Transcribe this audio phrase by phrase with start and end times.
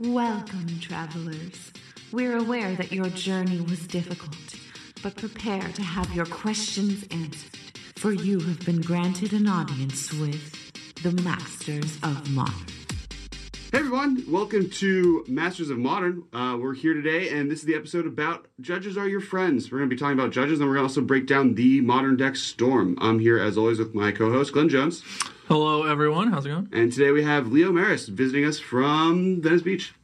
[0.00, 1.72] Welcome, travelers.
[2.12, 4.36] We're aware that your journey was difficult,
[5.02, 7.58] but prepare to have your questions answered,
[7.96, 12.54] for you have been granted an audience with the Masters of Modern.
[13.72, 16.22] Hey everyone, welcome to Masters of Modern.
[16.32, 19.72] Uh, we're here today, and this is the episode about Judges Are Your Friends.
[19.72, 21.80] We're going to be talking about judges, and we're going to also break down the
[21.80, 22.96] Modern Deck Storm.
[23.00, 25.02] I'm here, as always, with my co host, Glenn Jones.
[25.48, 26.30] Hello, everyone.
[26.30, 26.68] How's it going?
[26.72, 29.94] And today we have Leo Maros visiting us from Venice Beach.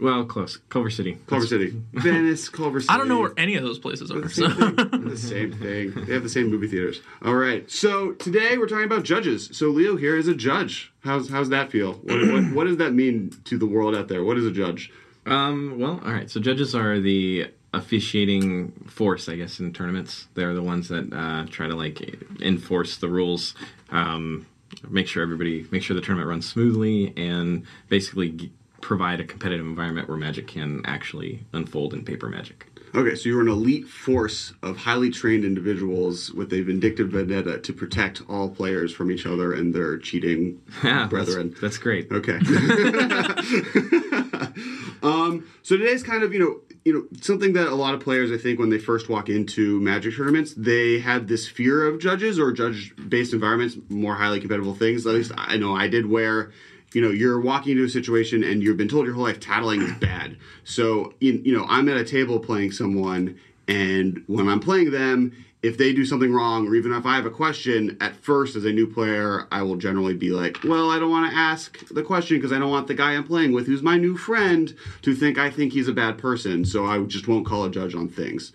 [0.00, 0.58] Well, close.
[0.68, 1.18] Culver City.
[1.26, 1.70] Culver City.
[1.92, 2.94] Venice, Culver City.
[2.94, 4.20] I don't know where any of those places are.
[4.20, 4.48] the So.
[4.48, 5.04] same thing.
[5.08, 6.04] the same thing.
[6.06, 7.00] They have the same movie theaters.
[7.24, 7.68] All right.
[7.70, 9.50] So today we're talking about judges.
[9.52, 10.92] So Leo here is a judge.
[11.02, 11.94] How's how's that feel?
[11.94, 14.22] What, what, what does that mean to the world out there?
[14.24, 14.92] What is a judge?
[15.26, 16.30] Um, well, all right.
[16.30, 20.28] So judges are the officiating force, I guess, in tournaments.
[20.34, 22.00] They're the ones that uh, try to like
[22.40, 23.54] enforce the rules,
[23.90, 24.46] um,
[24.88, 29.64] make sure everybody, make sure the tournament runs smoothly, and basically g- provide a competitive
[29.64, 32.66] environment where magic can actually unfold in paper magic.
[32.94, 37.72] Okay, so you're an elite force of highly trained individuals with a vindictive vendetta to
[37.72, 41.48] protect all players from each other and their cheating Yeah, brethren.
[41.50, 42.12] That's, that's great.
[42.12, 42.34] Okay.
[45.02, 48.30] um, so today's kind of you know you know something that a lot of players
[48.32, 52.38] I think when they first walk into Magic tournaments they have this fear of judges
[52.38, 55.06] or judge based environments, more highly competitive things.
[55.06, 56.52] At least I know I did where.
[56.94, 59.80] You know, you're walking into a situation and you've been told your whole life tattling
[59.80, 60.36] is bad.
[60.62, 65.32] So, you you know, I'm at a table playing someone, and when I'm playing them,
[65.62, 68.64] if they do something wrong, or even if I have a question, at first as
[68.64, 72.02] a new player, I will generally be like, well, I don't want to ask the
[72.02, 75.14] question because I don't want the guy I'm playing with, who's my new friend, to
[75.14, 76.64] think I think he's a bad person.
[76.64, 78.52] So I just won't call a judge on things.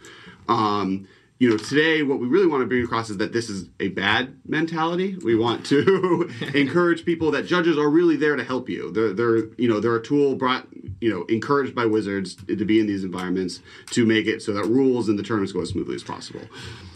[0.49, 1.07] Um,
[1.39, 3.89] you know, today what we really want to bring across is that this is a
[3.89, 5.17] bad mentality.
[5.23, 8.91] We want to encourage people that judges are really there to help you.
[8.91, 10.67] They're, they're, you know, they're a tool brought,
[10.99, 14.65] you know, encouraged by wizards to be in these environments to make it so that
[14.65, 16.41] rules and the tournaments go as smoothly as possible.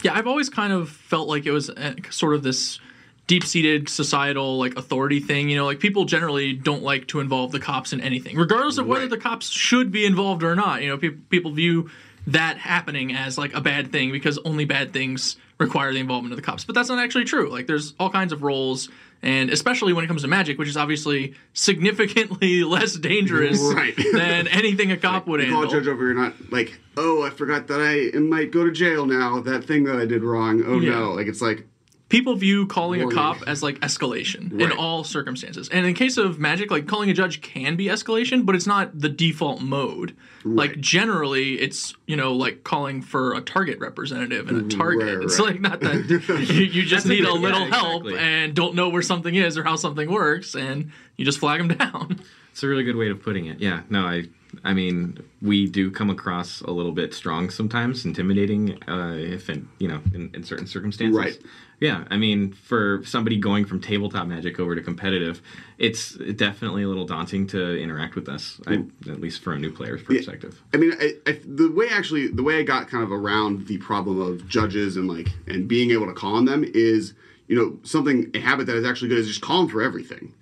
[0.02, 2.80] yeah, I've always kind of felt like it was uh, sort of this
[3.28, 5.48] deep-seated societal like authority thing.
[5.48, 8.86] You know, like people generally don't like to involve the cops in anything, regardless of
[8.88, 9.10] whether Right.
[9.10, 10.82] the cops should be involved or not.
[10.82, 11.88] You know, pe- people view
[12.28, 16.36] that happening as like a bad thing because only bad things require the involvement of
[16.36, 16.64] the cops.
[16.64, 17.48] But that's not actually true.
[17.50, 18.88] Like there's all kinds of roles
[19.24, 23.94] and especially when it comes to magic, which is obviously significantly less dangerous Right.
[24.12, 27.30] than anything a cop would You call a judge over, you're not like, oh, I
[27.30, 29.40] forgot that I might go to jail now.
[29.40, 30.62] That thing that I did wrong.
[30.66, 30.90] Oh Yeah.
[30.90, 31.12] no!
[31.12, 31.66] Like it's like,
[32.12, 33.18] people view calling Warning.
[33.18, 34.76] a cop as like escalation in Right.
[34.78, 35.70] all circumstances.
[35.70, 38.96] And in case of magic, like calling a judge can be escalation, but it's not
[39.00, 40.14] the default mode.
[40.44, 45.16] Like generally, it's you know like calling for a target representative and a mm, target.
[45.16, 45.48] Right, It's right.
[45.52, 48.18] like not that you, you just need a good- yeah, little help exactly.
[48.28, 51.76] and don't know where something is or how something works, and you just flag them
[51.78, 52.20] down.
[52.50, 53.60] It's a really good way of putting it.
[53.60, 53.80] Yeah.
[53.88, 54.24] No, I
[54.64, 59.68] I mean, we do come across a little bit strong sometimes, intimidating uh if in,
[59.78, 61.16] you know, in, in certain circumstances.
[61.16, 61.38] Right.
[61.80, 65.42] Yeah, I mean, for somebody going from tabletop magic over to competitive,
[65.78, 68.60] it's definitely a little daunting to interact with us.
[68.68, 70.62] I, at least from a new player's perspective.
[70.72, 73.78] I mean, I, I, the way actually, the way I got kind of around the
[73.78, 77.14] problem of judges and like and being able to call on them is,
[77.48, 80.32] you know, something a habit that is actually good is just call them for everything.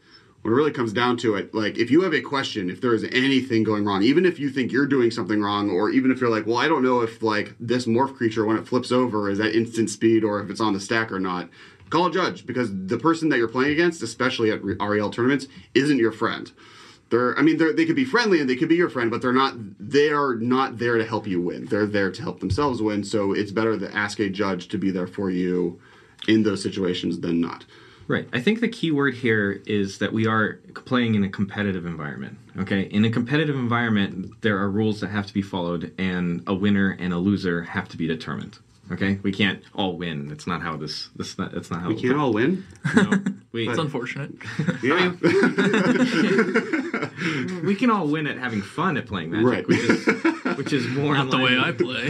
[0.42, 2.94] When it really comes down to it, like if you have a question, if there
[2.94, 6.20] is anything going wrong, even if you think you're doing something wrong, or even if
[6.20, 9.28] you're like, well, I don't know if like this morph creature when it flips over
[9.28, 11.50] is at instant speed or if it's on the stack or not,
[11.90, 15.98] call a judge because the person that you're playing against, especially at REL tournaments, isn't
[15.98, 16.50] your friend.
[17.10, 19.20] They're, I mean, they're, they could be friendly and they could be your friend, but
[19.20, 19.54] they're not.
[19.80, 21.66] They are not there to help you win.
[21.66, 23.02] They're there to help themselves win.
[23.02, 25.80] So it's better to ask a judge to be there for you
[26.28, 27.64] in those situations than not.
[28.10, 28.26] Right.
[28.32, 30.54] I think the key word here is that we are
[30.84, 32.38] playing in a competitive environment.
[32.58, 32.80] Okay.
[32.82, 36.96] In a competitive environment, there are rules that have to be followed, and a winner
[36.98, 38.58] and a loser have to be determined.
[38.90, 39.20] Okay.
[39.22, 40.32] We can't all win.
[40.32, 41.10] It's not how this.
[41.14, 41.38] This.
[41.38, 41.88] Not, that's not how.
[41.90, 42.64] We can't all win.
[42.96, 43.12] No,
[43.52, 44.32] we, It's unfortunate.
[44.82, 45.10] Yeah.
[47.62, 49.68] we can all win at having fun at playing magic, Right.
[49.68, 50.06] which is
[50.58, 52.08] which is more Not the way I play.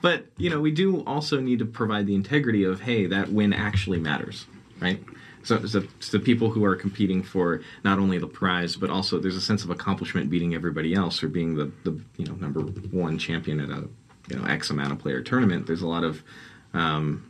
[0.00, 3.52] But you know, we do also need to provide the integrity of hey, that win
[3.52, 4.46] actually matters,
[4.80, 5.02] right?
[5.44, 5.64] So,
[6.00, 9.64] so, people who are competing for not only the prize, but also there's a sense
[9.64, 13.70] of accomplishment beating everybody else or being the, the you know number one champion at
[13.70, 13.88] a
[14.28, 15.66] you know X amount of player tournament.
[15.66, 16.22] There's a lot of
[16.74, 17.24] um,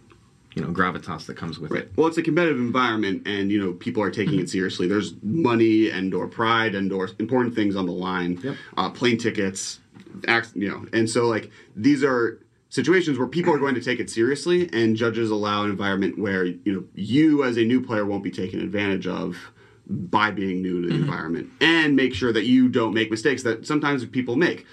[0.54, 1.82] you know gravitas that comes with Right.
[1.84, 1.92] it.
[1.96, 4.88] Well, it's a competitive environment, and you know people are taking it seriously.
[4.88, 8.40] There's money and or pride and or important things on the line.
[8.42, 8.56] Yep.
[8.76, 9.78] Uh, plane tickets,
[10.26, 14.00] ac- you know, and so like these are situations where people are going to take
[14.00, 18.04] it seriously, and judges allow an environment where you know you as a new player
[18.04, 19.36] won't be taken advantage of
[19.88, 23.66] by being new to the environment and make sure that you don't make mistakes that
[23.66, 24.66] sometimes people make.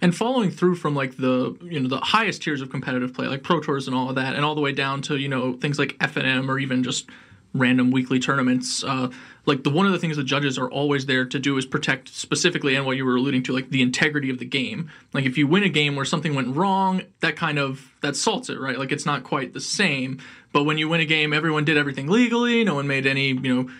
[0.00, 3.44] and following through from like the you know the highest tiers of competitive play like
[3.44, 5.78] pro tours and all of that and all the way down to you know things
[5.78, 7.08] like f&m or even just
[7.54, 9.08] random weekly tournaments uh,
[9.44, 12.08] like the one of the things the judges are always there to do is protect
[12.08, 14.88] specifically and what you were alluding to like the integrity of the game.
[15.12, 18.48] Like if you win a game where something went wrong that kind of that salts
[18.48, 18.78] it right?
[18.78, 20.20] Like it's not quite the same.
[20.52, 22.62] But when you win a game everyone did everything legally.
[22.64, 23.70] No one made any you know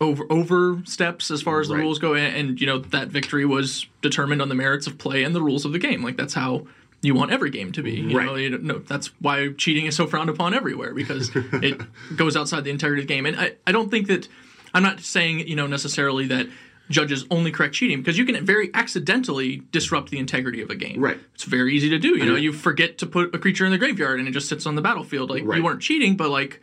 [0.00, 1.82] over oversteps as far as the Right.
[1.82, 2.14] rules go.
[2.14, 5.42] And, and you know that victory was determined on the merits of play and the
[5.42, 6.02] rules of the game.
[6.02, 6.66] Like that's how
[7.00, 7.92] you want every game to be.
[7.92, 8.26] You Right.
[8.26, 11.80] know you don't- no, that's why cheating is so frowned upon everywhere because it
[12.16, 13.26] goes outside the integrity of the game.
[13.26, 14.26] And I, I don't think that
[14.74, 16.46] i'm not saying you know necessarily that
[16.90, 21.00] judges only correct cheating because you can very accidentally disrupt the integrity of a game
[21.00, 21.18] Right.
[21.34, 23.78] it's very easy to do you know you forget to put a creature in the
[23.78, 25.58] graveyard and it just sits on the battlefield like Right.
[25.58, 26.60] you weren't cheating but like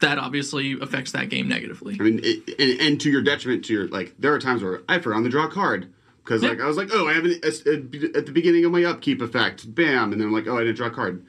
[0.00, 3.72] that obviously affects that game negatively I mean, it, and, and to your detriment, to
[3.74, 5.92] your like, there are times where I forgot to draw a card
[6.24, 6.58] because like.
[6.58, 9.74] I was like, oh, I have an, a, at the beginning of my upkeep effect,
[9.74, 11.22] bam, and then I'm like, oh, I didn't draw a card,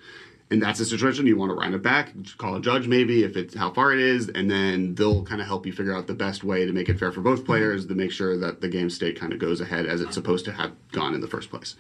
[0.52, 3.38] and that's a situation you want to round it back, call a judge maybe if
[3.38, 6.14] it's how far it is, and then they'll kind of help you figure out the
[6.14, 8.90] best way to make it fair for both players to make sure that the game
[8.90, 11.76] state kind of goes ahead as it's supposed to have gone in the first place.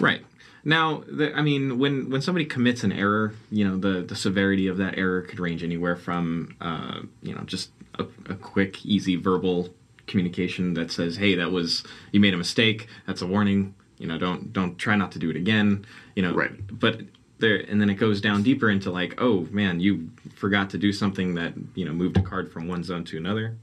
[0.00, 0.24] Right.
[0.64, 4.66] Now, the, I mean, when when somebody commits an error, you know, the the severity
[4.66, 9.16] of that error could range anywhere from, uh, you know, just a, a quick, easy
[9.16, 9.74] verbal
[10.06, 12.86] communication that says, "Hey, that was you made a mistake.
[13.06, 13.74] That's a warning.
[13.98, 15.84] You know, don't don't try not to do it again."
[16.14, 16.52] You know, Right.
[16.78, 17.00] But
[17.42, 20.92] there, and then it goes down deeper into like, "Oh man, you forgot to do
[20.92, 23.58] something that you know moved a card from one zone to another,"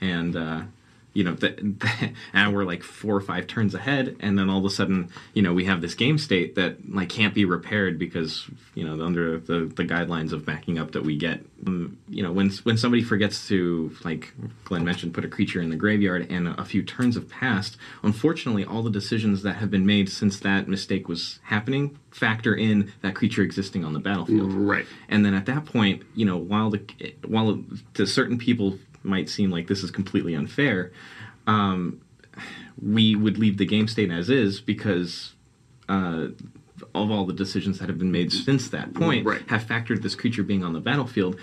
[0.00, 0.62] and uh,
[1.12, 1.58] you know, th-
[2.32, 5.42] and we're like four or five turns ahead, and then all of a sudden, you
[5.42, 9.38] know, we have this game state that like can't be repaired because you know under
[9.38, 11.44] the, the guidelines of backing up that we get.
[11.66, 14.32] Um, you know, when when somebody forgets to like
[14.64, 17.76] Glenn mentioned, put a creature in the graveyard, and a few turns have passed.
[18.02, 22.92] Unfortunately, all the decisions that have been made since that mistake was happening factor in
[23.02, 24.52] that creature existing on the battlefield.
[24.52, 24.86] Right.
[25.08, 26.80] And then at that point, you know, while the
[27.26, 27.62] while
[27.94, 28.78] to certain people
[29.08, 30.92] might seem like this is completely unfair,
[31.46, 32.00] um,
[32.80, 35.34] we would leave the game state as is because
[35.88, 36.28] uh,
[36.94, 39.42] of all the decisions that have been made since that point Right.
[39.48, 41.36] have factored this creature being on the battlefield.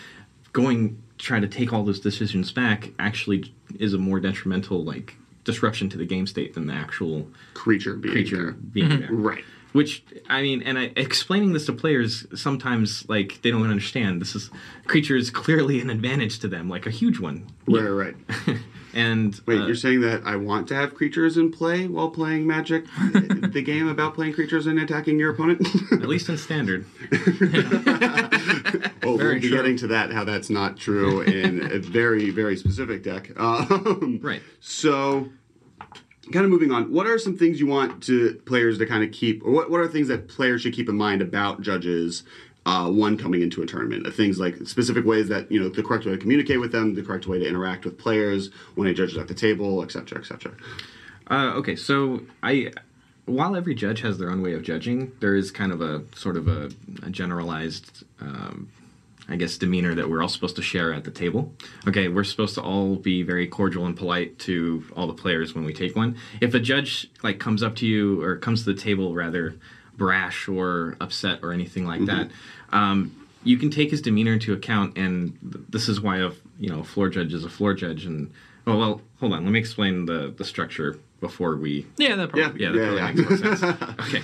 [0.53, 5.89] Going try to take all those decisions back actually is a more detrimental like disruption
[5.89, 8.51] to the game state than the actual Creature being creature there.
[8.53, 9.09] being there.
[9.11, 9.43] Right.
[9.75, 14.21] Which I mean, and I, explaining this to players sometimes like they don't understand.
[14.21, 14.49] This is
[14.87, 17.47] creature is clearly an advantage to them, like a huge one.
[17.67, 18.15] Right, right.
[18.95, 22.47] And Wait, uh, you're saying that I want to have creatures in play while playing
[22.47, 25.67] Magic, the game about playing creatures and attacking your opponent?
[25.91, 27.19] at least in standard, well,
[29.17, 29.49] Very we'll be true.
[29.49, 33.31] getting to that, how that's not true in a very, very specific deck.
[33.37, 34.41] Um, right?
[34.61, 35.27] So,
[36.31, 39.11] kind of moving on, what are some things you want to players to kind of
[39.11, 42.23] keep, or what, what are things that players should keep in mind about judges?
[42.67, 45.83] Uh, one coming into a tournament, Uh, things like specific ways that you know the
[45.83, 48.93] correct way to communicate with them, the correct way to interact with players when a
[48.93, 50.51] judge is at the table, etc., etc.
[51.29, 52.71] Uh, okay, so I,
[53.25, 56.37] while every judge has their own way of judging, there is kind of a sort
[56.37, 56.71] of a,
[57.03, 58.69] a generalized, um,
[59.27, 61.51] I guess, demeanor that we're all supposed to share at the table.
[61.87, 65.65] Okay, we're supposed to all be very cordial and polite to all the players when
[65.65, 66.17] we take one.
[66.41, 69.55] If a judge like comes up to you or comes to the table rather
[69.97, 72.29] brash or upset or anything like that.
[72.71, 76.69] Um, you can take his demeanor into account, and th- this is why a you
[76.69, 78.05] know a floor judge is a floor judge.
[78.05, 78.31] And
[78.67, 82.61] oh well, hold on, let me explain the the structure before we yeah that probably
[82.61, 83.29] yeah, that Yeah, probably yeah.
[83.29, 83.81] makes more sense.
[84.01, 84.21] Okay.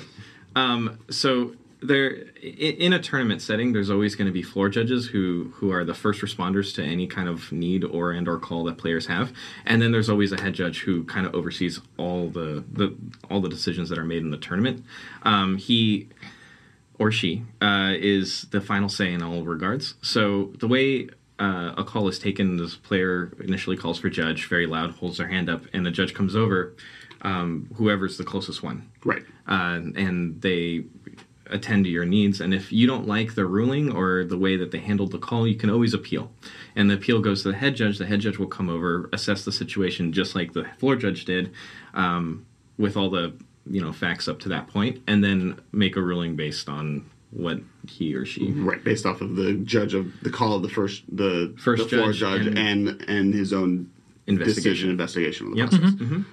[0.56, 2.10] Um, so there,
[2.42, 5.94] in a tournament setting, there's always going to be floor judges who who are the
[5.94, 9.34] first responders to any kind of need or and or call that players have,
[9.66, 12.96] and then there's always a head judge who kind of oversees all the the
[13.30, 14.86] all the decisions that are made in the tournament.
[15.24, 16.08] Um, he
[17.00, 19.96] or she uh, is the final say in all regards.
[20.04, 21.10] So the way
[21.40, 25.28] uh, a call is taken, this player initially calls for judge, very loud, holds their
[25.28, 26.76] hand up, and the judge comes over.
[27.24, 29.24] Um, whoever's the closest one, Right.
[29.48, 30.86] uh, and they
[31.52, 32.40] attend to your needs.
[32.42, 35.48] And if you don't like the ruling or the way that they handled the call,
[35.48, 36.32] you can always appeal.
[36.76, 37.98] And the appeal goes to the head judge.
[37.98, 41.52] The head judge will come over, assess the situation just like the floor judge did,
[41.94, 42.46] um,
[42.78, 43.34] with all the
[43.70, 47.60] you know facts up to that point, and then make a ruling based on what
[47.88, 48.52] he or she.
[48.52, 51.98] Right, based off of the judge of the call of the first the First the
[51.98, 53.90] floor judge judge and- and and, his own
[54.28, 54.64] Investigation.
[54.64, 55.70] decision investigation of the Yep.
[55.70, 56.24] process.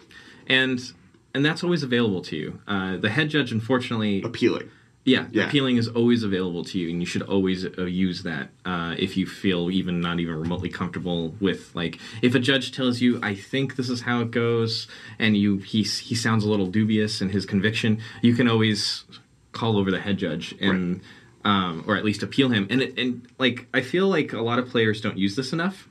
[0.48, 0.92] And
[1.34, 2.60] and that's always available to you.
[2.66, 4.70] Uh, the head judge, unfortunately, Appealing.
[5.08, 5.46] Yeah, Yeah.
[5.46, 9.16] appealing is always available to you, and you should always uh, use that uh, if
[9.16, 13.34] you feel even not even remotely comfortable with like if a judge tells you, "I
[13.34, 14.86] think this is how it goes,"
[15.18, 19.04] and you he he sounds a little dubious in his conviction, you can always
[19.52, 21.00] call over the head judge and
[21.44, 22.66] um, or at least appeal him.
[22.70, 25.88] And it, and like I feel like a lot of players don't use this enough.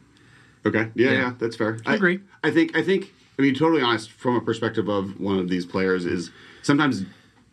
[0.65, 0.89] Okay.
[0.95, 1.33] Yeah, yeah, Yeah.
[1.39, 1.79] that's fair.
[1.85, 2.19] I agree.
[2.43, 5.65] I think I think I mean totally honest from a perspective of one of these
[5.65, 6.29] players is
[6.61, 7.05] sometimes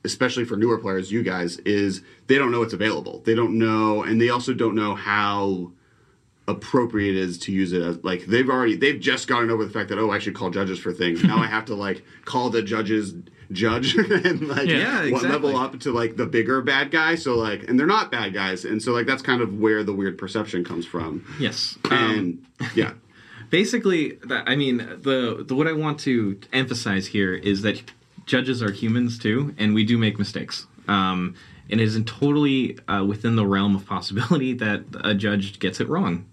[0.05, 3.23] especially for newer players, you guys, is they don't know what's available.
[3.25, 5.73] They don't know and they also don't know how
[6.47, 9.73] appropriate it is to use it as like they've already they've just gotten over the
[9.73, 11.25] fact that oh I should call judges for things.
[11.25, 13.15] now I have to like call the judges
[13.51, 17.15] judge and like Yeah, what level up to like the bigger bad guy.
[17.15, 18.65] So like and they're not bad guys.
[18.65, 21.25] And so like that's kind of where the weird perception comes from.
[21.39, 22.93] Yes, And um, yeah.
[23.51, 27.93] basically that i mean the, the what i want to emphasize here is that
[28.27, 30.67] judges are humans too and we do make mistakes.
[30.89, 31.35] Um,
[31.71, 35.89] and it isn't totally uh, within the realm of possibility that a judge gets it
[35.89, 36.27] wrong.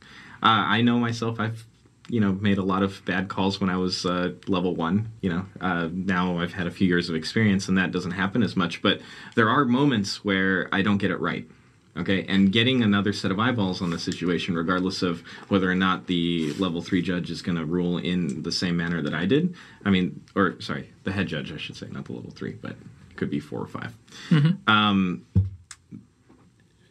[0.44, 1.68] Uh, i know myself i've
[2.10, 5.30] you know made a lot of bad calls when i was uh, level one you
[5.30, 5.46] know.
[5.62, 8.82] Uh, now i've had a few years of experience and that doesn't happen as much
[8.82, 9.00] but
[9.36, 11.48] there are moments where i don't get it right
[11.98, 16.08] Okay, and getting another set of eyeballs on the situation, regardless of whether or not
[16.08, 19.56] the level three judge is going to rule in the same manner that I did.
[19.84, 22.78] I mean, or sorry, the head judge, I should say, not the level three, but
[23.18, 23.94] could be four or 5
[24.68, 25.26] Um,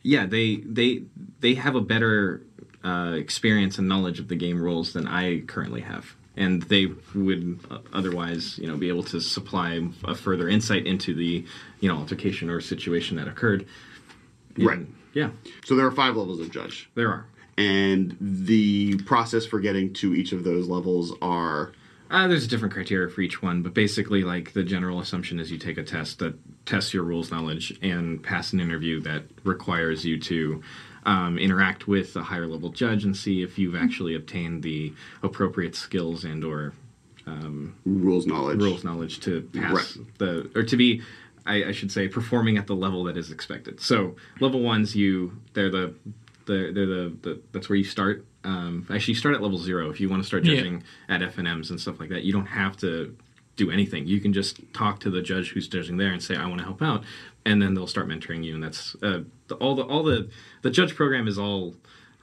[0.02, 1.02] yeah, they they
[1.40, 2.42] they have a better
[2.84, 7.60] uh, experience and knowledge of the game rules than I currently have, and they would
[7.70, 11.44] uh, otherwise, you know, be able to supply a further insight into the,
[11.80, 13.66] you know, altercation or situation that occurred.
[14.58, 14.86] Right.
[15.12, 15.30] Yeah,
[15.64, 16.88] So there are five levels of judge.
[16.94, 17.26] there are.
[17.58, 21.72] and the process for getting to each of those levels are
[22.10, 25.58] Uh, there's different criteria for each one, but basically, like the general assumption is you
[25.58, 26.34] take a test that
[26.66, 30.60] tests your rules knowledge and pass an interview that requires you to
[31.06, 34.92] um, interact with a higher level judge and see if you've actually obtained the
[35.22, 36.72] appropriate skills and or
[37.84, 38.60] rules knowledge.
[38.60, 40.18] rules knowledge to pass Right.
[40.18, 41.02] the or to be
[41.52, 43.80] I, I should say performing at the level that is expected.
[43.80, 45.12] So level ones you
[45.54, 45.94] they're the
[46.46, 48.24] they're, they're the, the that's where you start.
[48.44, 50.54] Um, actually you start at level zero if you want to start Yeah.
[50.56, 52.22] judging at FNMs and stuff like that.
[52.24, 53.14] You don't have to
[53.56, 54.06] do anything.
[54.06, 56.64] You can just talk to the judge who's judging there and say I want to
[56.64, 57.04] help out
[57.44, 60.28] and then they'll start mentoring you and that's uh, the, all the all the
[60.62, 61.74] the judge program is all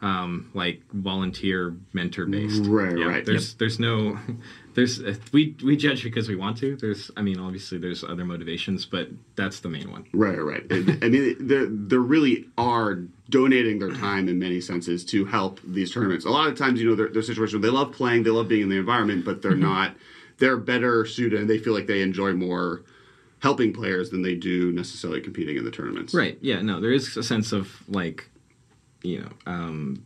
[0.01, 3.25] um, like volunteer mentor based Right, right.
[3.25, 4.17] there's there's no
[4.75, 5.01] there's
[5.31, 9.09] we we judge because we want to there's i mean obviously there's other motivations but
[9.35, 10.63] that's the main one Right, right.
[10.69, 12.99] I mean, there they really are
[13.29, 16.25] donating their time in many senses to help these tournaments.
[16.25, 18.61] A lot of times, you know, they're situations where they love playing, they love being
[18.61, 19.95] in the environment, but they're not.
[20.37, 22.83] They're better suited, and they feel like they enjoy more
[23.39, 26.13] helping players than they do necessarily competing in the tournaments.
[26.13, 28.29] right yeah no there is a sense of like
[29.03, 30.03] you know um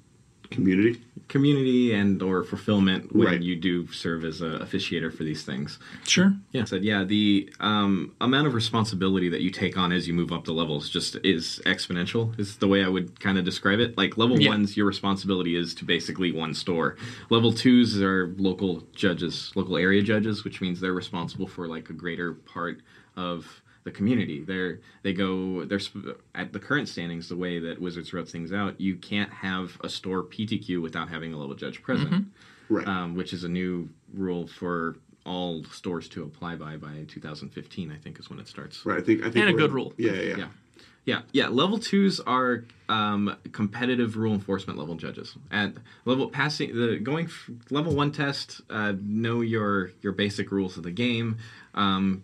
[0.50, 1.00] Community.
[1.30, 3.42] community and or fulfillment when Right.
[3.42, 6.34] you do serve as a officiator for these things Sure.
[6.52, 7.06] Yeah, said yeah.
[7.06, 10.90] The um, amount of responsibility that you take on as you move up the levels
[10.90, 12.38] just is exponential.
[12.38, 13.98] Is the way I would kind of describe it.
[13.98, 14.50] Like level Yeah.
[14.50, 16.98] ones, your responsibility is to basically one store.
[17.30, 21.94] Level twos are local judges, local area judges, which means they're responsible for like a
[21.94, 22.82] greater part
[23.16, 24.44] of the community.
[24.44, 25.80] They're they go they're
[26.36, 27.30] at the current standings.
[27.30, 31.34] The way that Wizards wrote things out, you can't have a store PTQ without having
[31.34, 32.28] a level judge present
[32.70, 32.88] Right.
[32.88, 34.96] um, which is a new rule for
[35.26, 37.92] all stores to apply by by 2015.
[37.92, 38.86] I think is when it starts.
[38.86, 39.00] right.
[39.00, 39.22] I think.
[39.22, 39.36] I think.
[39.38, 39.94] And a we're- good rule.
[39.98, 40.38] Yeah, yeah, yeah.
[40.38, 40.48] Yeah.
[41.04, 41.48] Yeah, yeah.
[41.48, 45.36] Level twos are um, competitive rule enforcement level judges.
[45.50, 45.74] At
[46.06, 50.84] level passing the going f- level one test, uh, know your your basic rules of
[50.84, 51.38] the game.
[51.74, 52.24] Um,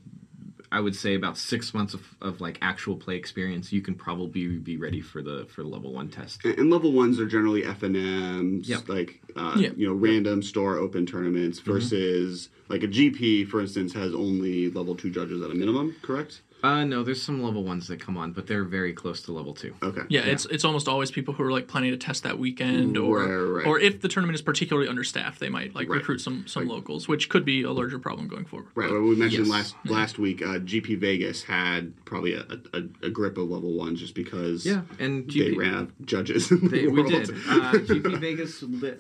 [0.71, 4.47] I would say about six months of, of like actual play experience, you can probably
[4.57, 6.43] be ready for the for the level one test.
[6.45, 8.89] And and level ones are generally F and M's, Yep.
[8.89, 9.69] like uh, Yeah.
[9.75, 14.95] you know, random store open tournaments versus like a GP, for instance, has only level
[14.95, 15.95] two judges at a minimum.
[16.01, 16.41] Correct?
[16.63, 19.53] Uh, no, there's some level ones that come on, but they're very close to level
[19.53, 19.75] two.
[19.83, 20.01] Okay.
[20.09, 23.19] Yeah, it's it's almost always people who are like planning to test that weekend, or
[23.19, 23.67] Right, right.
[23.67, 25.97] or if the tournament is particularly understaffed, they might like Right.
[25.97, 28.69] recruit some some locals, which could be a larger problem going forward.
[28.73, 28.89] Right.
[28.89, 29.53] Well, we mentioned Yes.
[29.53, 33.99] last last week, uh, GP Vegas had probably a, a, a grip of level ones
[33.99, 36.49] just because Yeah, and they GP, ran out of judges.
[36.51, 37.29] In the They, we did.
[37.29, 38.63] Uh, GP Vegas.
[38.63, 38.93] li-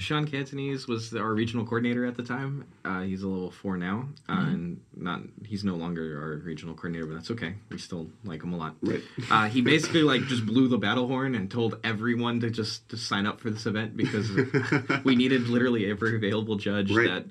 [0.00, 2.64] Sean Catanese was our regional coordinator at the time.
[2.84, 4.48] Uh, he's a level four now, uh, Mm-hmm.
[4.54, 7.54] and not he's no longer our regional coordinator, but that's okay.
[7.68, 8.76] We still like him a lot.
[8.82, 9.02] Right.
[9.30, 12.96] Uh, he basically like just blew the battle horn and told everyone to just to
[12.96, 14.30] sign up for this event because
[15.04, 17.06] we needed literally every available judge Right.
[17.08, 17.26] that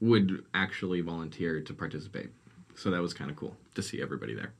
[0.00, 2.28] would actually volunteer to participate.
[2.76, 4.52] So that was kind of cool to see everybody there.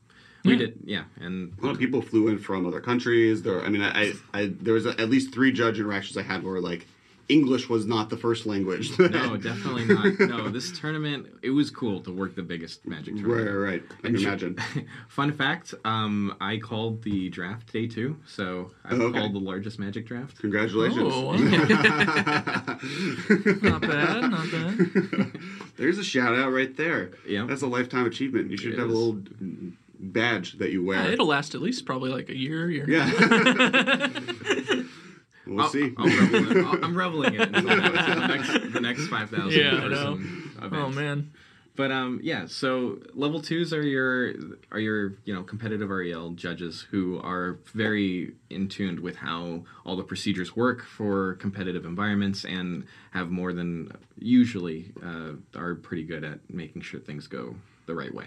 [0.43, 0.57] We Yeah.
[0.59, 3.41] did, yeah, and A lot of people flew in from other countries.
[3.43, 6.43] There, I mean, I, I, I there was at least three judge interactions I had
[6.43, 6.85] where like
[7.27, 8.91] English was not the first language.
[8.99, 10.19] no, definitely not.
[10.19, 13.57] No, this tournament it was cool to work the biggest Magic right, tournament.
[13.57, 13.83] right, right.
[14.03, 14.57] I can imagine.
[15.07, 19.19] Fun fact: um, I called the draft day two, so I Oh, okay.
[19.19, 20.39] called the largest Magic draft.
[20.39, 21.11] Congratulations.
[21.13, 21.31] Oh,
[23.61, 25.31] not bad, not bad.
[25.77, 27.09] There's a shout out right there.
[27.27, 27.45] Yeah.
[27.47, 28.51] That's a lifetime achievement.
[28.51, 29.19] You should It have a little
[29.99, 31.03] badge that you wear.
[31.03, 32.85] Yeah, it'll last at least probably like a year, year.
[32.89, 33.09] Yeah.
[35.47, 35.93] We'll I'll- see.
[35.97, 39.71] I'll revel in- I'll- I'm reveling in it the next, the next five thousand Yeah,
[39.75, 40.15] I know.
[40.17, 40.73] person event.
[40.73, 41.31] Oh man.
[41.77, 42.45] But um, yeah.
[42.47, 44.33] So level twos are your
[44.71, 49.97] are your you know competitive REL judges who are very in tuned with how all
[49.97, 56.23] the procedures work for competitive environments and have more than usually uh, are pretty good
[56.23, 57.55] at making sure things go
[57.87, 58.25] the right way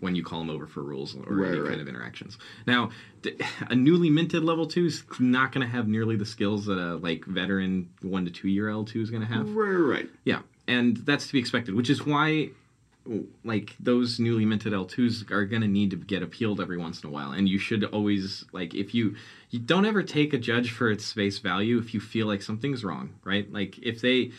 [0.00, 1.68] when you call them over for rules or Right, any right.
[1.70, 2.38] kind of interactions.
[2.66, 2.90] Now,
[3.68, 6.96] a newly minted level two is not going to have nearly the skills that a
[6.96, 9.48] like veteran one to two year L two is going to have.
[9.54, 10.10] Right, right.
[10.24, 12.50] Yeah, and that's to be expected, which is why
[13.44, 17.08] like those newly minted L2s are going to need to get appealed every once in
[17.08, 19.16] a while and you should always like if you
[19.48, 22.84] you don't ever take a judge for its face value if you feel like something's
[22.84, 23.50] wrong, right?
[23.50, 24.32] Like if they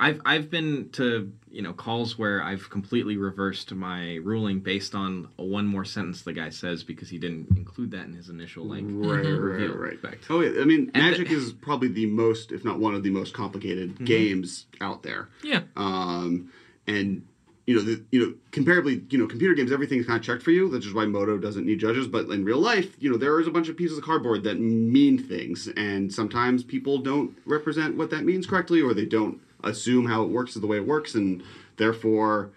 [0.00, 5.28] I've I've been to, you know, calls where I've completely reversed my ruling based on
[5.38, 8.64] a one more sentence the guy says because he didn't include that in his initial
[8.64, 10.00] like Right, right, right.
[10.00, 10.24] Fact.
[10.30, 13.02] Oh yeah, I mean, And Magic the- is probably the most, if not one of
[13.02, 15.28] the most complicated games out there.
[15.42, 15.62] Yeah.
[15.76, 16.50] Um,
[16.86, 17.24] and
[17.66, 20.52] you know, the, you know, comparably, you know, computer games, everything's kind of checked for
[20.52, 20.70] you.
[20.70, 22.06] That's just why Modo doesn't need judges.
[22.06, 24.58] But in real life, you know, there is a bunch of pieces of cardboard that
[24.58, 30.06] mean things, and sometimes people don't represent what that means correctly, or they don't assume
[30.06, 31.42] how it works is the way it works, and
[31.76, 32.50] therefore,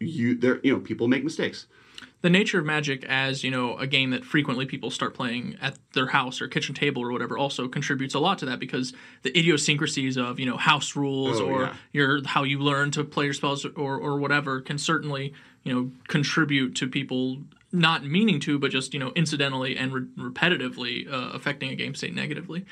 [0.00, 1.66] you, there, you know, people make mistakes.
[2.22, 5.76] the nature of Magic as you know a game that frequently people start playing at
[5.92, 9.36] their house or kitchen table or whatever also contributes a lot to that because the
[9.38, 11.74] idiosyncrasies of you know house rules Oh, or yeah.
[11.92, 15.32] your how you learn to play your spells or or whatever can certainly
[15.64, 17.38] you know contribute to people
[17.72, 21.94] not meaning to but just you know incidentally and re- repetitively uh, affecting a game
[21.94, 22.64] state negatively.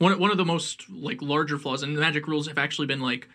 [0.00, 3.28] One one of the most like larger flaws and Magic rules have actually been like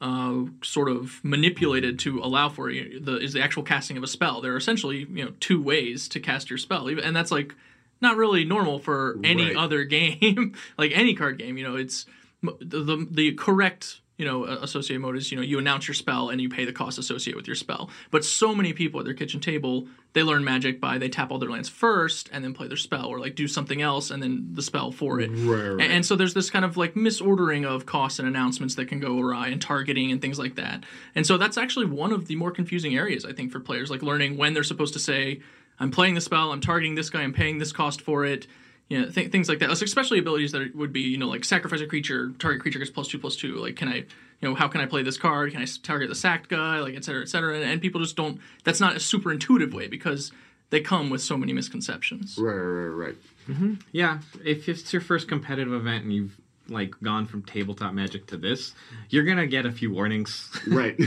[0.00, 4.40] uh, sort of manipulated to allow for the is the actual casting of a spell.
[4.40, 7.54] There are essentially you know two ways to cast your spell, and that's like
[8.00, 9.56] not really normal for any Right.
[9.56, 11.56] other game, like any card game.
[11.56, 12.04] You know, it's
[12.42, 16.40] the, the correct you know associated mode is you know you announce your spell and
[16.40, 17.88] you pay the cost associated with your spell.
[18.10, 21.38] But so many people at their kitchen table they learn magic by they tap all
[21.38, 24.48] their lands first and then play their spell or like do something else and then
[24.52, 25.28] the spell for it.
[25.28, 25.84] Right, right.
[25.84, 29.00] And, and so there's this kind of like misordering of costs and announcements that can
[29.00, 30.84] go awry and targeting and things like that.
[31.14, 34.02] And so that's actually one of the more confusing areas I think for players, like
[34.02, 35.40] learning when they're supposed to say,
[35.78, 38.46] "I'm playing the spell, I'm targeting this guy, I'm paying this cost for it."
[38.88, 39.70] You know, th- things like that.
[39.70, 43.08] Especially abilities that would be, you know, like sacrifice a creature, target creature gets plus
[43.08, 43.56] two plus two.
[43.56, 44.06] Like, can I, you
[44.48, 45.52] know, how can I play this card?
[45.52, 46.78] Can i target the sacked guy?
[46.80, 47.54] Like, et cetera, et cetera.
[47.56, 48.40] And, and people just don't.
[48.64, 50.32] That's not a super intuitive way because
[50.70, 52.38] they come with so many misconceptions.
[52.38, 53.14] Right, right,
[53.48, 53.76] right.
[53.92, 56.36] Yeah, if it's your first competitive event and you've
[56.68, 58.74] like gone from tabletop magic to this,
[59.08, 60.98] you're gonna get a few warnings, Right.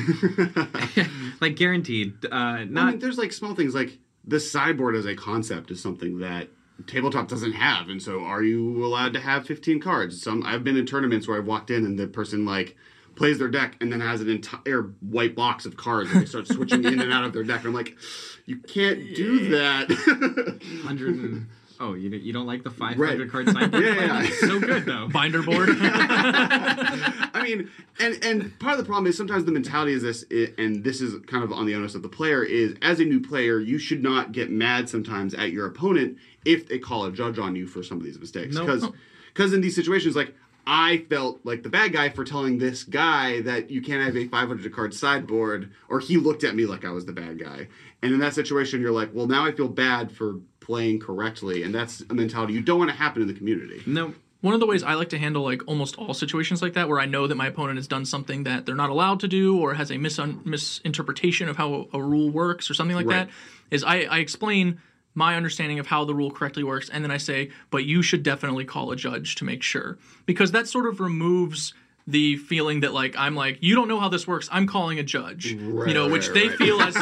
[1.41, 2.13] like guaranteed.
[2.25, 5.81] Uh, I not mean, there's like small things like the sideboard as a concept is
[5.81, 6.47] something that
[6.87, 10.21] tabletop doesn't have, and so are you allowed to have 15 cards?
[10.21, 12.75] Some I've been in tournaments where I've walked in and the person like
[13.15, 16.47] plays their deck and then has an entire white box of cards and they start
[16.47, 17.59] switching in and out of their deck.
[17.59, 17.97] And I'm like,
[18.45, 19.91] you can't do that.
[20.83, 21.47] hundred and
[21.79, 23.29] oh, you you don't like the five Right.
[23.29, 23.83] card sideboard?
[23.85, 24.07] Yeah, plan?
[24.07, 24.23] yeah.
[24.23, 25.07] It's so good though.
[25.09, 25.69] Binder board.
[25.81, 30.23] I mean, and and part of the problem is sometimes the mentality is this,
[30.57, 32.43] and this is kind of on the onus of the player.
[32.43, 36.67] Is as a new player, you should not get mad sometimes at your opponent if
[36.67, 38.87] they call a judge on you for some of these mistakes, because
[39.33, 40.33] because in these situations, like
[40.67, 44.27] I felt like the bad guy for telling this guy that you can't have a
[44.27, 47.67] 500 card sideboard, or he looked at me like I was the bad guy.
[48.03, 51.73] And in that situation, you're like, well, now I feel bad for playing correctly, and
[51.73, 53.81] that's a mentality you don't want to happen in the community.
[53.87, 56.87] No, One of the ways I like to handle like almost all situations like that,
[56.89, 59.57] where I know that my opponent has done something that they're not allowed to do,
[59.59, 63.27] or has a misun- misinterpretation of how a, a rule works, or something like Right.
[63.27, 63.29] that,
[63.71, 64.79] is I, I explain
[65.13, 68.23] my understanding of how the rule correctly works, and then I say, but you should
[68.23, 71.73] definitely call a judge to make sure, because that sort of removes
[72.07, 74.49] the feeling that like I'm like you don't know how this works.
[74.51, 76.57] I'm calling a judge, you know, which right, they right.
[76.57, 76.95] feel as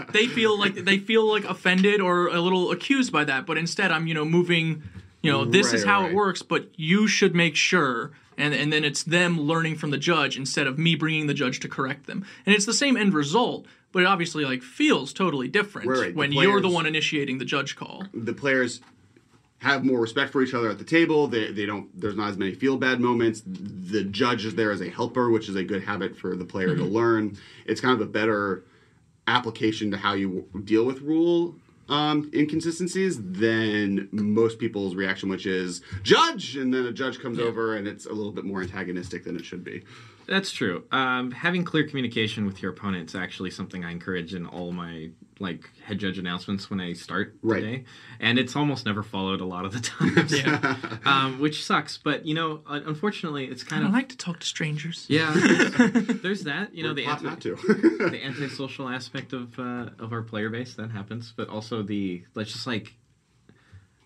[0.12, 3.90] they feel like they feel like offended or a little accused by that, but instead
[3.90, 4.82] I'm you know moving.
[5.22, 6.12] You know, this is how right.
[6.12, 9.98] it works, but you should make sure and and then it's them learning from the
[9.98, 12.24] judge instead of me bringing the judge to correct them.
[12.44, 16.12] And it's the same end result, but it obviously like feels totally different Right, right.
[16.12, 18.04] The when you're the one initiating the judge call.
[18.12, 18.80] the players
[19.58, 21.26] have more respect for each other at the table.
[21.26, 21.88] They, they don't.
[21.98, 23.42] There's not as many feel bad moments.
[23.46, 26.76] The judge is there as a helper, which is a good habit for the player
[26.76, 26.94] to mm-hmm.
[26.94, 27.38] learn.
[27.64, 28.64] It's kind of a better
[29.26, 31.56] application to how you deal with rule
[31.88, 37.76] um, inconsistencies than most people's reaction, which is judge, and then a judge comes over
[37.76, 39.82] and it's a little bit more antagonistic than it should be.
[40.26, 40.84] That's true.
[40.90, 45.10] Um, having clear communication with your opponent is actually something I encourage in all my
[45.38, 47.60] like head judge announcements when I start Right.
[47.60, 47.84] today,
[48.20, 50.76] and it's almost never followed a lot of the times, Yeah.
[51.04, 51.98] um, which sucks.
[51.98, 55.04] But you know, unfortunately, it's kind don't of like to talk to strangers.
[55.08, 55.32] yeah.
[55.34, 56.74] There's, there's that.
[56.74, 57.54] You know, Or the anti- not to.
[58.10, 62.52] the antisocial aspect of uh, of our player base that happens, but also the let's
[62.52, 62.94] just like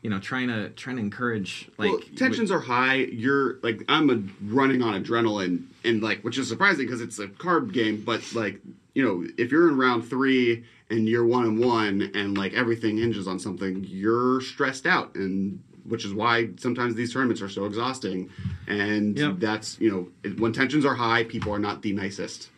[0.02, 2.96] you know trying to trying to encourage like well, tensions are high.
[2.96, 7.28] You're like I'm a, running on adrenaline, and like which is surprising because it's a
[7.28, 8.02] card game.
[8.04, 8.60] But like
[8.94, 12.98] you know, if you're in round three and you're one and one, and like everything
[12.98, 17.64] hinges on something, you're stressed out, and which is why sometimes these tournaments are so
[17.64, 18.30] exhausting.
[18.66, 19.36] And Yep.
[19.38, 22.50] that's you know when tensions are high, people are not the nicest.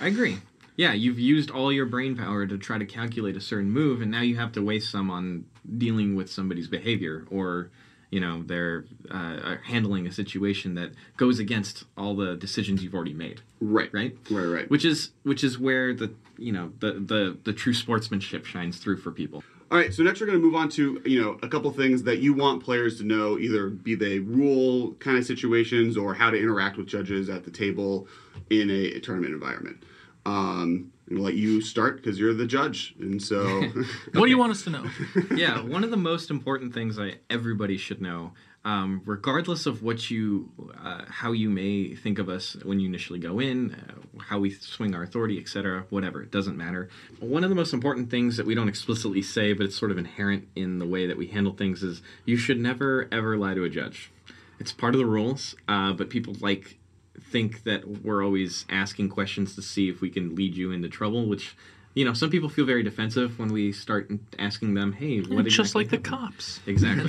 [0.00, 0.38] I agree.
[0.76, 4.10] Yeah, you've used all your brain power to try to calculate a certain move, and
[4.10, 5.44] now you have to waste some on
[5.76, 7.70] dealing with somebody's behavior or,
[8.12, 13.14] you know, they're uh, handling a situation that goes against all the decisions you've already
[13.14, 13.40] made.
[13.58, 13.88] Right.
[13.92, 14.14] Right.
[14.30, 14.44] Right.
[14.44, 14.70] Right.
[14.70, 18.98] Which is which is where the you know the the the true sportsmanship shines through
[18.98, 19.42] for people.
[19.70, 22.02] All right, so next we're going to move on to you know a couple things
[22.02, 26.28] that you want players to know, either be they rule kind of situations or how
[26.28, 28.06] to interact with judges at the table
[28.50, 29.82] in a, tournament environment.
[30.26, 33.44] Um, I'm gonna let you start because you're the judge, and so
[34.14, 34.86] What do you want us to know?
[35.36, 38.32] yeah, one of the most important things I everybody should know,
[38.64, 40.50] um, regardless of what you,
[40.82, 44.52] uh, how you may think of us when you initially go in, uh, how we
[44.52, 46.88] swing our authority, etc., whatever, it doesn't matter.
[47.20, 49.98] One of the most important things that we don't explicitly say, but it's sort of
[49.98, 53.64] inherent in the way that we handle things, is you should never ever lie to
[53.64, 54.10] a judge.
[54.58, 56.78] It's part of the rules, uh, but people like
[57.20, 61.26] think that we're always asking questions to see if we can lead you into trouble,
[61.26, 61.56] which.
[61.94, 65.58] You know, some people feel very defensive when we start asking them, "Hey, what Just
[65.76, 66.60] exactly like the cops.
[66.66, 67.04] Exactly.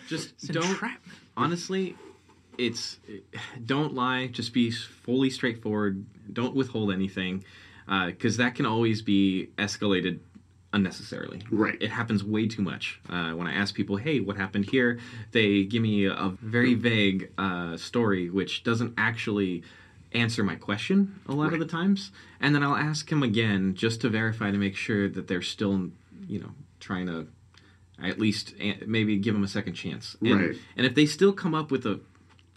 [0.08, 0.64] Just It's don't.
[0.64, 1.12] entrapment.
[1.36, 1.94] Honestly,
[2.56, 2.98] it's
[3.66, 4.28] don't lie.
[4.28, 6.06] Just be fully straightforward.
[6.32, 7.44] Don't withhold anything,
[7.86, 10.20] uh, because that can always be escalated
[10.72, 11.42] unnecessarily.
[11.50, 11.76] Right.
[11.80, 13.00] It happens way too much.
[13.08, 14.98] Uh, when I ask people, "Hey, what happened here?"
[15.32, 19.62] They give me a very vague uh, story, which doesn't actually
[20.12, 24.00] answer my question a lot of the times, and then I'll ask him again just
[24.02, 25.90] to verify to make sure that they're still,
[26.26, 27.26] you know, trying to
[28.02, 30.16] at least a- maybe give them a second chance.
[30.22, 30.56] And, Right.
[30.76, 32.00] And if they still come up with a,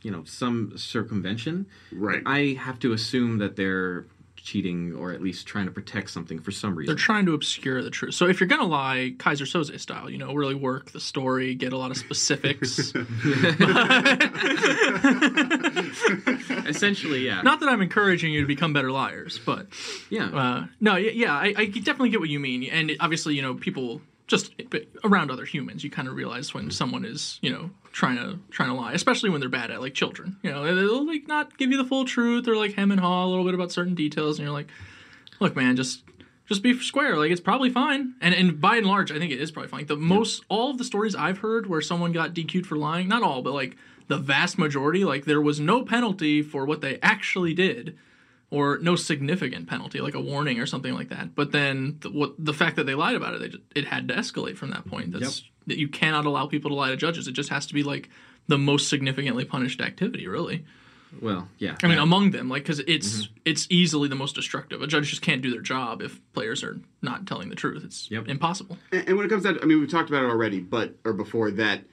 [0.03, 2.21] you know, some circumvention, Right.
[2.25, 4.05] I have to assume that they're
[4.43, 6.93] cheating or at least trying to protect something for some reason.
[6.93, 8.15] They're trying to obscure the truth.
[8.15, 11.73] So if you're gonna lie, Keyser Soze style, you know, really work the story, get
[11.73, 12.93] a lot of specifics.
[16.67, 17.41] Essentially, yeah.
[17.41, 19.67] Not that I'm encouraging you to become better liars, but
[20.09, 20.25] yeah.
[20.25, 22.63] uh, no, yeah, I, I definitely get what you mean.
[22.65, 24.53] And obviously, you know, people just
[25.03, 28.69] around other humans, you kind of realize when someone is, you know, trying to trying
[28.69, 30.37] to lie, especially when they're bad at like children.
[30.41, 33.25] You know, they'll like not give you the full truth or like hem and haw
[33.25, 34.69] a little bit about certain details, and you're like,
[35.41, 36.03] look, man, just
[36.47, 37.17] just be square.
[37.17, 38.13] Like it's probably fine.
[38.21, 39.85] And and by and large, I think it is probably fine.
[39.87, 43.23] The most all of the stories I've heard where someone got DQ'd for lying, not
[43.23, 43.75] all, but like
[44.07, 47.97] the vast majority, like there was no penalty for what they actually did
[48.51, 51.33] or no significant penalty, like a warning or something like that.
[51.33, 54.07] But then the, what the fact that they lied about it, they just, it had
[54.09, 55.11] to escalate from that point.
[55.13, 57.27] That's that you cannot allow people to lie to judges.
[57.27, 58.09] It just has to be like
[58.47, 60.65] the most significantly punished activity, really.
[61.21, 61.75] well, yeah.
[61.83, 63.33] I mean, that- among them, like because it's Mm-hmm.
[63.45, 64.81] it's easily the most destructive.
[64.81, 67.83] A judge just can't do their job if players are not telling the truth.
[67.85, 68.27] It's Yep.
[68.27, 68.77] impossible.
[68.91, 70.95] And, and when it comes down, to, I mean, we've talked about it already, but
[71.05, 71.83] or before that,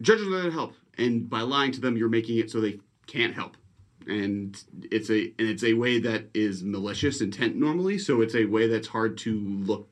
[0.00, 2.78] judges are there to help, and by lying to them, you're making it so they
[3.06, 3.56] can't help,
[4.06, 7.98] and it's a and it's a way that is malicious intent normally.
[7.98, 9.90] So it's a way that's hard to look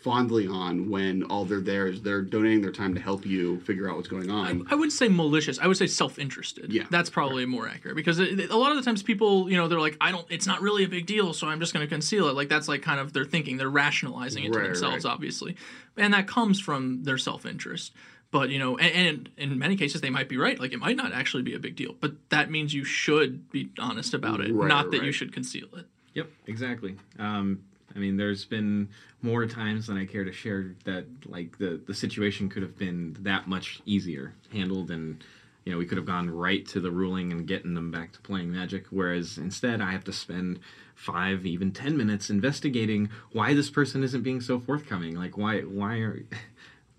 [0.00, 3.88] fondly on when all they're there is they're donating their time to help you figure
[3.88, 4.66] out what's going on.
[4.70, 5.58] I would say malicious.
[5.58, 6.72] I would say self-interested.
[6.72, 6.84] Yeah.
[6.90, 9.80] that's probably more accurate because it, a lot of the times people, you know, they're
[9.80, 10.26] like, I don't.
[10.30, 12.34] It's not really a big deal, so I'm just going to conceal it.
[12.34, 13.58] Like that's like kind of their thinking.
[13.58, 15.12] They're rationalizing it to themselves, right.
[15.12, 15.56] obviously,
[15.96, 17.92] and that comes from their self-interest.
[18.30, 20.58] But you know, and, and in many cases they might be right.
[20.58, 23.70] Like it might not actually be a big deal, but that means you should be
[23.78, 25.86] honest about it, Right, not that you should conceal it.
[26.14, 26.96] Yep, exactly.
[27.18, 27.64] Um,
[27.94, 28.88] I mean, there's been
[29.22, 33.16] more times than I care to share that like the the situation could have been
[33.20, 35.22] that much easier handled, and
[35.64, 38.12] you you know, we could have gone right to the ruling and getting them back
[38.12, 38.86] to playing Magic.
[38.90, 40.58] Whereas instead, I have to spend
[40.94, 45.14] five, even ten minutes investigating why this person isn't being so forthcoming.
[45.16, 46.24] Like, why, why are,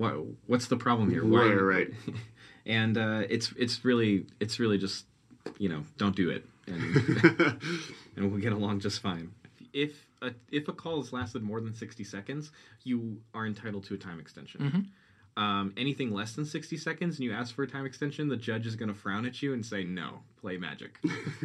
[0.02, 1.24] what, what's the problem here?
[1.24, 1.94] Why, Right, right.
[2.66, 5.06] and uh, it's it's really it's really just
[5.58, 6.96] you know don't do it and
[8.16, 9.32] and we'll get along just fine
[9.74, 12.52] if a, if a call has lasted more than 60 seconds
[12.84, 14.62] you are entitled to a time extension
[15.38, 18.68] um, anything less than 60 seconds and you ask for a time extension the judge
[18.68, 21.00] is going to frown at you and say no play magic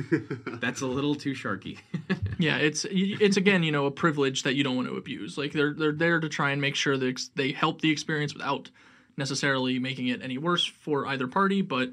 [0.60, 1.78] that's a little too sharky
[2.38, 5.38] Yeah, it's it's again, you know, a privilege that you don't want to abuse.
[5.38, 8.70] Like they're they're there to try and make sure that they help the experience without
[9.16, 11.62] necessarily making it any worse for either party.
[11.62, 11.90] But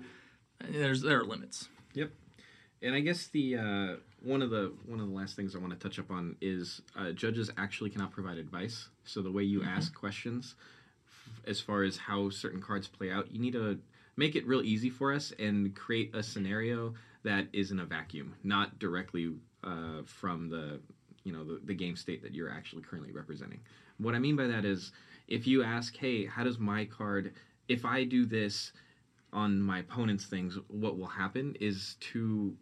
[0.69, 1.69] there's there are limits.
[1.93, 2.11] Yep.
[2.81, 5.71] And I guess the uh, one of the one of the last things I want
[5.71, 8.89] to touch up on is uh, judges actually cannot provide advice.
[9.05, 10.65] So the way you ask questions, f-
[11.47, 13.79] as far as how certain cards play out, you need to
[14.15, 18.35] make it real easy for us and create a scenario that is in a vacuum,
[18.43, 20.79] not directly uh, from the
[21.23, 23.59] you know the, the game state that you're actually currently representing.
[23.97, 24.91] What I mean by that is
[25.27, 27.33] if you ask, hey, how does my card
[27.69, 28.73] if I do this
[29.31, 32.55] on my opponent's things, what will happen is too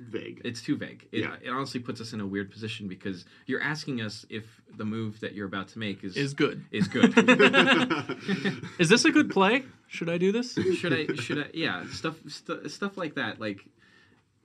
[0.00, 0.40] Vague.
[0.44, 1.06] it's too vague.
[1.12, 1.36] It, Yeah.
[1.42, 4.44] it honestly puts us in a weird position because you're asking us if
[4.76, 6.64] the move that you're about to make is Is good.
[6.70, 7.12] is good.
[8.78, 9.64] Is this a good play?
[9.88, 10.54] Should I do this?
[10.78, 13.64] should I should I yeah stuff st- stuff like that like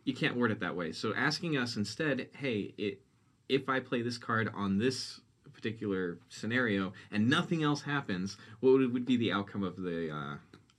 [0.04, 0.92] you can't word it that way.
[0.92, 3.02] So asking us instead, hey, it,
[3.50, 5.20] if I play this card on this
[5.54, 10.36] particular scenario and nothing else happens, what would, would be the outcome of the uh,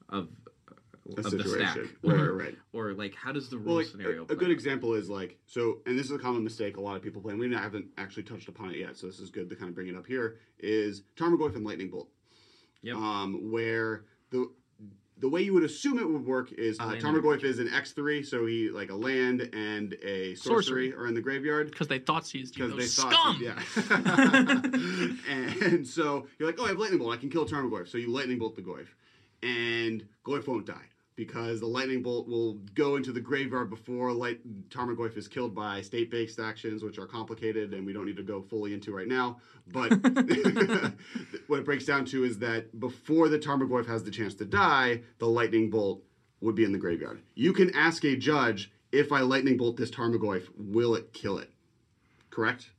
[0.08, 0.28] of
[1.16, 1.76] A of the stack?
[2.02, 2.56] Right, right, right.
[2.72, 4.50] Or like how does the rule Well, like, scenario a, a good out?
[4.50, 7.32] example is like so, and this is a common mistake a lot of people play.
[7.32, 9.74] And we haven't actually touched upon it yet, so this is good to kind of
[9.74, 10.36] bring it up here.
[10.58, 12.08] Is Tarmogoyf and Lightning Bolt?
[12.82, 12.96] Yep.
[12.96, 14.50] Um, where the
[15.18, 18.22] the way you would assume it would work is uh, Tarmogoyf is an X three,
[18.22, 20.94] so he like a land and a sorcery, Sorcery.
[20.94, 21.70] are in the graveyard.
[21.70, 22.66] Because they thought seized you.
[22.66, 23.10] Because they scum.
[23.10, 23.62] thought, yeah.
[25.66, 27.14] and so you're like, oh, I have lightning bolt.
[27.14, 27.88] I can kill Tarmogoyf.
[27.88, 28.88] So you lightning bolt the Goyf,
[29.42, 30.84] and Goyf won't die
[31.16, 35.80] because the lightning bolt will go into the graveyard before light Tarmogoyf is killed by
[35.80, 39.40] state-based actions, which are complicated and we don't need to go fully into right now.
[39.66, 39.88] But
[41.46, 45.00] what it breaks down to is that before the Tarmogoyf has the chance to die,
[45.18, 46.02] the lightning bolt
[46.42, 47.22] would be in the graveyard.
[47.34, 51.50] You can ask a judge if I lightning bolt this Tarmogoyf, will it kill it?
[52.30, 52.70] Correct.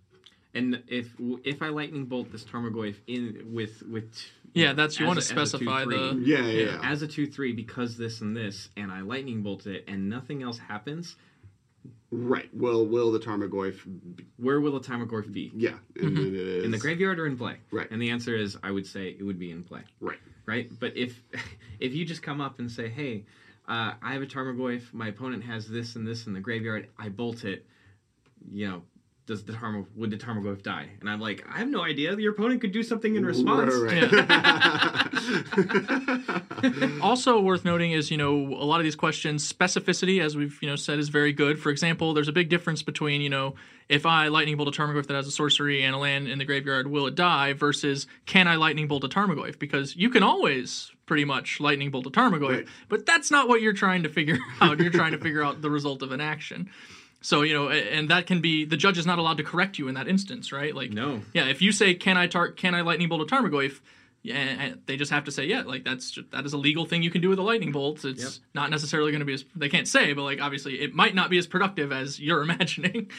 [0.57, 4.09] And if if I lightning bolt this Tarmogoyf in with with
[4.53, 6.79] Yeah, that's you want to a specify 2-3, the Yeah, yeah, yeah.
[6.83, 10.41] as a two three because this and this, and I lightning bolt it, and nothing
[10.41, 11.15] else happens.
[12.09, 12.49] Right.
[12.53, 13.83] Will will the Tarmogoyf?
[14.15, 15.51] Be, Where will the Tarmogoyf be?
[15.55, 16.65] yeah, and then it is Mm-hmm.
[16.65, 17.57] In the graveyard or in play?
[17.71, 17.89] Right.
[17.91, 19.81] And the answer is, I would say it would be in play.
[19.99, 20.19] Right.
[20.45, 20.71] Right.
[20.79, 21.21] But if
[21.79, 23.25] if you just come up and say, hey,
[23.67, 27.09] uh, I have a Tarmogoyf, my opponent has this and this in the graveyard, I
[27.09, 27.65] bolt it,
[28.51, 28.81] you know.
[29.27, 30.87] Does the Tarmo would the Tarmogoyf die?
[31.01, 32.15] And I'm like, I have no idea.
[32.17, 33.75] Your opponent could do something in response.
[33.75, 34.21] Right, right.
[37.01, 40.69] also worth noting is you know a lot of these questions specificity as we've you
[40.69, 43.53] know said is very good for example there's a big difference between you know
[43.89, 46.45] if i lightning bolt a tarmogoyf that has a sorcery and a land in the
[46.45, 50.91] graveyard will it die versus can i lightning bolt a tarmogoyf because you can always
[51.05, 52.67] pretty much lightning bolt a tarmogoyf Right.
[52.89, 55.69] but that's not what you're trying to figure out you're trying to figure out the
[55.69, 56.69] result of an action
[57.21, 59.87] so you know, and that can be the judge is not allowed to correct you
[59.87, 60.73] in that instance, right?
[60.75, 61.21] Like, No.
[61.33, 63.79] yeah, if you say, "Can I tar- Can I lightning bolt a Tarmogoyf?"
[64.23, 67.01] Yeah, they just have to say, "Yeah." Like that's ju- that is a legal thing
[67.03, 68.03] you can do with a lightning bolt.
[68.03, 68.31] It's Yep.
[68.55, 71.29] not necessarily going to be as they can't say, but like obviously it might not
[71.29, 73.09] be as productive as you're imagining.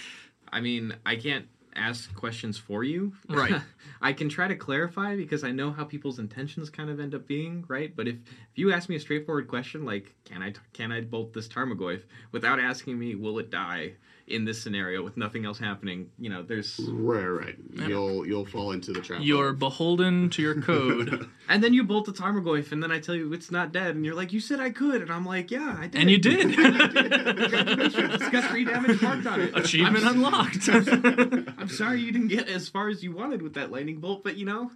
[0.52, 1.46] I mean, I can't
[1.78, 3.12] ask questions for you.
[3.28, 3.60] Right.
[4.02, 7.26] I can try to clarify because I know how people's intentions kind of end up
[7.26, 7.94] being, right?
[7.94, 11.32] But if, if you ask me a straightforward question like, can I can I bolt
[11.32, 13.92] this Tarmogoyf without asking me, will it die
[14.30, 16.10] in this scenario with nothing else happening?
[16.18, 17.56] You know, there's right, right.
[17.88, 19.20] You'll you'll fall into the trap.
[19.22, 22.98] You're of- beholden to your code, and then you bolt the Tarmogoyf, and then I
[23.00, 25.50] tell you it's not dead, and you're like, you said I could, and I'm like,
[25.50, 26.54] yeah, I did, and you did.
[26.56, 29.56] it's got three damage marked on it.
[29.56, 30.68] Achievement I'm, unlocked.
[31.58, 34.36] I'm sorry you didn't get as far as you wanted with that lightning bolt, but
[34.36, 34.70] you know,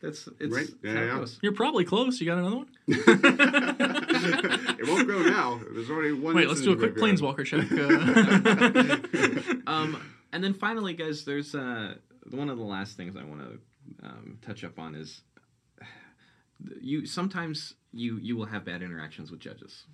[0.00, 0.68] that's it's Right.
[0.82, 1.38] Yeah, how it yeah.
[1.42, 2.20] You're probably close.
[2.20, 3.99] You got another one?
[4.32, 5.60] It won't grow now.
[5.72, 6.34] There's already one.
[6.34, 7.70] Wait, let's do a quick planeswalker check.
[7.70, 11.94] Uh, um, and then finally, guys, there's uh,
[12.30, 15.22] one of the last things I want to um, touch up on is
[16.80, 19.84] you sometimes you you will have bad interactions with judges.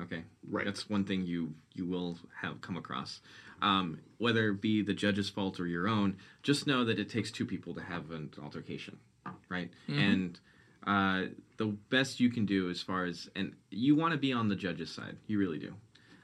[0.00, 0.64] Okay, Right.
[0.64, 3.20] That's one thing you you will have come across.
[3.60, 7.30] Um, whether it be the judge's fault or your own, just know that it takes
[7.30, 8.98] two people to have an altercation,
[9.48, 9.70] right?
[9.88, 10.40] And
[10.86, 11.24] uh,
[11.58, 14.56] the best you can do as far as and you want to be on the
[14.56, 15.16] judge's side.
[15.26, 15.74] You really do.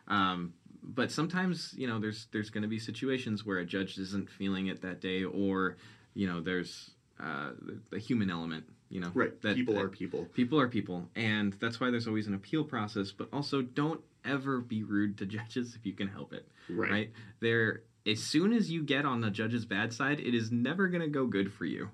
[0.08, 4.30] Um, but sometimes you know there's there's going to be situations where a judge isn't
[4.30, 5.76] feeling it that day, or
[6.14, 6.90] you know there's
[7.20, 7.50] uh,
[7.90, 8.64] the, human element.
[8.90, 9.38] You know, Right.
[9.42, 10.24] that- people that- are people.
[10.32, 13.12] People are people, and that's why there's always an appeal process.
[13.12, 16.48] But also, don't ever be rude to judges if you can help it.
[16.70, 16.90] Right.
[16.90, 17.10] Right?
[17.40, 21.02] There, as soon as you get on the judge's bad side, it is never going
[21.02, 21.90] to go good for you.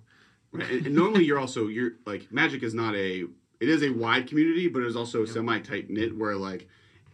[0.55, 3.25] And, and normally you're also you're like magic is not a
[3.61, 6.69] it is a wide community, but it is also semi tight knit where like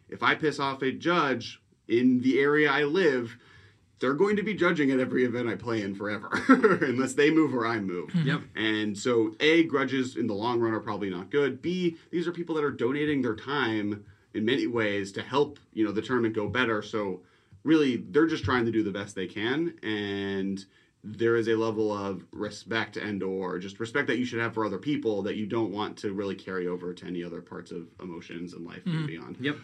[0.09, 3.37] if I piss off a judge in the area I live,
[4.01, 7.55] they're going to be judging at every event I play in forever, unless they move
[7.55, 8.11] or I move.
[8.11, 8.27] Hmm.
[8.27, 8.41] Yep.
[8.57, 11.61] And so, A, grudges in the long run are probably not good.
[11.61, 15.85] B, these are people that are donating their time in many ways to help, you
[15.85, 16.83] know, the tournament go better.
[16.83, 17.21] So,
[17.63, 19.75] really, they're just trying to do the best they can.
[19.83, 20.65] And
[21.03, 24.65] there is a level of respect and or just respect that you should have for
[24.65, 27.87] other people that you don't want to really carry over to any other parts of
[28.03, 29.37] emotions and life and beyond.
[29.41, 29.57] Yep.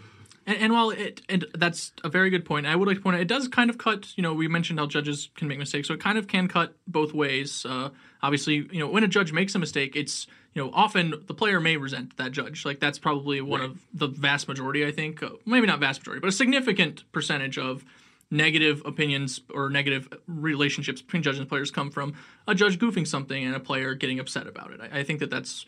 [0.47, 3.17] And, and while it and that's a very good point, I would like to point
[3.17, 4.17] out it does kind of cut.
[4.17, 6.75] You know, we mentioned how judges can make mistakes, so it kind of can cut
[6.87, 7.67] both ways.
[7.69, 7.91] Uh,
[8.23, 11.61] obviously, you know, when a judge makes a mistake, it's you know often the player
[11.61, 12.65] may resent that judge.
[12.65, 14.87] Like that's probably one of the vast majority.
[14.87, 17.85] I think uh, maybe not vast majority, but a significant percentage of
[18.31, 22.15] negative opinions or negative relationships between judges and players come from
[22.49, 24.81] a judge goofing something and a player getting upset about it.
[24.81, 25.65] I, I think that that's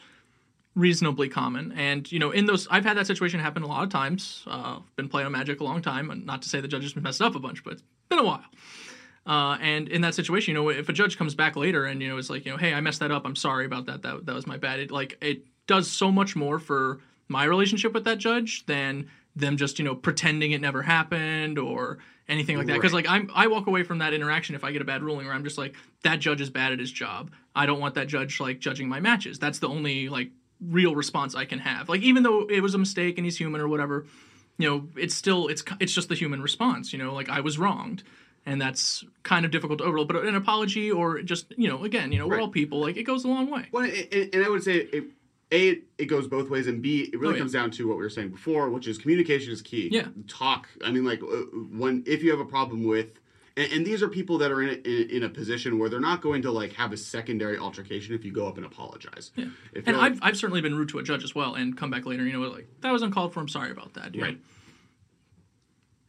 [0.74, 1.72] reasonably common.
[1.72, 4.44] And you know, in those, I've had that situation happen a lot of times.
[4.46, 7.34] Uh, been playing Magic a long time, and not to say the judges messed up
[7.34, 8.44] a bunch, but it's been a while.
[9.26, 12.08] Uh, and in that situation, you know, if a judge comes back later and you
[12.08, 13.26] know is like, you know, hey, I messed that up.
[13.26, 14.02] I'm sorry about that.
[14.02, 14.80] That that was my bad.
[14.80, 19.56] It like it does so much more for my relationship with that judge than them
[19.56, 22.74] just you know pretending it never happened or anything like that.
[22.74, 25.26] Because like I'm I walk away from that interaction if I get a bad ruling
[25.26, 27.30] where I'm just like that judge is bad at his job.
[27.54, 29.38] I don't want that judge like judging my matches.
[29.38, 31.88] That's the only like real response I can have.
[31.88, 34.06] Like even though it was a mistake and he's human or whatever,
[34.58, 36.92] you know, it's still it's it's just the human response.
[36.92, 38.02] You know, like I was wronged,
[38.44, 40.08] and that's kind of difficult to overlook.
[40.08, 42.80] But an apology or just you know, again, you know, we're all people.
[42.80, 43.66] Like it goes a long way.
[43.72, 45.04] Well, and, and I would say it,
[45.50, 47.38] a it, it goes both ways, and b it really Oh, yeah.
[47.40, 49.88] comes down to what we were saying before, which is communication is key.
[49.90, 50.08] Yeah.
[50.26, 50.68] talk.
[50.84, 51.26] I mean, like uh,
[51.72, 53.18] when if you have a problem with.
[53.56, 55.98] And, and these are people that are in a, in, in a position where they're
[55.98, 59.32] not going to like have a secondary altercation if you go up and apologize.
[59.34, 59.46] Yeah.
[59.72, 61.76] If And you're like- I've, I've certainly been rude to a judge as well and
[61.76, 63.40] come back later, you know, like, that was uncalled for.
[63.40, 64.14] I'm sorry about that.
[64.14, 64.22] Yeah.
[64.26, 64.38] Right.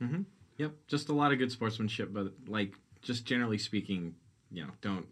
[0.02, 0.22] Mm-hmm.
[0.58, 0.74] Yep.
[0.88, 4.14] Just a lot of good sportsmanship, but like just generally speaking,
[4.52, 5.08] you know, don't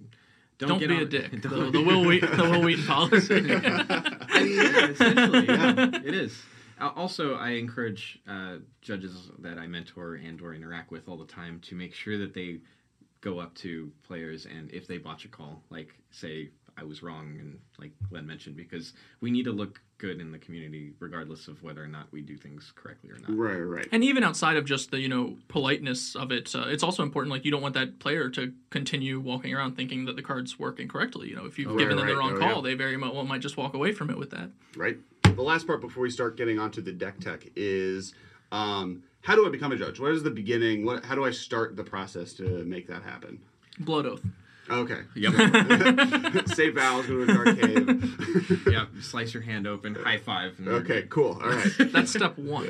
[0.58, 1.32] don't, Don't get be on, a dick.
[1.41, 3.36] The, the Wil Wheaton, the Wil Wheaton policy.
[3.36, 6.41] I mean, yeah, essentially, yeah, it is.
[6.80, 11.60] Also, I encourage uh, judges that I mentor and or interact with all the time
[11.62, 12.60] to make sure that they
[13.22, 17.36] go up to players and if they botch a call, like say I was wrong
[17.39, 21.62] and like Glenn mentioned, because we need to look good in the community regardless of
[21.63, 23.29] whether or not we do things correctly or not.
[23.36, 23.88] right, right.
[23.91, 27.31] and even outside of just the, you know, politeness of it, uh, it's also important,
[27.31, 30.88] like, you don't want that player to continue walking around thinking that the card's working
[30.88, 31.27] correctly.
[31.29, 32.19] You know, if you've Oh, given right, them the right.
[32.19, 32.62] wrong Oh, call, yeah.
[32.62, 34.49] they very mu- well might just walk away from it with that.
[34.75, 34.97] right?
[35.23, 38.13] The last part before we start getting onto the deck tech is
[38.51, 39.99] um, how do I become a judge?
[39.99, 40.86] What is the beginning?
[40.86, 43.39] What how do I start the process to make that happen?
[43.79, 44.23] Blood oath.
[44.69, 44.99] Okay.
[45.15, 46.47] Yep.
[46.49, 48.67] Say vows, go to a dark cave.
[48.71, 48.88] yep.
[49.01, 50.58] Slice your hand open, high five.
[50.60, 51.39] and Okay, cool.
[51.41, 51.71] All right.
[51.80, 52.67] That's step one.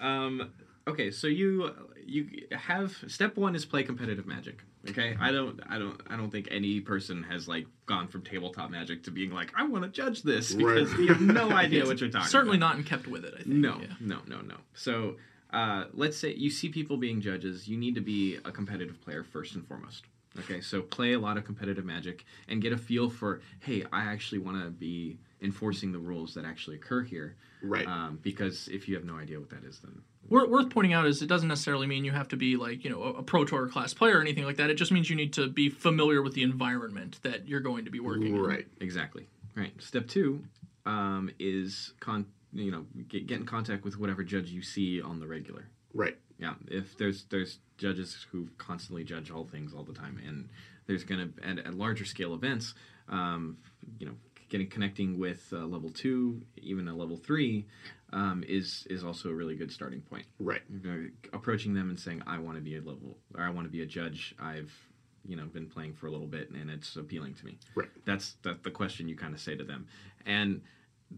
[0.00, 0.50] Um,
[0.86, 1.70] okay, so you
[2.04, 4.62] you have step one is play competitive magic.
[4.90, 8.70] Okay, I don't I don't I don't think any person has like gone from tabletop
[8.70, 11.00] magic to being like I want to judge this because Right.
[11.00, 12.28] you have no idea what you're talking.
[12.28, 12.66] Certainly about.
[12.70, 13.48] not and kept with it, I think.
[13.48, 13.86] No, Yeah.
[14.00, 14.56] no, no, no.
[14.74, 15.16] So
[15.52, 17.68] uh, let's say you see people being judges.
[17.68, 20.04] You need to be a competitive player first and foremost.
[20.38, 24.04] Okay, so play a lot of competitive magic and get a feel for, hey, I
[24.04, 27.36] actually want to be enforcing the rules that actually occur here.
[27.62, 27.86] Right.
[27.86, 31.20] Um, because if you have no idea what that is, then worth pointing out is
[31.20, 33.68] it doesn't necessarily mean you have to be like you know a, a pro tour
[33.68, 34.70] class player or anything like that.
[34.70, 37.90] It just means you need to be familiar with the environment that you're going to
[37.90, 38.42] be working in.
[38.42, 38.66] Right.
[38.80, 39.26] Exactly.
[39.54, 39.72] Right.
[39.80, 40.42] Step two
[40.86, 45.20] um, is con- you know get, get in contact with whatever judge you see on
[45.20, 45.68] the regular.
[45.94, 46.16] Right.
[46.38, 46.54] Yeah.
[46.68, 50.48] If there's there's judges who constantly judge all things all the time, and
[50.86, 52.74] there's gonna at, at larger scale events,
[53.08, 53.58] um,
[53.98, 54.14] you know,
[54.48, 57.66] getting connecting with uh, level two, even a level three,
[58.12, 60.26] um, is is also a really good starting point.
[60.38, 60.62] Right.
[61.32, 63.82] Approaching them and saying, "I want to be a level, or I want to be
[63.82, 64.34] a judge.
[64.38, 64.72] I've,
[65.24, 67.88] you know, been playing for a little bit, and it's appealing to me." Right.
[68.04, 69.86] That's that the question you kind of say to them,
[70.26, 70.60] and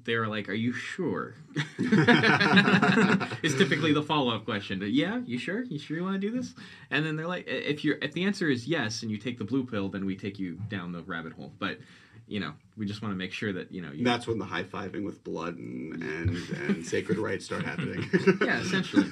[0.04, 1.34] they're like, "Are you sure?"
[1.78, 4.82] it's typically the follow up question.
[4.84, 5.62] Yeah, you sure?
[5.64, 6.54] You sure you want to do this?
[6.90, 9.44] And then they're like, "If you're if the answer is yes, and you take the
[9.44, 11.52] blue pill, then we take you down the rabbit hole.
[11.58, 11.78] But
[12.26, 13.92] you know, we just want to make sure that you know.
[13.92, 18.08] You, That's when the high fiving with blood and and, and sacred rites start happening.
[18.40, 19.06] yeah, essentially.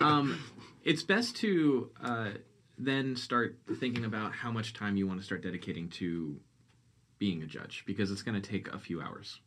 [0.00, 0.38] um,
[0.84, 2.30] it's best to uh,
[2.78, 6.38] then start thinking about how much time you want to start dedicating to
[7.18, 9.40] being a judge because it's going to take a few hours,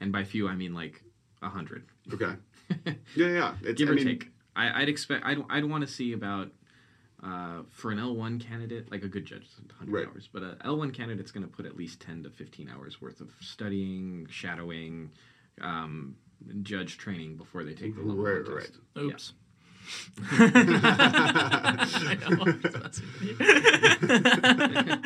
[0.00, 1.02] and by few I mean like
[1.42, 2.34] a hundred, okay.
[3.14, 3.54] Yeah, yeah.
[3.62, 4.28] It's, give I or mean, take.
[4.56, 5.24] I, I'd expect.
[5.24, 6.48] I'd, I'd want to see about.
[7.22, 9.46] Uh, for an L1 candidate, like a good judge,
[9.78, 10.06] 100 Right.
[10.08, 10.26] hours.
[10.32, 13.30] But a L1 candidate's going to put at least 10 to 15 hours worth of
[13.42, 15.10] studying, shadowing,
[15.60, 16.16] um,
[16.62, 18.62] judge training before they take the level Right, one right.
[18.64, 18.78] test.
[18.96, 19.34] Oops.
[24.62, 25.00] I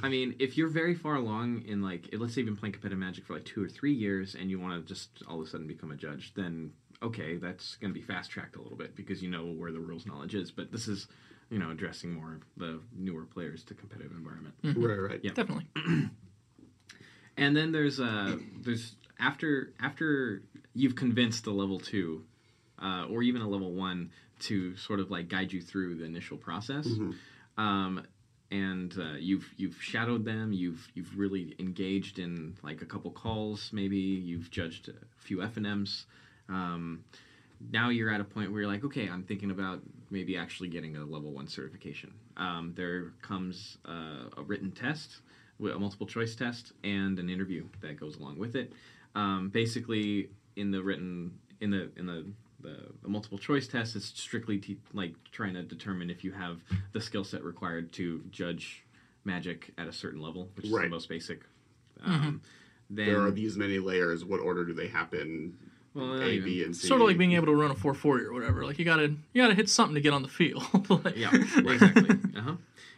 [0.00, 0.26] know, it's messing with you.
[0.26, 2.98] I mean, if you're very far along in like, let's say you've been playing competitive
[2.98, 5.50] Magic for like two or three years, and you want to just all of a
[5.50, 6.72] sudden become a judge, then
[7.02, 9.80] okay, that's going to be fast tracked a little bit because you know where the
[9.80, 10.50] rules knowledge is.
[10.50, 11.06] But this is,
[11.50, 14.54] you know, addressing more of the newer players to competitive environment.
[14.64, 15.20] right, right.
[15.22, 15.32] Yeah.
[15.32, 15.68] Definitely.
[17.38, 20.42] And then there's uh there's after after
[20.74, 22.24] you've convinced the level two,
[22.82, 26.36] uh, or even a level one to sort of like guide you through the initial
[26.36, 26.86] process.
[27.56, 28.02] Um,
[28.50, 30.52] and uh, you've you've shadowed them.
[30.52, 33.70] You've you've really engaged in like a couple calls.
[33.72, 36.06] Maybe you've judged a few FNM's.
[36.48, 37.04] Um,
[37.70, 39.80] now you're at a point where you're like, okay, I'm thinking about
[40.10, 42.12] maybe actually getting a level one certification.
[42.36, 45.18] Um, there comes uh, a written test,
[45.60, 48.72] a multiple choice test, and an interview that goes along with it.
[49.14, 52.26] Um, basically, in the written in the in the
[52.60, 56.60] the, the multiple choice test is strictly te- like trying to determine if you have
[56.92, 58.84] the skill set required to judge
[59.24, 60.84] magic at a certain level, which is Right.
[60.84, 61.42] the most basic.
[62.04, 62.40] Um,
[62.90, 64.24] Then There are these many layers.
[64.24, 65.56] What order do they happen?
[65.94, 66.44] Well, not A, even.
[66.44, 66.86] B, and C.
[66.88, 68.64] Sort of like being able to run a 440 or whatever.
[68.64, 70.62] Like you gotta you gotta hit something to get on the field.
[70.88, 72.08] Like- yeah, exactly.
[72.36, 72.54] uh-huh.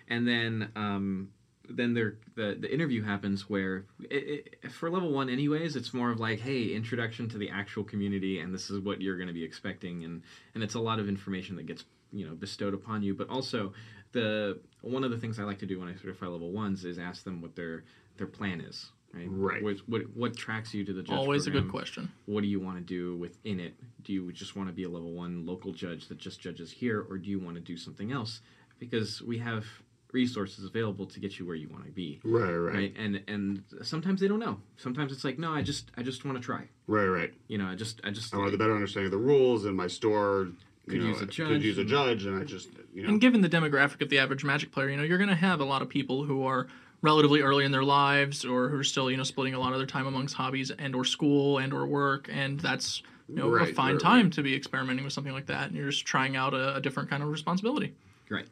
[0.09, 1.31] And then um,
[1.71, 6.11] then there the the interview happens where it, it, for level one, anyways, it's more
[6.11, 9.35] of like, hey, introduction to the actual community, and this is what you're going to
[9.35, 10.23] be expecting, and
[10.55, 13.73] and it's a lot of information that gets you know bestowed upon you, but also
[14.12, 16.99] the one of the things I like to do when I certify level ones is
[16.99, 17.85] ask them what their
[18.16, 18.91] their plan is.
[19.12, 19.27] Right.
[19.29, 19.62] Right.
[19.62, 22.12] What, what, what tracks you to the judge Always a good question.
[22.27, 23.75] what do you want to do within it?
[24.05, 27.05] Do you just want to be a level one local judge that just judges here,
[27.11, 28.41] or do you want to do something else?
[28.79, 29.66] Because we have
[30.13, 32.95] resources available to get you where you want to be, Right, right, right?
[32.99, 34.59] And and sometimes they don't know.
[34.77, 36.69] Sometimes it's like, no, I just I just want to try.
[36.87, 37.33] right, right.
[37.49, 39.77] You know, I just I just I want a better understanding of the rules, and
[39.77, 40.49] my store
[40.87, 41.37] you Could know, use a judge.
[41.37, 41.65] Could judge.
[41.65, 43.09] use a judge, and I just you know.
[43.11, 45.61] And given the demographic of the average Magic player, you know, you're going to have
[45.61, 46.67] a lot of people who are
[47.03, 49.79] relatively early in their lives or who are still, you know, splitting a lot of
[49.79, 53.67] their time amongst hobbies and or school and or work, and that's you know a
[53.67, 54.33] fine right, time right.
[54.33, 57.09] to be experimenting with something like that, and you're just trying out a, a different
[57.09, 57.95] kind of responsibility.
[58.29, 58.47] Right.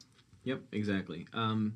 [0.49, 0.63] Yep.
[0.73, 1.27] Exactly.
[1.35, 1.75] Um,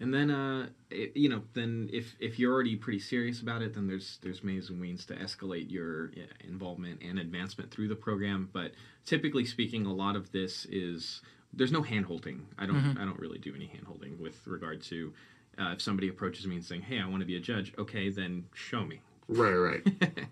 [0.00, 3.74] and then, uh, it, you know, then if if you're already pretty serious about it,
[3.74, 6.10] then there's there's ways and means to escalate your
[6.46, 8.48] involvement and advancement through the program.
[8.52, 8.72] But
[9.04, 11.20] typically speaking, a lot of this is
[11.52, 12.46] there's no hand holding.
[12.58, 15.12] I don't I don't really do any hand holding with regard to
[15.58, 18.08] uh, if somebody approaches me and saying, "Hey, I want to be a judge." Okay,
[18.08, 19.00] then show me.
[19.28, 19.82] right, right.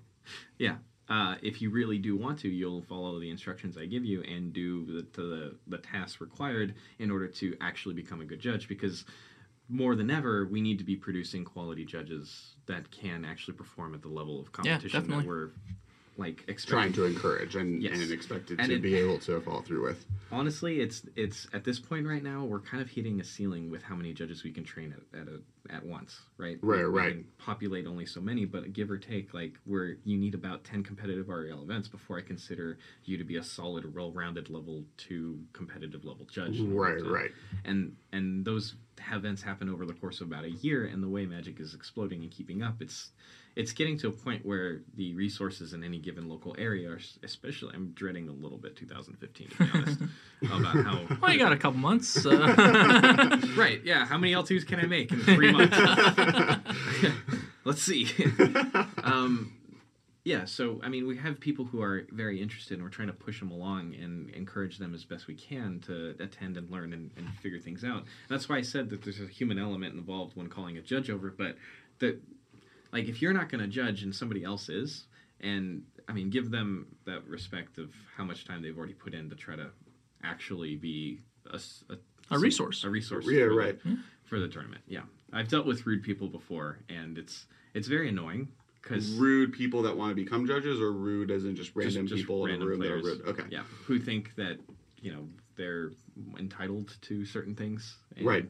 [0.58, 0.76] Yeah.
[1.08, 4.52] Uh, if you really do want to, you'll follow the instructions I give you and
[4.52, 8.66] do the, the the tasks required in order to actually become a good judge.
[8.66, 9.04] Because
[9.68, 14.02] more than ever, we need to be producing quality judges that can actually perform at
[14.02, 15.50] the level of competition that we're
[16.18, 18.00] like Trying to encourage and, Yes.
[18.00, 20.06] and expected And to it- be able to follow through with.
[20.32, 23.82] Honestly, it's it's at this point right now we're kind of hitting a ceiling with
[23.82, 25.40] how many judges we can train at at, a,
[25.72, 26.58] at once, right?
[26.62, 27.12] Right, We- we right.
[27.12, 30.82] can populate only so many, but give or take, like where you need about ten
[30.82, 36.04] competitive REL events before I consider you to be a solid, well-rounded level two competitive
[36.04, 36.60] level judge.
[36.60, 37.30] Right, right.
[37.64, 38.74] And and those
[39.12, 42.22] events happen over the course of about a year, and the way Magic is exploding
[42.22, 43.10] and keeping up, it's
[43.56, 47.74] it's getting to a point where the resources in any given local area are especially
[47.74, 50.00] i'm dreading a little bit 2015 to be honest
[50.42, 52.24] about how Well, you got a couple months.
[52.24, 55.76] Uh, right yeah how many l2s can i make in three months?
[57.64, 58.08] Let's see.
[59.02, 59.52] Um,
[60.22, 63.14] yeah so i mean we have people who are very interested and we're trying to
[63.14, 67.10] push them along and encourage them as best we can to attend and learn and,
[67.16, 68.04] and figure things out.
[68.28, 71.30] That's why i said that there's a human element involved when calling a judge over
[71.30, 71.56] but
[72.00, 72.20] that
[72.96, 75.04] like if you're not going to judge and somebody else is
[75.40, 79.28] and i mean give them that respect of how much time they've already put in
[79.28, 79.68] to try to
[80.24, 81.20] actually be
[82.30, 82.84] a resource.
[82.84, 83.78] a resource Yeah, for the- right.
[83.82, 83.94] Hmm.
[84.24, 88.48] for the tournament yeah i've dealt with rude people before and it's it's very annoying
[88.82, 92.20] because Rude people that want to become judges, or rude as in just random just
[92.20, 93.28] people in a random room players, that are rude.
[93.40, 93.42] Okay.
[93.50, 94.58] yeah who think that
[95.02, 95.90] you know they're
[96.38, 98.48] entitled to certain things and, Right.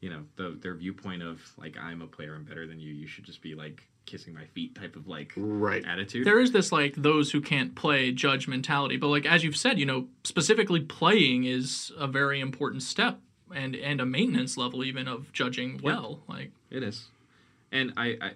[0.00, 2.92] You know the, their viewpoint of like I'm a player, I'm better than you.
[2.92, 5.84] You should just be like kissing my feet type of like Right.
[5.84, 6.26] attitude.
[6.26, 9.78] there is this like those who can't play judge mentality but like as you've said
[9.78, 13.18] you know specifically playing is a very important step
[13.54, 17.08] and and a maintenance level even of judging well like It is,
[17.70, 18.30] and I, I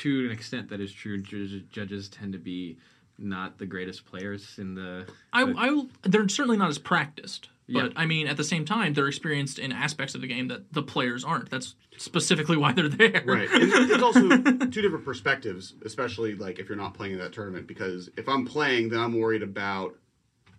[0.00, 1.20] to an extent that is true.
[1.20, 2.78] Judges, judges tend to be
[3.18, 5.06] not the greatest players in the.
[5.32, 7.88] I, the- I will, they're certainly not as practiced but Yeah.
[7.96, 10.82] i mean at the same time they're experienced in aspects of the game that the
[10.82, 13.48] players aren't that's specifically why they're there Right.
[13.52, 17.66] And there's also two different perspectives, especially like if you're not playing in that tournament.
[17.66, 19.96] Because if I'm playing, then I'm worried about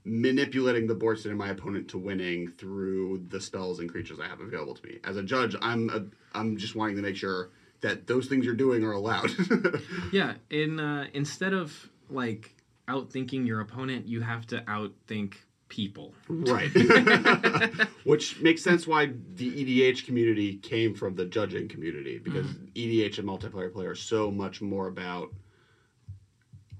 [0.05, 4.28] manipulating the board state of my opponent to winning through the spells and creatures I
[4.28, 4.97] have available to me.
[5.03, 7.49] As a judge, I'm a, I'm just wanting to make sure
[7.82, 9.32] that those things you're doing are allowed.
[10.12, 12.55] Yeah, in uh, instead of like
[12.88, 15.36] outthinking your opponent, you have to outthink
[15.70, 16.13] people.
[16.28, 16.70] right.
[18.03, 22.65] Which makes sense why the EDH community came from the judging community because mm-hmm.
[22.76, 25.30] EDH and multiplayer play are so much more about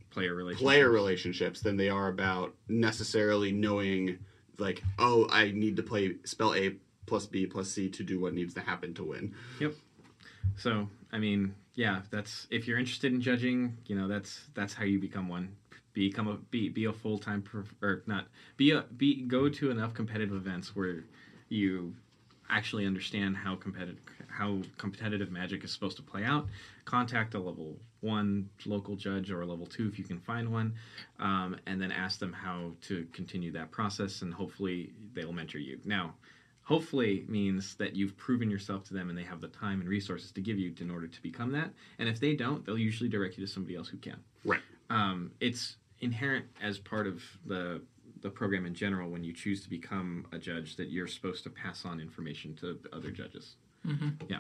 [0.10, 0.62] Player relations.
[0.64, 4.18] player relationships than they are about necessarily knowing
[4.58, 6.76] like oh i need to play spell a
[7.06, 9.76] plus b plus c to do what needs to happen to win Yep.
[10.58, 14.84] So I mean, yeah, that's if you're interested in judging, you know, that's that's how
[14.84, 15.56] you become one.
[15.94, 17.44] Become a be be a full time
[17.82, 18.28] or not
[18.58, 21.04] be a be go to enough competitive events where
[21.50, 21.94] you
[22.50, 26.48] actually understand how competitive how competitive magic is supposed to play out.
[26.86, 30.74] Contact a level one local judge or a level two if you can find one,
[31.20, 35.80] um, and then ask them how to continue that process, and hopefully they'll mentor you.
[35.84, 36.14] Now,
[36.64, 40.32] hopefully means that you've proven yourself to them and they have the time and resources
[40.32, 41.72] to give you in order to become that.
[41.98, 44.20] And if they don't, they'll usually direct you to somebody else who can.
[44.46, 47.82] right Um, it's inherent as part of the
[48.22, 51.50] the program in general when you choose to become a judge that you're supposed to
[51.50, 53.56] pass on information to other judges.
[53.88, 54.10] Mm-hmm.
[54.28, 54.40] Yeah,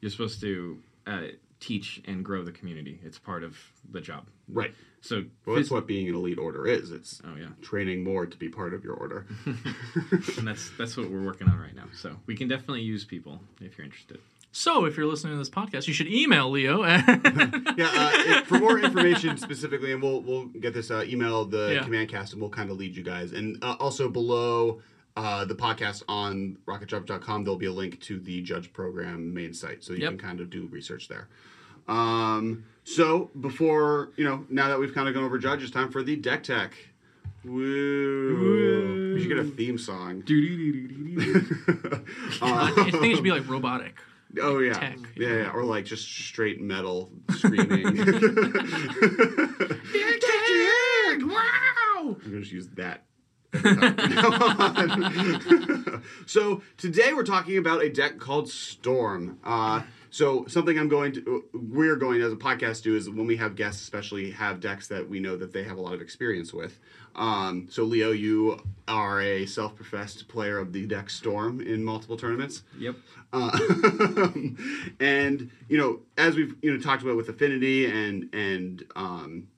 [0.00, 1.20] you're supposed to uh,
[1.60, 2.98] teach and grow the community.
[3.04, 3.56] It's part of
[3.92, 4.26] the job.
[4.48, 7.48] right So well that's what being an elite order is it's Oh yeah.
[7.62, 9.26] training more to be part of your order
[10.38, 11.84] and that's that's what we're working on right now.
[11.94, 14.18] So we can definitely use people if you're interested.
[14.52, 17.00] So if you're listening to this podcast you should email leo yeah
[17.78, 21.82] uh, for more information specifically and we'll we'll get this uh, email the Yeah.
[21.84, 24.80] command cast and we'll kind of lead you guys and uh, also below
[25.16, 29.84] uh, the podcast on rocketjump.com there'll be a link to the judge program main site
[29.84, 30.10] so you Yep.
[30.10, 31.28] can kind of do research there
[31.88, 35.90] um, so before you know now that we've kind of gone over judge it's time
[35.90, 36.72] for the deck tech
[37.44, 39.12] Woo.
[39.14, 40.22] We should get a theme song.
[42.42, 43.94] i think it should be like robotic
[44.40, 44.74] Oh yeah.
[44.74, 44.98] tech.
[45.16, 47.96] yeah, yeah, or like just straight metal screaming.
[51.26, 53.04] wow I'm gonna just use that.
[53.52, 56.02] every time from now on.
[56.26, 59.38] so today we're talking about a deck called Storm.
[59.44, 63.36] Uh, so something I'm going to, we're going as a podcast do is when we
[63.36, 66.52] have guests, especially have decks that we know that they have a lot of experience
[66.52, 66.78] with.
[67.14, 72.62] Um, so Leo, you are a self-professed player of the deck Storm in multiple tournaments.
[72.78, 72.96] Yep.
[73.32, 73.58] Uh,
[75.00, 79.48] and you know, as we've you know talked about with Affinity and and um,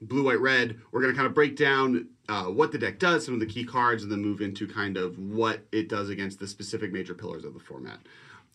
[0.00, 3.24] Blue White Red, we're going to kind of break down uh, what the deck does,
[3.24, 6.38] some of the key cards, and then move into kind of what it does against
[6.38, 7.98] the specific major pillars of the format.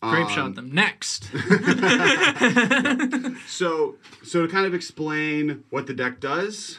[0.00, 1.28] Grape Um, shot them next
[3.48, 6.78] So, so to kind of explain what the deck does,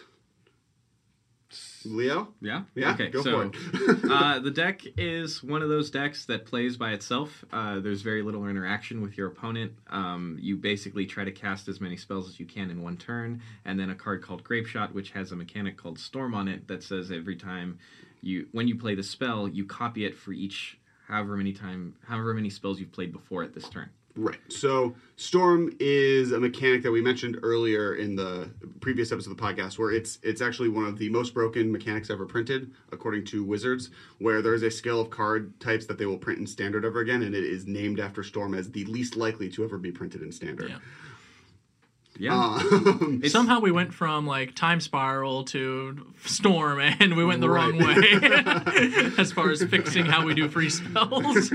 [1.86, 2.30] Leo.
[2.42, 2.64] Yeah.
[2.76, 3.10] Yeah, Okay.
[3.10, 4.00] go so, for it.
[4.12, 7.44] uh, the deck is one of those decks that plays by itself.
[7.52, 9.74] Uh, there's very little interaction with your opponent.
[9.90, 13.42] Um, you basically try to cast as many spells as you can in one turn,
[13.66, 16.84] and then a card called Grapeshot, which has a mechanic called Storm on it that
[16.84, 17.80] says every time
[18.22, 20.78] you, when you play the spell, you copy it for each
[21.10, 23.90] however many time, however many spells you've played before at this turn.
[24.16, 24.40] Right.
[24.50, 28.50] So Storm is a mechanic that we mentioned earlier in the
[28.82, 32.10] previous episode of the podcast, where it's it's actually one of the most broken mechanics
[32.10, 36.06] ever printed, according to Wizards, where there is a scale of card types that they
[36.06, 39.16] will print in Standard ever again, and it is named after Storm as the least
[39.16, 40.70] likely to ever be printed in Standard.
[40.70, 40.78] Yeah.
[42.20, 42.36] Yeah.
[42.36, 47.50] Um, It's- Somehow we went from like time spiral to storm, and we went the
[47.50, 51.50] wrong way as far as fixing how we do free spells.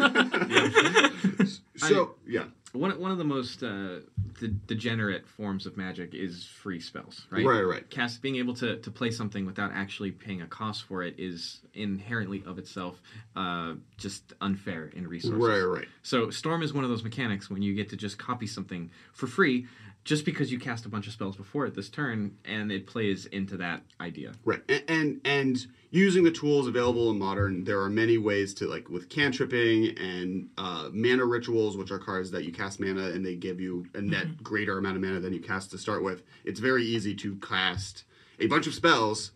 [1.76, 4.00] so yeah, one, one of the most uh,
[4.40, 7.44] de- degenerate forms of magic is free spells, right?
[7.44, 7.88] Right, right.
[7.90, 11.60] Cast being able to, to play something without actually paying a cost for it is
[11.74, 13.00] inherently of itself
[13.36, 15.38] uh, just unfair in resources.
[15.38, 15.88] right, right.
[16.02, 19.26] So Storm is one of those mechanics when you get to just copy something for
[19.26, 19.66] free,
[20.04, 23.26] just because you cast a bunch of spells before it this turn, and it plays
[23.26, 24.32] into that idea.
[24.44, 28.66] Right, and, and and using the tools available in modern, there are many ways to
[28.66, 33.24] like with cantripping and uh, mana rituals, which are cards that you cast mana and
[33.24, 36.22] they give you a net greater amount of mana than you cast to start with.
[36.44, 38.04] It's very easy to cast
[38.40, 39.32] a bunch of spells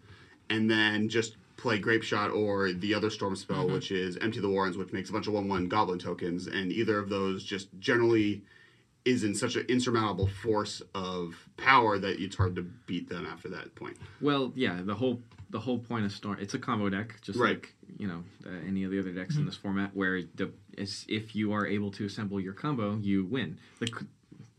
[0.51, 4.77] and then just play Grapeshot or the other Storm spell, which is Empty the Warrens,
[4.77, 8.43] which makes a bunch of one one Goblin tokens, and either of those just generally
[9.09, 13.49] is in such an insurmountable force of power that it's hard to beat them after
[13.49, 13.97] that point.
[14.21, 17.55] Well, yeah, the whole the whole point of Storm, it's a combo deck, just Right.
[17.57, 21.07] like you know uh, any of the other decks in this format, where the is,
[21.09, 23.59] if you are able to assemble your combo, you win.
[23.81, 23.89] The,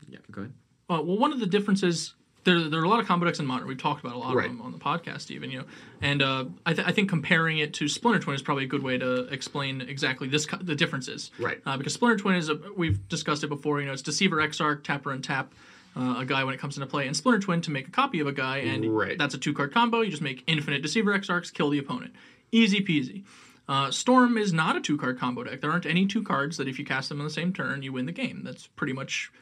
[0.08, 0.52] yeah, go ahead.
[0.90, 2.14] Uh, well, one of the differences
[2.44, 3.66] there, there are a lot of combo decks in modern.
[3.68, 4.46] We've talked about a lot Right.
[4.46, 5.64] of them on the podcast, even you know.
[6.00, 8.82] And uh, I, th- I think comparing it to Splinter Twin is probably a good
[8.82, 11.30] way to explain exactly this co- the differences.
[11.38, 11.60] Right.
[11.66, 13.80] Uh, because Splinter Twin is a, we've discussed it before.
[13.80, 15.52] You know, it's Deceiver Exarch, Tapper and Tap.
[15.96, 18.20] Uh, a guy when it comes into play, and Splinter Twin to make a copy
[18.20, 19.18] of a guy, and Right.
[19.18, 20.00] that's a two card combo.
[20.02, 22.14] You just make infinite Deceiver Exarchs, kill the opponent.
[22.52, 23.24] Easy peasy.
[23.68, 25.60] Uh, Storm is not a two card combo deck.
[25.60, 27.92] There aren't any two cards that if you cast them on the same turn, you
[27.92, 28.42] win the game.
[28.44, 29.32] That's pretty much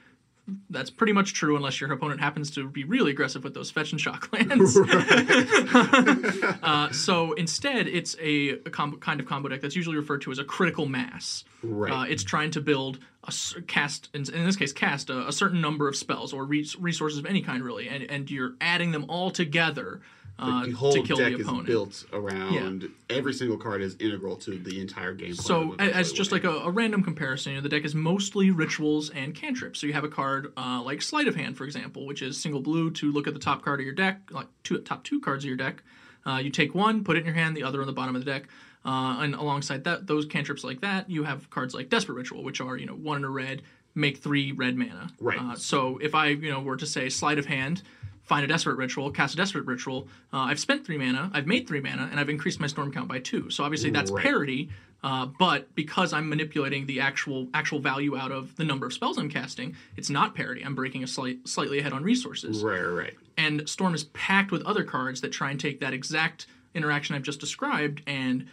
[0.70, 3.92] that's pretty much true unless your opponent happens to be really aggressive with those fetch
[3.92, 4.76] and shock lands.
[6.62, 10.30] uh, so instead, it's a, a combo, kind of combo deck that's usually referred to
[10.30, 11.44] as a critical mass.
[11.62, 11.92] Right.
[11.92, 13.32] Uh, it's trying to build a
[13.62, 17.18] cast, in, in this case, cast a, a certain number of spells or re- resources
[17.18, 20.00] of any kind, really, and, and you're adding them all together
[20.38, 24.36] uh, the whole to kill deck the is built around every single card is integral
[24.36, 25.34] to the entire game.
[25.34, 29.10] So, as just like a, a random comparison, you know, the deck is mostly rituals
[29.10, 29.80] and cantrips.
[29.80, 32.60] So you have a card uh, like Sleight of Hand, for example, which is single
[32.60, 35.44] blue to look at the top card of your deck, like two top two cards
[35.44, 35.82] of your deck.
[36.26, 38.24] Uh, you take one, put it in your hand, the other on the bottom of
[38.24, 38.44] the deck.
[38.84, 42.60] Uh, and alongside that, those cantrips like that, you have cards like Desperate Ritual, which
[42.60, 43.62] are you know one in a red,
[43.94, 45.10] make three red mana.
[45.20, 45.38] Right.
[45.38, 47.82] Uh, so if I you know were to say Sleight of Hand,
[48.28, 51.66] find a Desperate Ritual, cast a Desperate Ritual, uh, I've spent three mana, I've made
[51.66, 53.50] three mana, and I've increased my storm count by two.
[53.50, 54.22] So obviously that's Right.
[54.22, 54.68] parity.
[55.02, 59.16] Uh, but because I'm manipulating the actual actual value out of the number of spells
[59.16, 60.62] I'm casting, it's not parity.
[60.64, 63.14] I'm breaking a slight, slightly ahead on resources right, right, right.
[63.36, 67.22] and Storm is packed with other cards that try and take that exact interaction I've
[67.22, 68.46] just described and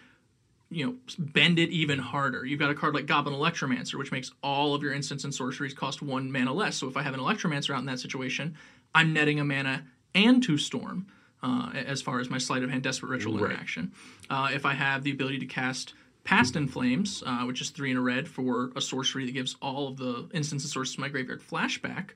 [0.70, 2.46] you know bend it even harder.
[2.46, 5.74] You've got a card like Goblin Electromancer, which makes all of your instants and sorceries
[5.74, 6.76] cost one mana less.
[6.76, 8.56] So if I have an Electromancer out in that situation,
[8.96, 9.84] I'm netting a mana
[10.16, 11.08] and two Storm.
[11.44, 13.52] Uh, as far as my sleight of hand desperate ritual Right.
[13.52, 13.92] interaction,
[14.32, 15.94] uh, if I have the ability to cast
[16.24, 19.56] Past in Flames, uh, which is three in a red for a sorcery that gives
[19.62, 22.12] all of the instants and sources to my graveyard flashback,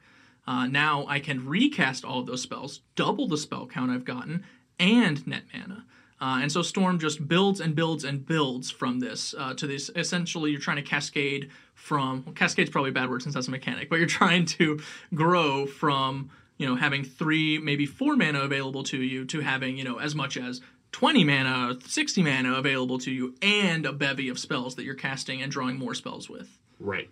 [0.48, 4.46] uh, now I can recast all of those spells, double the spell count I've gotten,
[4.80, 5.86] and net mana.
[6.20, 9.92] Uh, and so Storm just builds and builds and builds from this uh, to this.
[9.96, 12.24] Essentially, you're trying to cascade from.
[12.26, 14.80] Well, cascade's probably a bad word since that's a mechanic, but you're trying to
[15.14, 19.84] grow from you know having three, maybe four mana available to you to having you
[19.84, 24.38] know as much as 20 mana, 60 mana available to you, and a bevy of
[24.38, 26.58] spells that you're casting and drawing more spells with.
[26.80, 27.10] Right.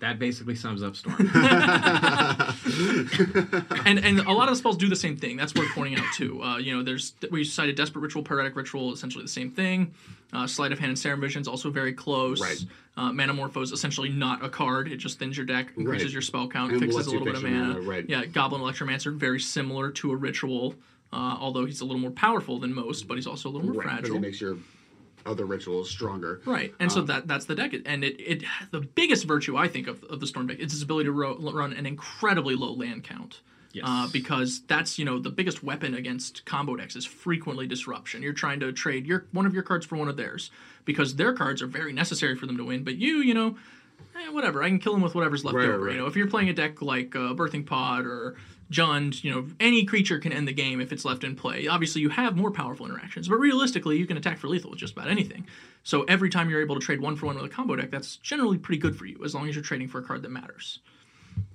[0.00, 1.16] That basically sums up Storm.
[3.86, 5.36] and and a lot of the spells do the same thing.
[5.36, 6.42] That's worth pointing out too.
[6.42, 9.92] Uh, you know, there's we cited Desperate Ritual, Pyretic Ritual, essentially the same thing.
[10.32, 12.40] Uh, Sleight of Hand and Serum Visions also very close.
[12.40, 12.64] Right.
[12.96, 14.90] Uh, Manamorphose essentially not a card.
[14.90, 16.12] It just thins your deck, increases Right.
[16.14, 17.74] your spell count, And fixes a little bit of mana.
[17.74, 18.04] mana, right.
[18.08, 20.74] Yeah, Goblin Electromancer, very similar to a ritual,
[21.12, 23.82] uh, although he's a little more powerful than most, but he's also a little more
[23.82, 23.98] Right.
[24.00, 24.16] Fragile.
[24.16, 24.56] it makes your
[25.26, 26.40] other rituals stronger.
[26.44, 29.68] Right, and so Um, that that's the deck, and it it the biggest virtue I
[29.68, 32.72] think of, of the Storm deck is its ability to ro- run an incredibly low
[32.72, 33.40] land count.
[33.72, 33.84] Yes.
[33.88, 38.22] Uh, because that's you know the biggest weapon against combo decks is frequently disruption.
[38.22, 40.52] You're trying to trade your one of your cards for one of theirs
[40.84, 42.84] because their cards are very necessary for them to win.
[42.84, 43.56] But you, you know,
[44.26, 44.62] eh, whatever.
[44.62, 45.84] I can kill them with whatever's left Right, over.
[45.84, 45.92] right.
[45.94, 48.36] You know, if you're playing a deck like uh, Birthing Pod or
[48.70, 51.66] Jund, you know, any creature can end the game if it's left in play.
[51.66, 54.94] Obviously, you have more powerful interactions, but realistically, you can attack for lethal with just
[54.94, 55.46] about anything.
[55.82, 58.16] So every time you're able to trade one for one with a combo deck, that's
[58.16, 60.78] generally pretty good for you, as long as you're trading for a card that matters.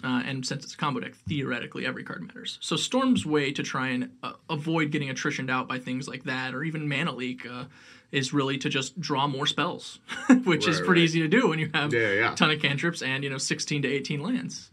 [0.03, 2.57] Uh, and since it's a combo deck, theoretically every card matters.
[2.61, 6.53] So Storm's way to try and uh, avoid getting attritioned out by things like that,
[6.53, 7.65] or even mana leak, uh,
[8.11, 9.99] is really to just draw more spells,
[10.45, 11.05] which is pretty right.
[11.05, 12.33] easy to do when you have Yeah, yeah.
[12.33, 14.69] a ton of cantrips and you know 16 to 18 lands.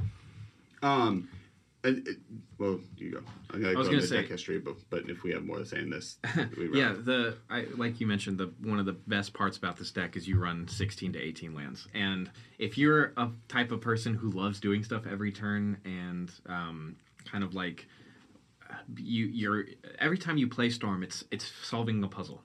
[0.83, 1.29] Um,
[1.85, 2.17] and it,
[2.59, 3.21] well, you go.
[3.51, 5.59] I'm gonna I was go gonna say- deck history, but but if we have more
[5.59, 6.19] to say in this,
[6.57, 9.91] we yeah, the I like you mentioned the one of the best parts about this
[9.91, 14.15] deck is you run 16 to 18 lands, and if you're a type of person
[14.15, 16.97] who loves doing stuff every turn and um,
[17.31, 17.87] kind of like
[18.69, 19.65] uh, you you're
[19.99, 22.43] every time you play Storm, it's it's solving a puzzle.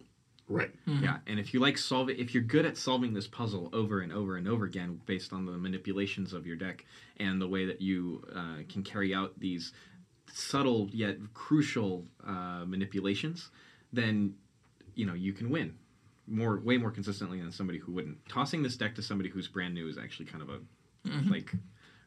[0.51, 0.71] Right.
[0.85, 4.11] Yeah, and if you like solving, if you're good at solving this puzzle over and
[4.11, 6.85] over and over again, based on the manipulations of your deck
[7.17, 9.71] and the way that you uh, can carry out these
[10.33, 13.49] subtle yet crucial uh, manipulations,
[13.93, 14.33] then
[14.95, 15.73] you know you can win
[16.27, 18.17] more, way more consistently than somebody who wouldn't.
[18.29, 20.59] Tossing this deck to somebody who's brand new is actually kind of a
[21.29, 21.51] like.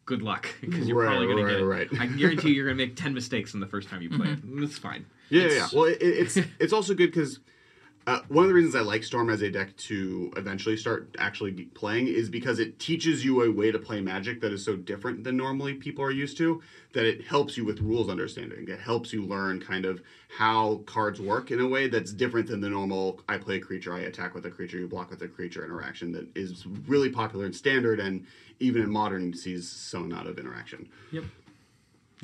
[0.06, 1.66] Good luck, because you're Right, probably going right, to get it.
[1.66, 1.88] right.
[1.94, 4.10] I can guarantee you, you're going to make ten mistakes in the first time you
[4.10, 4.38] play it.
[4.58, 5.06] It's fine.
[5.30, 5.78] Yeah, It's- yeah.
[5.80, 7.40] Well, it, it's it's also good because
[8.06, 11.52] uh, one of the reasons I like Storm as a deck to eventually start actually
[11.74, 15.24] playing is because it teaches you a way to play Magic that is so different
[15.24, 16.60] than normally people are used to
[16.92, 18.68] that it helps you with rules understanding.
[18.68, 20.02] It helps you learn kind of
[20.36, 23.94] how cards work in a way that's different than the normal I play a creature,
[23.94, 27.46] I attack with a creature, you block with a creature interaction that is really popular
[27.46, 28.26] in standard and
[28.60, 30.88] even in modern sees some amount of interaction.
[31.10, 31.24] Yep.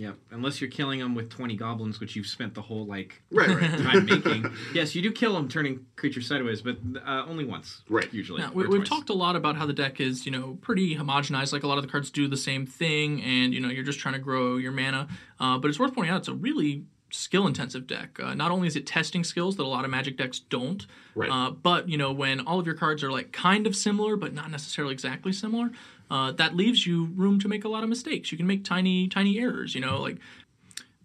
[0.00, 0.16] Yep.
[0.30, 3.70] Unless you're killing them with 20 goblins, which you've spent the whole like Right, right.
[3.82, 4.50] time making.
[4.72, 7.82] Yes, you do kill them, turning creatures sideways, but uh, only once.
[7.86, 8.10] Right.
[8.10, 8.40] Usually.
[8.40, 11.52] Now, we, we've talked a lot about how the deck is, you know, pretty homogenized.
[11.52, 13.98] Like a lot of the cards do the same thing, and you know, you're just
[13.98, 15.06] trying to grow your mana.
[15.38, 18.18] Uh, but it's worth pointing out it's a really skill-intensive deck.
[18.18, 21.28] Uh, not only is it testing skills that a lot of Magic decks don't, Right.
[21.30, 24.32] uh, but you know, when all of your cards are like kind of similar but
[24.32, 25.70] not necessarily exactly similar,
[26.10, 28.32] uh, that leaves you room to make a lot of mistakes.
[28.32, 29.74] You can make tiny, tiny errors.
[29.74, 30.18] You know, like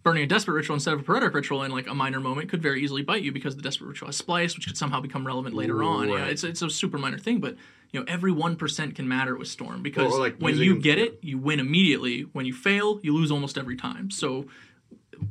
[0.03, 2.61] burning a desperate ritual instead of a pyretic ritual in like a minor moment could
[2.61, 5.55] very easily bite you because the desperate ritual has splice, which could somehow become relevant
[5.55, 6.09] later on.
[6.09, 6.31] You know, Right.
[6.31, 7.55] it's it's a super minor thing, but
[7.91, 11.17] you know every one percent can matter with storm because like, when you get it,
[11.21, 12.21] you win immediately.
[12.33, 14.11] When you fail, you lose almost every time.
[14.11, 14.45] So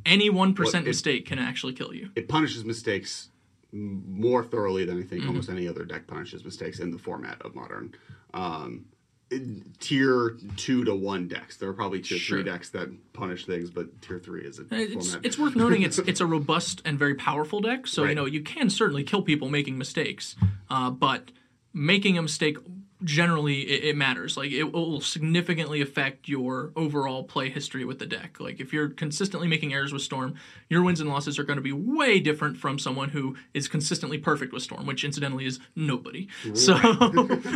[0.05, 2.09] any one percent mistake can actually kill you.
[2.15, 3.29] it punishes mistakes
[3.71, 5.09] more thoroughly than I Mm-hmm.
[5.09, 7.93] think almost any other deck punishes mistakes in the format of modern.
[8.33, 8.85] Um,
[9.79, 11.57] tier two to one decks.
[11.57, 12.37] There are probably tier Sure.
[12.37, 15.25] three decks that punish things, but tier three is a It's, format.
[15.25, 17.87] it's worth noting it's it's a robust and very powerful deck.
[17.87, 20.35] So you know you can certainly kill people making mistakes,
[20.69, 21.31] uh, but
[21.73, 22.57] making a mistake
[23.03, 24.37] generally it, it matters.
[24.37, 28.39] Like it will significantly affect your overall play history with the deck.
[28.39, 30.35] Like if you're consistently making errors with Storm,
[30.69, 34.17] your wins and losses are going to be way different from someone who is consistently
[34.17, 36.27] perfect with Storm, which incidentally is nobody.
[36.53, 36.75] So.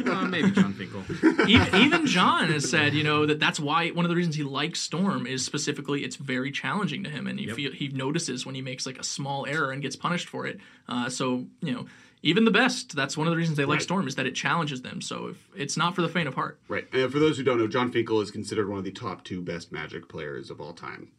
[0.09, 1.03] Uh, maybe Jon Finkel.
[1.47, 4.43] even, even Jon has said, you know, that that's why one of the reasons he
[4.43, 8.55] likes Storm is specifically it's very challenging to him, and he feel, he notices when
[8.55, 10.59] he makes like a small error and gets punished for it.
[10.87, 11.85] Uh, so you know,
[12.21, 14.81] even the best, that's one of the reasons they like Storm is that it challenges
[14.81, 15.01] them.
[15.01, 16.59] So if it's not for the faint of heart.
[16.67, 16.85] right.
[16.91, 19.41] And for those who don't know, Jon Finkel is considered one of the top two
[19.41, 21.11] best Magic players of all time.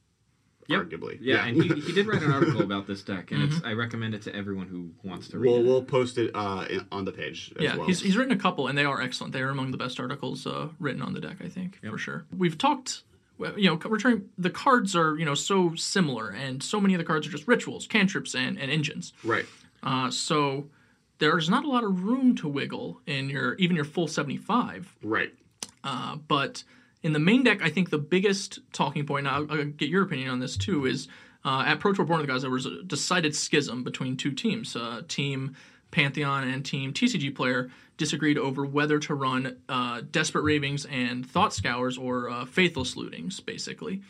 [0.68, 0.82] Yep.
[0.82, 1.18] Arguably.
[1.20, 3.56] Yeah, and he, he did write an article about this deck, and Mm-hmm.
[3.56, 5.64] it's I recommend it to everyone who wants to read we'll it.
[5.64, 7.86] we'll post it uh, in, on the page as Yeah, well.
[7.88, 9.32] he's, he's written a couple, and they are excellent.
[9.32, 12.24] They are among the best articles uh, written on the deck, I think, for sure.
[12.36, 13.02] We've talked,
[13.56, 17.04] you know, returning the cards are you know so similar, and so many of the
[17.04, 19.12] cards are just rituals, cantrips, and, and engines.
[19.24, 19.46] right.
[19.82, 20.66] Uh, so
[21.20, 24.96] there's not a lot of room to wiggle in your even your full 75.
[25.02, 25.32] Right.
[25.84, 26.64] Uh, but
[27.02, 30.02] in the main deck, I think the biggest talking point, and I'll, I'll get your
[30.02, 31.08] opinion on this too, is
[31.44, 34.32] uh, at Pro Tour Born of the Gods, there was a decided schism between two
[34.32, 34.74] teams.
[34.76, 35.56] Uh, team
[35.90, 41.52] Pantheon and Team TCG player disagreed over whether to run uh, Desperate Ravings and Thought
[41.52, 44.02] Scours or uh, Faithless Lootings, basically.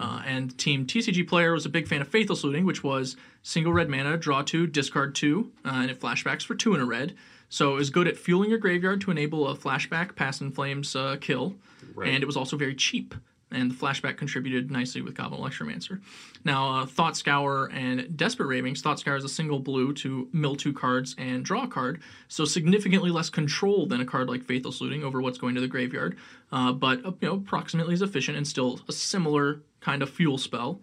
[0.00, 3.72] Uh, and Team TCG player was a big fan of Faithless Looting, which was single
[3.72, 7.14] red mana, draw two, discard two, uh, and it flashbacks for two in a red.
[7.48, 10.96] So it was good at fueling your graveyard to enable a flashback, Past in Flames
[10.96, 11.54] uh, kill,
[11.94, 12.08] Right.
[12.08, 13.14] and it was also very cheap.
[13.50, 16.00] And the flashback contributed nicely with Goblin Electromancer.
[16.42, 18.80] Now, uh, Thought Scour and Desperate Ravings.
[18.80, 22.46] Thought Scour is a single blue to mill two cards and draw a card, so
[22.46, 26.16] significantly less control than a card like Faithless Looting over what's going to the graveyard,
[26.50, 30.38] uh, but uh, you know approximately as efficient and still a similar kind of fuel
[30.38, 30.80] spell.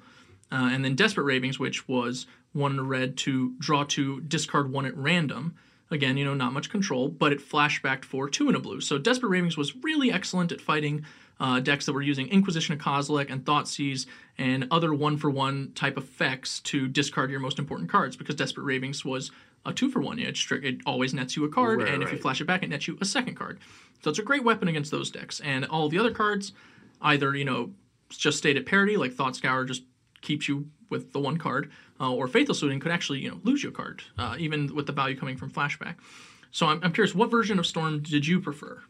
[0.52, 4.72] Uh, and then Desperate Ravings, which was one in a red to draw two, discard
[4.72, 5.56] one at random.
[5.92, 8.82] Again, you know, not much control, but it flashbacked for two in a blue.
[8.82, 11.04] So Desperate Ravings was really excellent at fighting
[11.40, 14.06] uh, decks that were using Inquisition of Kozilek and Thought Thoughtseize
[14.38, 18.66] and other one for one type effects to discard your most important cards because Desperate
[18.66, 19.32] Ravings was
[19.66, 20.20] a two for one.
[20.20, 22.64] It, stri- it always nets you a card, Right, and if you flash it back,
[22.64, 23.60] it nets you a second card.
[24.04, 25.40] So it's a great weapon against those decks.
[25.40, 26.54] And all the other cards,
[27.02, 27.72] either, you know,
[28.18, 29.84] just stayed at parity, like Thought Scour just
[30.22, 33.62] keeps you with the one card, uh, or Faithless Looting could actually, you know, lose
[33.64, 35.96] you a card, uh, even with the value coming from flashback.
[36.52, 38.82] So I'm, I'm curious, what version of Storm did you prefer?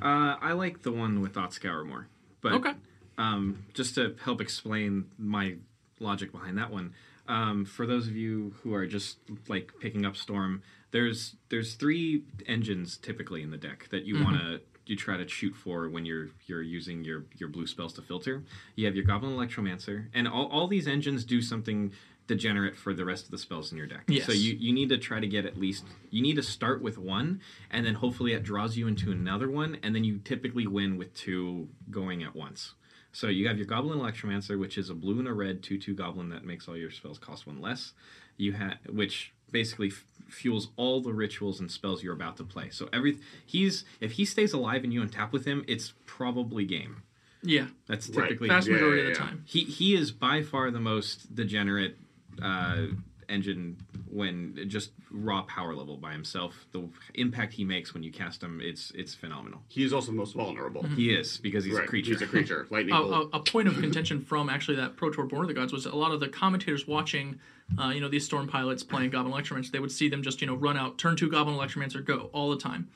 [0.00, 2.08] Uh, I like the one with Thought Scour more.
[2.40, 2.72] But Okay.
[3.18, 5.56] um, just to help explain my
[6.00, 6.94] logic behind that one,
[7.26, 9.18] um, for those of you who are just
[9.48, 14.38] like picking up Storm, there's there's three engines typically in the deck that you want
[14.38, 18.02] to you try to shoot for when you're you're using your your blue spells to
[18.02, 18.42] filter.
[18.76, 21.92] You have your Goblin Electromancer, and all, all these engines do something
[22.26, 24.04] degenerate for the rest of the spells in your deck.
[24.06, 24.26] Yes.
[24.26, 26.98] So you, you need to try to get at least you need to start with
[26.98, 30.98] one and then hopefully it draws you into another one and then you typically win
[30.98, 32.74] with two going at once.
[33.12, 36.28] So you have your Goblin Electromancer, which is a blue and a red two-two goblin
[36.28, 37.94] that makes all your spells cost one less.
[38.36, 42.68] You have which basically f- fuels all the rituals and spells you're about to play.
[42.70, 47.02] So every he's if he stays alive and you untap with him, it's probably game.
[47.42, 48.24] Yeah, That's Right.
[48.28, 49.26] typically vast Yeah, majority yeah, of the yeah.
[49.28, 49.42] time.
[49.46, 51.96] he he is by far the most degenerate
[52.42, 52.86] uh,
[53.28, 53.76] engine
[54.10, 56.66] when just raw power level by himself.
[56.72, 59.60] The impact he makes when you cast him, it's it's phenomenal.
[59.68, 60.82] He is also the most vulnerable.
[60.84, 61.84] He is because he's Right.
[61.84, 62.12] a creature.
[62.12, 62.66] He's a creature.
[62.70, 63.30] Lightning a, bolt.
[63.32, 65.86] a, a point of contention from actually that Pro Tour Born of the Gods was
[65.86, 67.38] a lot of the commentators watching,
[67.80, 70.46] uh, you know, these Storm pilots playing Goblin Electromancer, they would see them just, you
[70.46, 72.88] know, run out, turn two Goblin Electromancer, go all the time.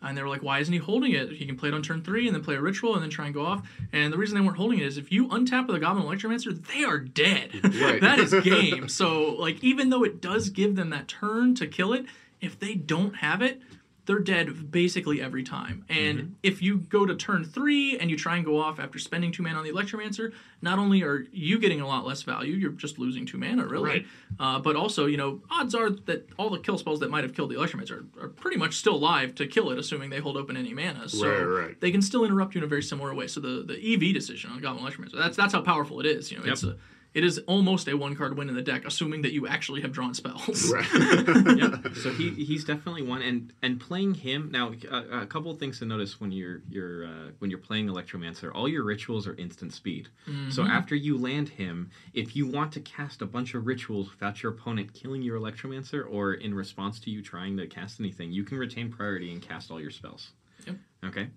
[0.00, 1.32] And they were like, why isn't he holding it?
[1.32, 3.24] He can play it on turn three and then play a ritual and then try
[3.26, 3.68] and go off.
[3.92, 6.64] And the reason they weren't holding it is if you untap with a Goblin Electromancer,
[6.72, 7.50] they are dead.
[7.78, 8.00] Right.
[8.00, 8.88] that is game.
[8.88, 12.06] So, like, even though it does give them that turn to kill it,
[12.40, 13.60] if they don't have it,
[14.08, 15.84] they're dead basically every time.
[15.90, 19.30] And if you go to turn three and you try and go off after spending
[19.30, 20.32] two mana on the Electromancer,
[20.62, 23.90] not only are you getting a lot less value, you're just losing two mana, really.
[23.90, 24.06] Right.
[24.40, 27.34] Uh, but also, you know, odds are that all the kill spells that might have
[27.34, 30.38] killed the Electromancer are, are pretty much still alive to kill it, assuming they hold
[30.38, 31.06] open any mana.
[31.06, 31.80] So Right, right.
[31.82, 33.26] they can still interrupt you in a very similar way.
[33.26, 36.32] So the, the EV decision on Goblin Electromancer, that's that's how powerful it is.
[36.32, 36.78] You know, it's a
[37.14, 39.92] it is almost a one card win in the deck, assuming that you actually have
[39.92, 40.70] drawn spells.
[40.72, 40.86] Right.
[41.56, 41.76] yeah.
[42.02, 44.72] So he he's definitely one, and and playing him now.
[44.90, 48.54] A, a couple of things to notice when you're you're uh, when you're playing Electromancer,
[48.54, 50.08] all your rituals are instant speed.
[50.50, 54.42] So after you land him, if you want to cast a bunch of rituals without
[54.42, 58.44] your opponent killing your Electromancer, or in response to you trying to cast anything, you
[58.44, 60.30] can retain priority and cast all your spells.
[60.66, 60.76] Yep.
[61.06, 61.28] Okay.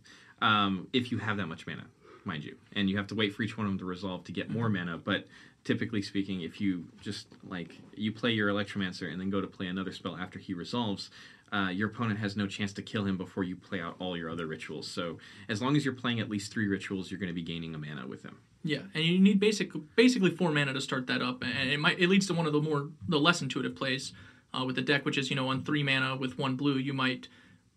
[0.41, 1.85] Um, if you have that much mana,
[2.25, 4.31] mind you, and you have to wait for each one of them to resolve to
[4.31, 4.97] get more mana.
[4.97, 5.27] But
[5.63, 9.67] typically speaking, if you just like you play your Electromancer and then go to play
[9.67, 11.09] another spell after he resolves,
[11.51, 14.29] uh, your opponent has no chance to kill him before you play out all your
[14.29, 14.87] other rituals.
[14.87, 17.75] So as long as you're playing at least three rituals, you're going to be gaining
[17.75, 18.37] a mana with him.
[18.63, 21.99] Yeah, and you need basic basically four mana to start that up, and it might
[21.99, 24.13] it leads to one of the more the less intuitive plays
[24.53, 26.93] uh, with the deck, which is you know on three mana with one blue, you
[26.93, 27.27] might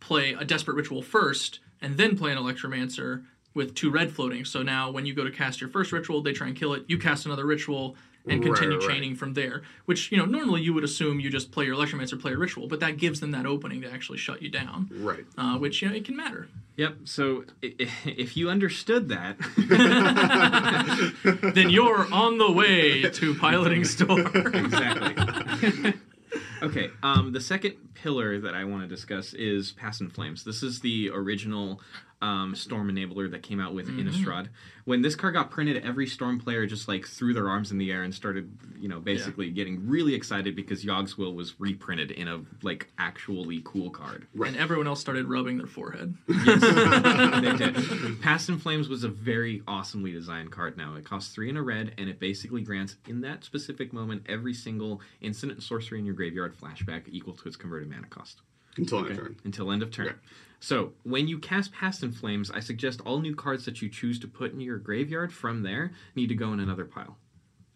[0.01, 3.24] play a desperate ritual first, and then play an electromancer
[3.55, 4.44] with two red floating.
[4.44, 6.84] So now when you go to cast your first ritual, they try and kill it.
[6.88, 7.96] You cast another ritual
[8.26, 8.88] and continue right.
[8.88, 9.62] chaining from there.
[9.84, 12.66] Which you know normally you would assume you just play your electromancer, play a ritual,
[12.68, 14.88] but that gives them that opening to actually shut you down.
[14.92, 15.24] right.
[15.36, 16.48] Uh, which you know it can matter.
[16.76, 16.96] Yep.
[17.05, 19.36] So i- i- if you understood that,
[21.55, 24.20] then you're on the way to piloting store.
[24.36, 25.94] exactly.
[26.62, 26.90] okay.
[27.02, 30.44] Um, the second pillar that I want to discuss is Past in Flames.
[30.44, 31.80] This is the original
[32.25, 34.49] um, Storm Enabler that came out with Innistrad.
[34.87, 37.93] When this card got printed, every Storm player just like threw their arms in the
[37.93, 42.29] air and started, you know, basically getting really excited because Yogg's Will was reprinted in
[42.29, 44.27] a like actually cool card.
[44.49, 46.14] And everyone else started rubbing their forehead.
[46.27, 48.22] they did.
[48.22, 50.97] Past in Flames was a very awesomely designed card now.
[50.97, 54.55] It costs three and a red, and it basically grants, in that specific moment, every
[54.55, 58.41] single instant sorcery in your graveyard flashback equal to its converted mana cost.
[58.77, 59.37] Until end of turn.
[59.45, 60.07] Until end of turn.
[60.07, 60.16] Right.
[60.61, 64.18] So, when you cast Past in Flames, I suggest all new cards that you choose
[64.20, 67.18] to put in your graveyard from there need to go in another pile.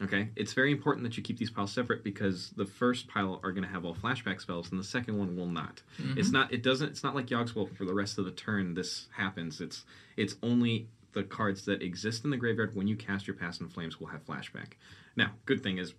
[0.01, 0.29] Okay?
[0.37, 3.65] It's very important that you keep these piles separate because the first pile are going
[3.65, 5.83] to have all flashback spells and the second one will not.
[6.01, 6.19] Mm-hmm.
[6.19, 8.75] It's not it doesn't it's not like Yogg's Will for the rest of the turn
[8.75, 9.61] this happens.
[9.61, 9.85] It's
[10.17, 13.69] it's only the cards that exist in the graveyard when you cast your Past in
[13.69, 14.75] Flames will have flashback.
[15.17, 15.95] Now, good thing is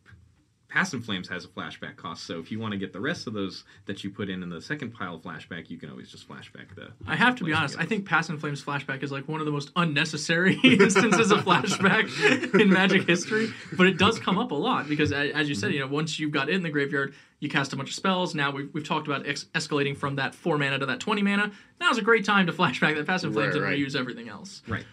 [0.69, 3.25] Past in Flames has a flashback cost, so if you want to get the rest
[3.25, 6.11] of those that you put in in the second pile of flashback, you can always
[6.11, 6.89] just flashback the.
[7.07, 7.75] I have to be honest.
[7.79, 11.39] I think Past in Flames flashback is like one of the most unnecessary instances of
[11.39, 15.67] flashback in Magic history, but it does come up a lot because, as you said,
[15.67, 15.73] mm-hmm.
[15.73, 18.35] you know, once you've got it in the graveyard, you cast a bunch of spells.
[18.35, 21.51] Now we've, we've talked about ex- escalating from that four mana to that twenty mana.
[21.79, 23.79] Now's a great time to flashback that Past in Flames Right, and right.
[23.79, 24.61] reuse everything else.
[24.67, 24.85] Right,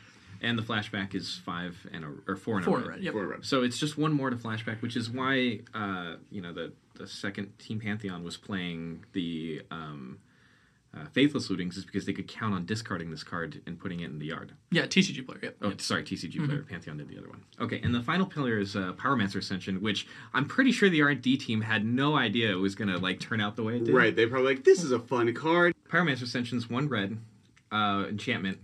[0.47, 2.95] and the flashback is five and a, or four and Four a in red.
[2.97, 3.05] red.
[3.05, 3.13] Yep.
[3.13, 3.45] Four red.
[3.45, 7.07] So it's just one more to flashback, which is why uh, you know the the
[7.07, 10.19] second Team Pantheon was playing the um,
[10.97, 14.07] uh, Faithless Lootings is because they could count on discarding this card and putting it
[14.07, 14.53] in the yard.
[14.71, 15.41] Yeah, TCG player.
[15.43, 15.57] Yep.
[15.61, 15.81] Oh, yep.
[15.81, 16.63] sorry, TCG player.
[16.63, 17.43] Pantheon did the other one.
[17.61, 21.37] Okay, and the final pillar is uh, Pyromancer Ascension, which I'm pretty sure the R&D
[21.37, 23.95] team had no idea it was going to like turn out the way it did.
[23.95, 24.15] Right.
[24.17, 25.75] They probably like this is a fun card.
[25.91, 27.19] Pyromancer Ascension's one red
[27.71, 28.59] uh, enchantment.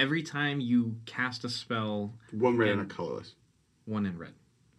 [0.00, 3.34] Every time you cast a spell, One red and And- a colorless.
[3.84, 4.32] one in red.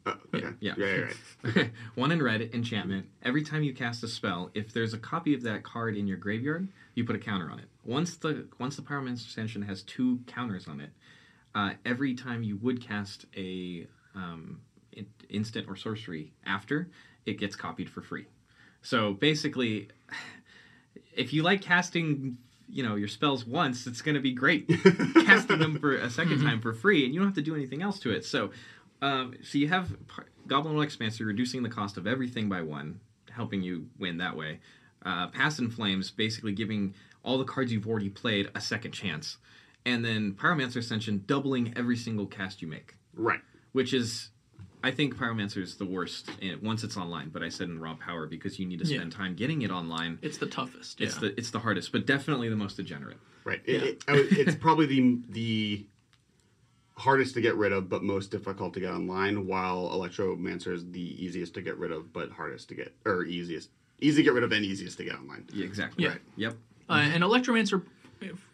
[0.07, 0.47] Oh, okay.
[0.59, 0.73] Yeah.
[0.77, 0.85] Yeah.
[0.85, 1.11] Yeah.
[1.55, 1.71] Right.
[1.95, 3.05] one in red enchantment.
[3.21, 6.17] Every time you cast a spell, if there's a copy of that card in your
[6.17, 7.65] graveyard, you put a counter on it.
[7.85, 10.89] Once the once the Pyromancer Ascension has two counters on it,
[11.53, 14.61] uh, every time you would cast a um,
[14.93, 16.89] in- instant or sorcery after,
[17.27, 18.25] it gets copied for free.
[18.81, 19.89] So basically,
[21.15, 22.39] if you like casting,
[22.71, 24.67] you know, your spells once, it's going to be great
[25.25, 27.81] casting them for a 2nd time for free, and you don't have to do anything
[27.81, 28.25] else to it.
[28.25, 28.51] So,
[29.01, 32.99] um, so you have par- Goblin Electromancer reducing the cost of everything by one,
[33.31, 34.59] helping you win that way.
[35.03, 36.93] Uh, Past in Flames basically giving
[37.23, 39.37] all the cards you've already played a second chance,
[39.85, 43.41] and then Pyromancer Ascension doubling every single cast you make Right.
[43.73, 44.29] which is
[44.83, 46.29] I think Pyromancer is the worst
[46.61, 47.29] once it's online.
[47.29, 48.97] But I said in raw power because you need to Yeah.
[48.97, 50.17] spend time getting it online.
[50.21, 50.99] It's the toughest.
[51.01, 51.19] It's yeah.
[51.29, 53.17] the it's the hardest, but definitely the most degenerate.
[53.43, 53.61] Right.
[53.65, 55.85] It, it- it's probably the the
[56.97, 59.47] hardest to get rid of, but most difficult to get online.
[59.47, 63.69] While Electromancer is the easiest to get rid of, but hardest to get, or easiest,
[64.01, 65.45] easy to get rid of and easiest to get online.
[65.53, 66.03] Yeah, exactly.
[66.03, 66.09] Yeah.
[66.11, 66.21] Right.
[66.35, 66.57] Yep.
[66.89, 67.83] Uh, and Electromancer,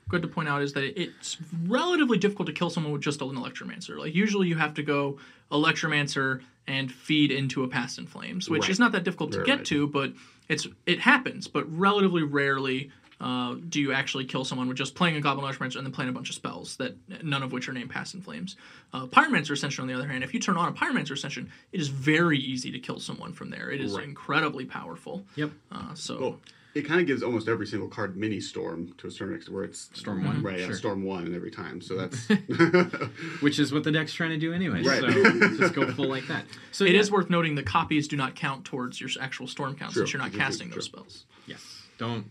[0.10, 3.30] good to point out, is that it's relatively difficult to kill someone with just an
[3.36, 3.98] Electromancer.
[3.98, 5.18] Like usually you have to go
[5.52, 8.70] Electromancer and feed into a Past in Flames, which Right.
[8.72, 9.66] is not that difficult to Right, get right.
[9.68, 10.14] to, but
[10.50, 11.48] it's it happens.
[11.48, 15.78] But relatively rarely uh, do you actually kill someone with just playing a Goblin Electromancer
[15.78, 18.22] and then playing a bunch of spells that none of which are named Past in
[18.22, 18.56] Flames.
[18.94, 21.80] Uh, Pyromancer Ascension, on the other hand, if you turn on a Pyromancer Ascension, it
[21.82, 23.72] is very easy to kill someone from there.
[23.72, 24.04] It is Right.
[24.04, 25.26] incredibly powerful.
[25.36, 25.52] Yep.
[25.72, 26.20] Uh, so.
[26.20, 26.40] Well,
[26.76, 29.64] it kind of gives almost every single card mini storm to a certain extent, where
[29.64, 30.60] it's Storm one, right?
[30.60, 31.82] Yeah, storm one every time.
[31.82, 32.28] So that's
[33.42, 34.84] Which is what the deck's trying to do anyway.
[34.84, 35.00] Right.
[35.02, 35.10] So
[35.58, 36.46] just go full like that.
[36.72, 37.00] So It yeah.
[37.00, 40.02] is worth noting the copies do not count towards your actual storm count True.
[40.04, 40.76] since you're not True, true, casting true.
[40.76, 41.26] those spells.
[41.48, 41.84] Yes.
[41.98, 42.26] Don't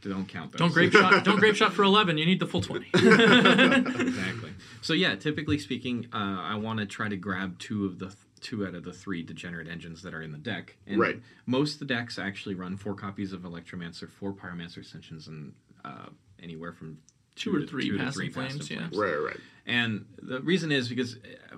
[0.00, 0.58] don't count those.
[0.58, 1.22] Don't Grapeshot.
[1.22, 2.18] Don't Grapeshot for eleven.
[2.18, 2.86] You need the full twenty.
[2.92, 4.52] exactly.
[4.80, 8.12] So yeah, typically speaking, uh, I want to try to grab two of the
[8.42, 10.76] two out of the three degenerate engines that are in the deck.
[10.86, 11.22] And Right.
[11.46, 16.06] Most of the decks actually run four copies of Electromancer, four Pyromancer Ascensions, and uh,
[16.42, 16.98] anywhere from
[17.34, 18.88] Two or to- three two to Pass three and Flames, Pass and yeah.
[18.88, 18.96] Flames.
[18.98, 19.40] right, right.
[19.64, 21.56] And the reason is because uh,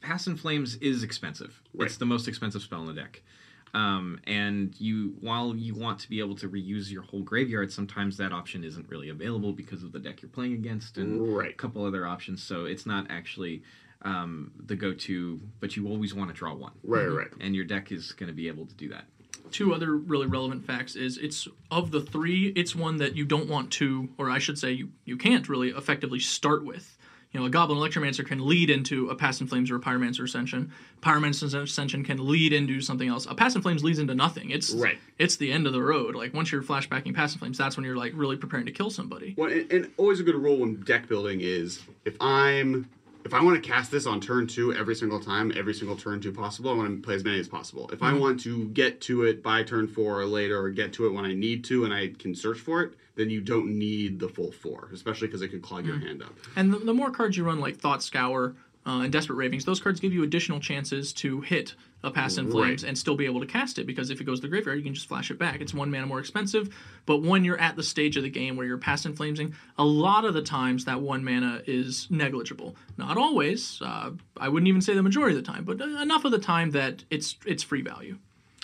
[0.00, 1.62] Past in Flames is expensive.
[1.74, 1.86] Right.
[1.86, 3.22] It's the most expensive spell in the deck.
[3.74, 8.16] Um, and you, while you want to be able to reuse your whole graveyard, sometimes
[8.16, 11.50] that option isn't really available because of the deck you're playing against and Right.
[11.50, 12.42] a couple other options.
[12.42, 13.62] So it's not actually
[14.02, 17.28] um, the go-to, but you always want to draw one, Right, right.
[17.40, 19.04] and your deck is going to be able to do that.
[19.52, 23.48] Two other really relevant facts is it's of the three, it's one that you don't
[23.48, 26.92] want to, or I should say, you you can't really effectively start with.
[27.32, 30.24] You know, a Goblin Electromancer can lead into a Past in Flames or a Pyromancer
[30.24, 30.72] Ascension.
[31.02, 33.26] Pyromancer Ascension can lead into something else.
[33.26, 34.50] A Past in Flames leads into nothing.
[34.50, 34.98] It's Right.
[35.18, 36.14] It's the end of the road.
[36.14, 38.90] Like once you're flashbacking Past in Flames, that's when you're like really preparing to kill
[38.90, 39.34] somebody.
[39.36, 42.88] Well, and, and always a good rule when deck building is if I'm
[43.26, 46.20] if I want to cast this on turn two every single time, every single turn
[46.20, 47.90] two possible, I want to play as many as possible.
[47.92, 48.20] If I mm-hmm.
[48.20, 51.24] want to get to it by turn four or later, or get to it when
[51.24, 54.52] I need to, and I can search for it, then you don't need the full
[54.52, 56.06] four, especially because it could clog your mm.
[56.06, 56.34] hand up.
[56.54, 58.54] And the, the more cards you run, like Thought Scour
[58.86, 61.74] uh, and Desperate Ravings, those cards give you additional chances to hit
[62.04, 62.88] a Past in Flames Right.
[62.88, 64.84] and still be able to cast it because if it goes to the graveyard, you
[64.84, 65.60] can just flash it back.
[65.60, 66.72] It's one mana more expensive,
[67.04, 69.84] but when you're at the stage of the game where you're Past in Flamesing, a
[69.84, 72.76] lot of the times that one mana is negligible.
[72.96, 73.80] Not always.
[73.82, 76.70] Uh, I wouldn't even say the majority of the time, but enough of the time
[76.72, 78.18] that it's it's free value.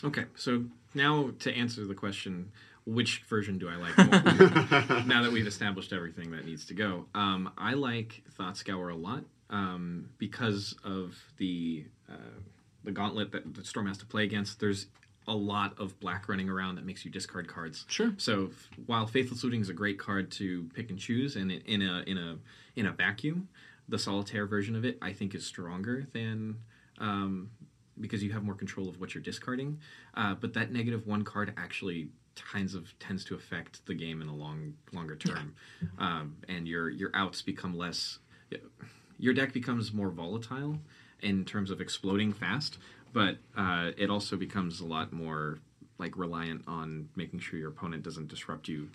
[0.05, 0.65] Okay, so
[0.95, 2.53] now to answer the question,
[2.87, 5.01] which version do I like more?
[5.07, 8.95] now that we've established everything that needs to go, um, I like Thought Scour a
[8.97, 12.41] lot um, because of the uh,
[12.83, 14.59] the gauntlet that the Storm has to play against.
[14.59, 14.87] There's
[15.29, 17.85] a lot of black running around that makes you discard cards.
[17.87, 18.13] Sure.
[18.17, 21.61] So f- while Faithless Looting is a great card to pick and choose, and in,
[21.61, 22.39] in a in a
[22.75, 23.49] in a vacuum,
[23.89, 26.57] the solitaire version of it I think is stronger than
[26.99, 27.51] um,
[28.01, 29.79] because you have more control of what you're discarding.
[30.15, 34.27] Uh, but that negative one card actually kinds of tends to affect the game in
[34.27, 35.55] the long longer term,
[35.99, 38.19] um, and your your outs become less.
[39.23, 40.79] Your deck becomes more volatile
[41.21, 42.79] in terms of exploding fast,
[43.13, 45.61] but uh, it also becomes a lot more
[45.97, 48.89] like reliant on making sure your opponent doesn't disrupt you.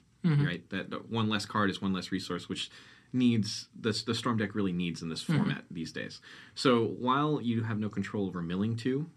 [0.46, 2.70] Right, that, that one less card is one less resource, which
[3.14, 6.20] needs this the storm deck really needs in this format these days.
[6.56, 9.10] So while you have no control over milling two,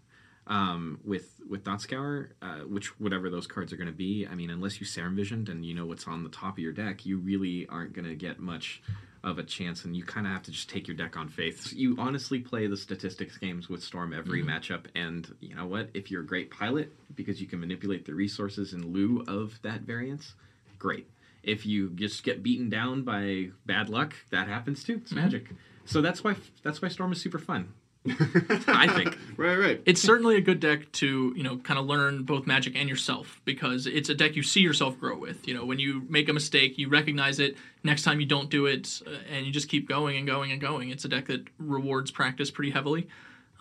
[0.47, 4.35] um, with with Thought Scour, uh, which whatever those cards are going to be, I
[4.35, 7.05] mean, unless you Serum Visioned and you know what's on the top of your deck,
[7.05, 8.81] you really aren't going to get much
[9.23, 11.73] of a chance, and you kind of have to just take your deck on faith.
[11.73, 14.49] You honestly play the statistics games with Storm every mm-hmm.
[14.49, 15.89] matchup, and you know what?
[15.93, 19.81] If you're a great pilot because you can manipulate the resources in lieu of that
[19.81, 20.33] variance,
[20.79, 21.07] great.
[21.43, 25.01] If you just get beaten down by bad luck, that happens too.
[25.01, 25.21] It's mm-hmm.
[25.21, 25.49] magic.
[25.85, 27.73] So that's why that's why Storm is super fun.
[28.07, 29.17] I think.
[29.37, 29.81] Right, right.
[29.87, 33.41] it's certainly a good deck to you know kind of learn both magic and yourself
[33.43, 36.33] because it's a deck you see yourself grow with you know when you make a
[36.33, 39.89] mistake you recognize it next time you don't do it uh, and you just keep
[39.89, 43.07] going and going and going it's a deck that rewards practice pretty heavily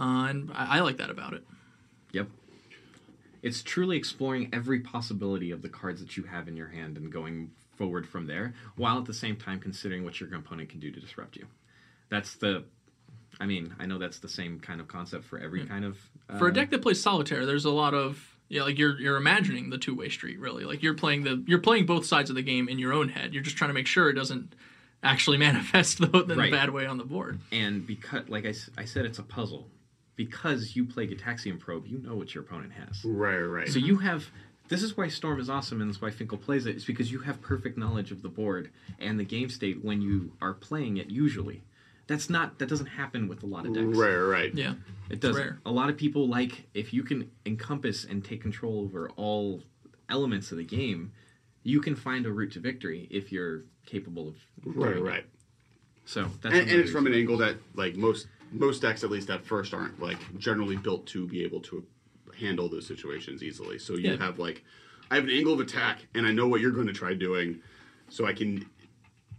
[0.00, 1.44] uh, and I, I like that about it.
[2.12, 2.28] Yep.
[3.42, 7.12] It's truly exploring every possibility of the cards that you have in your hand and
[7.12, 10.90] going forward from there, while at the same time considering what your opponent can do
[10.90, 11.46] to disrupt you.
[12.08, 12.64] That's the.
[13.40, 15.98] I mean, I know that's the same kind of concept for every kind of.
[16.28, 19.16] Uh, For a deck that plays solitaire, there's a lot of yeah, like you're you're
[19.16, 20.64] imagining the two way street really.
[20.64, 23.32] Like you're playing the you're playing both sides of the game in your own head.
[23.32, 24.54] You're just trying to make sure it doesn't
[25.02, 26.52] actually manifest the, in Right.
[26.52, 27.40] bad way on the board.
[27.50, 29.68] and because, like I, I said, it's a puzzle.
[30.16, 33.02] Because you play Gitaxian Probe, you know what your opponent has.
[33.04, 33.68] Right, right.
[33.68, 34.28] So you have.
[34.68, 36.76] This is why Storm is awesome, and this is why Finkel plays it.
[36.76, 40.32] Is because you have perfect knowledge of the board and the game state when you
[40.42, 41.08] are playing it.
[41.10, 41.62] Usually,
[42.10, 43.96] that's not that doesn't happen with a lot of decks.
[43.96, 44.52] right, right.
[44.54, 44.74] Yeah.
[45.10, 45.40] It doesn't.
[45.40, 45.60] rare.
[45.64, 49.62] A lot of people like if you can encompass and take control over all
[50.08, 51.12] elements of the game,
[51.62, 54.34] you can find a route to victory if you're capable of.
[54.64, 55.00] Right, it.
[55.02, 55.24] right.
[56.04, 59.30] So that's And, and it's from an angle that like most most decks at least
[59.30, 61.84] at first aren't like generally built to be able to
[62.36, 63.78] handle those situations easily.
[63.78, 64.16] So you Yeah.
[64.16, 64.64] have like
[65.12, 67.60] I have an angle of attack and I know what you're going to try doing,
[68.08, 68.70] so I can m-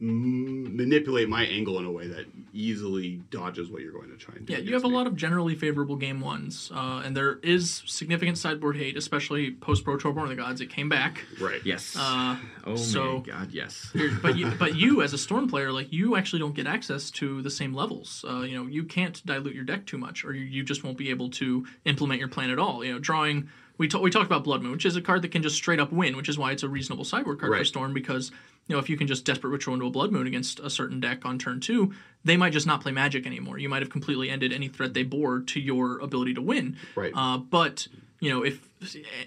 [0.01, 4.45] manipulate my angle in a way that easily dodges what you're going to try and
[4.45, 4.53] do.
[4.53, 8.37] Yeah, you have a lot of generally favorable game ones, uh, and there is significant
[8.37, 10.59] sideboard hate, especially post Pro Tour Born of the Gods.
[10.59, 11.23] It came back.
[11.39, 11.61] right.
[11.63, 11.95] Yes.
[11.97, 13.91] Uh, oh so- my god, yes.
[14.21, 17.41] but you, but you as a storm player, like you actually don't get access to
[17.41, 18.25] the same levels.
[18.27, 20.97] Uh, you know, you can't dilute your deck too much, or you, you just won't
[20.97, 22.83] be able to implement your plan at all.
[22.83, 23.49] You know, drawing.
[23.81, 25.79] We ta- we talked about Blood Moon, which is a card that can just straight
[25.79, 27.65] up win, which is why it's a reasonable sideboard card for Right.
[27.65, 28.29] Storm because
[28.67, 30.99] you know if you can just desperate ritual into a Blood Moon against a certain
[30.99, 31.91] deck on turn two,
[32.23, 33.57] they might just not play Magic anymore.
[33.57, 36.77] You might have completely ended any threat they bore to your ability to win.
[36.95, 37.11] Right.
[37.15, 37.87] Uh, but
[38.19, 38.69] you know, if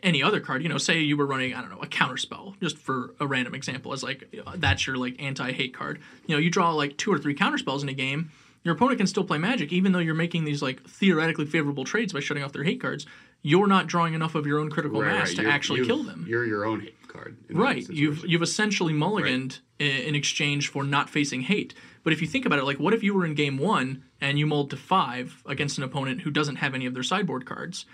[0.05, 2.55] any other card, you know, say you were running, I don't know, a counter spell,
[2.63, 6.01] just for a random example, as like uh, that's your like anti-hate card.
[6.27, 8.31] You know, you draw like two or three counter spells in a game.
[8.63, 12.13] Your opponent can still play Magic, even though you're making these like theoretically favorable trades
[12.13, 13.05] by shutting off their hate cards.
[13.47, 15.37] You're not drawing enough of your own critical Right, mass right.
[15.37, 16.25] to You're- actually kill them.
[16.27, 17.37] You're your own hate card.
[17.51, 17.87] Right.
[17.89, 21.75] You've you've essentially mulliganed i in exchange for not facing hate.
[22.05, 24.39] But if you think about it, like what if you were in game one and
[24.39, 27.85] you mulled to five against an opponent who doesn't have any of their sideboard cards?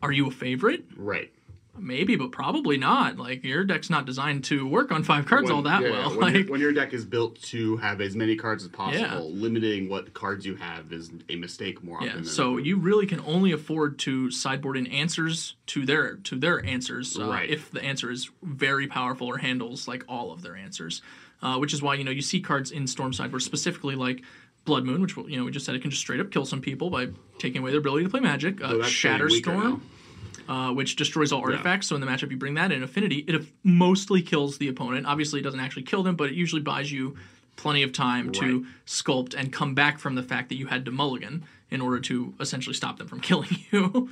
[0.00, 0.84] Are you a favorite?
[0.96, 1.32] right.
[1.76, 3.16] Maybe, but probably not.
[3.16, 6.18] Like your deck's not designed to work on five cards all that yeah, well.
[6.18, 9.18] When, your, when your deck is built to have as many cards as possible, Yeah.
[9.18, 12.24] limiting what cards you have is a mistake more often than not.
[12.26, 16.64] yeah, so you really can only afford to sideboard in answers to their to their
[16.64, 17.50] answers uh, Right.
[17.50, 21.02] if the answer is very powerful or handles like all of their answers.
[21.42, 24.22] Uh, which is why you know you see cards in Storm sideboard specifically like
[24.64, 26.62] Blood Moon, which you know we just said it can just straight up kill some
[26.62, 27.08] people by
[27.38, 28.62] taking away their ability to play Magic.
[28.62, 29.80] Uh, So that's getting weaker Shatterstorm.
[30.48, 31.88] Uh, which destroys all artifacts.
[31.88, 33.18] So in the matchup, you bring that in Affinity.
[33.28, 35.06] It mostly kills the opponent.
[35.06, 37.16] Obviously, it doesn't actually kill them, but it usually buys you
[37.56, 40.90] plenty of time to sculpt and come back from the fact that you had to
[40.90, 44.10] mulligan in order to essentially stop them from killing you.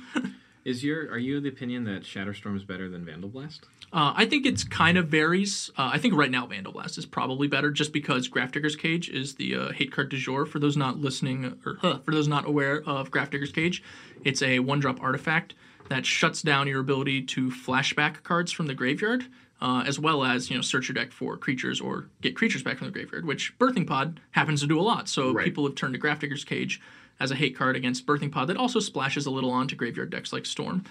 [0.65, 3.65] Is your are you of the opinion that Shatterstorm is better than Vandal Blast?
[3.91, 5.69] Uh, I think it's kind of varies.
[5.77, 9.35] Uh, I think right now Vandal Blast is probably better, just because Grafdigger's Cage is
[9.35, 10.45] the uh, hate card du jour.
[10.45, 13.83] For those not listening, or for those not aware of Grafdigger's Cage,
[14.23, 15.53] it's a one-drop artifact
[15.93, 19.25] that shuts down your ability to flashback cards from the graveyard,
[19.61, 22.77] uh, as well as you know search your deck for creatures or get creatures back
[22.79, 25.07] from the graveyard, which Birthing Pod happens to do a lot.
[25.07, 25.45] So Right.
[25.45, 26.81] people have turned to Grafdigger's Cage
[27.19, 30.33] as a hate card against Birthing Pod that also splashes a little onto graveyard decks
[30.33, 30.83] like Storm.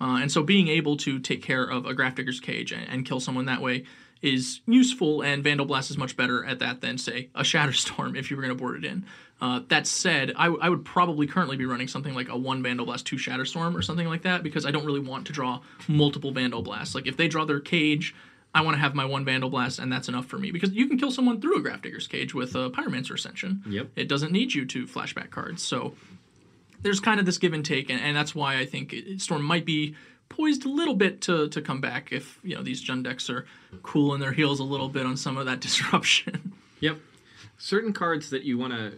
[0.00, 3.18] Uh, and so being able to take care of a Grafdigger's Cage and, and kill
[3.18, 3.82] someone that way
[4.22, 8.30] is useful, and Vandal Blast is much better at that than, say, a Shatterstorm if
[8.30, 9.04] you were going to board it in.
[9.40, 12.62] Uh, that said, I, w- I would probably currently be running something like a one
[12.62, 15.60] Vandal Blast, two Shatterstorm, or something like that, because I don't really want to draw
[15.86, 16.94] multiple Vandal Blasts.
[16.94, 18.14] Like, if they draw their cage,
[18.54, 20.50] I want to have my one Vandal Blast, and that's enough for me.
[20.50, 23.62] Because you can kill someone through a Grafdigger's Cage with a Pyromancer Ascension.
[23.68, 23.90] Yep.
[23.96, 25.62] It doesn't need you to flashback cards.
[25.62, 25.94] So
[26.80, 29.66] there's kind of this give and take, and, and that's why I think Storm might
[29.66, 29.94] be
[30.36, 33.46] poised a little bit to, to come back if you know these Jund decks are
[33.82, 36.52] cooling their heels a little bit on some of that disruption.
[36.80, 36.98] Yep.
[37.58, 38.92] Certain cards that you want to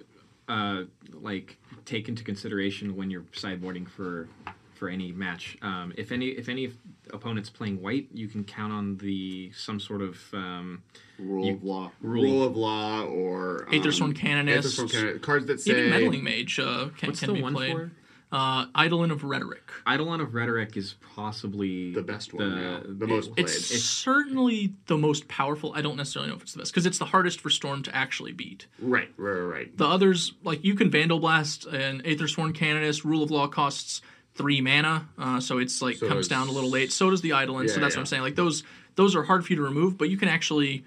[0.53, 4.29] uh, like take into consideration when you're sideboarding for
[4.75, 5.57] for any match.
[5.63, 6.73] Um, if any if any
[7.13, 10.83] opponent's playing white, you can count on the some sort of um,
[11.19, 12.23] rule You- of law, rule.
[12.23, 14.77] rule, of law, or um, Aethersworn Canonist.
[14.79, 15.23] Aethersworn Canonist.
[15.23, 17.73] cards that say Even Meddling Mage uh, can, what's can the be one played.
[17.73, 17.93] for?
[18.31, 19.71] Uh, Eidolon of Rhetoric.
[19.91, 23.47] Eidolon of Rhetoric is possibly the best one now, the most played.
[23.47, 25.73] It's, certainly the most powerful.
[25.75, 27.97] I don't necessarily know if it's the best because it's the hardest for Storm to
[27.97, 28.67] actually beat.
[28.81, 29.77] right, right, right, right.
[29.79, 33.05] The others, like you can Vandal Blast and Aethersworn Canonist.
[33.05, 34.03] Rule of Law costs
[34.35, 36.93] three mana, uh, so it's like So comes it's- down a little late.
[36.93, 37.69] So does the Eidolon.
[37.69, 37.99] so that's yeah.
[37.99, 38.23] what I'm saying.
[38.23, 38.63] Like those,
[38.97, 40.85] those are hard for you to remove, but you can actually,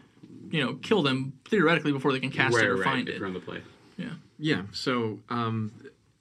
[0.52, 3.16] you know, kill them theoretically before they can cast right, it or right, find if
[3.16, 3.18] it.
[3.18, 3.62] you're on the play.
[3.98, 4.10] Yeah.
[4.40, 4.62] Yeah.
[4.72, 5.72] So um,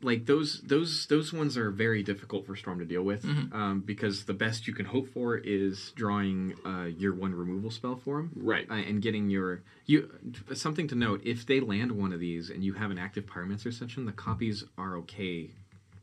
[0.03, 3.55] like those those those ones are very difficult for Storm to deal with Mm-hmm.
[3.55, 7.97] um, because the best you can hope for is drawing uh, your one removal spell
[7.97, 8.67] for them, Right.
[8.71, 10.11] Uh, and getting your you
[10.55, 13.67] something to note if they land one of these and you have an active Pyromancer
[13.67, 15.51] Ascension, the copies are okay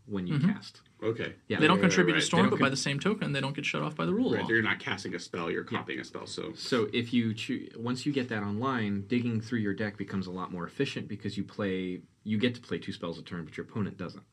[0.05, 0.81] when you cast.
[1.03, 1.33] Okay.
[1.47, 1.61] Yeah, Mm-hmm.
[1.61, 2.25] They don't Right, contribute right, to.
[2.25, 4.31] Storm, but don't by the same token, they don't get shut off by the rule
[4.33, 4.41] Right.
[4.43, 4.49] law.
[4.49, 6.25] You're not casting a spell, you're copying a spell.
[6.27, 10.27] So So if you choo- once you get that online, digging through your deck becomes
[10.27, 13.45] a lot more efficient because you play you get to play two spells a turn,
[13.45, 14.23] but your opponent doesn't.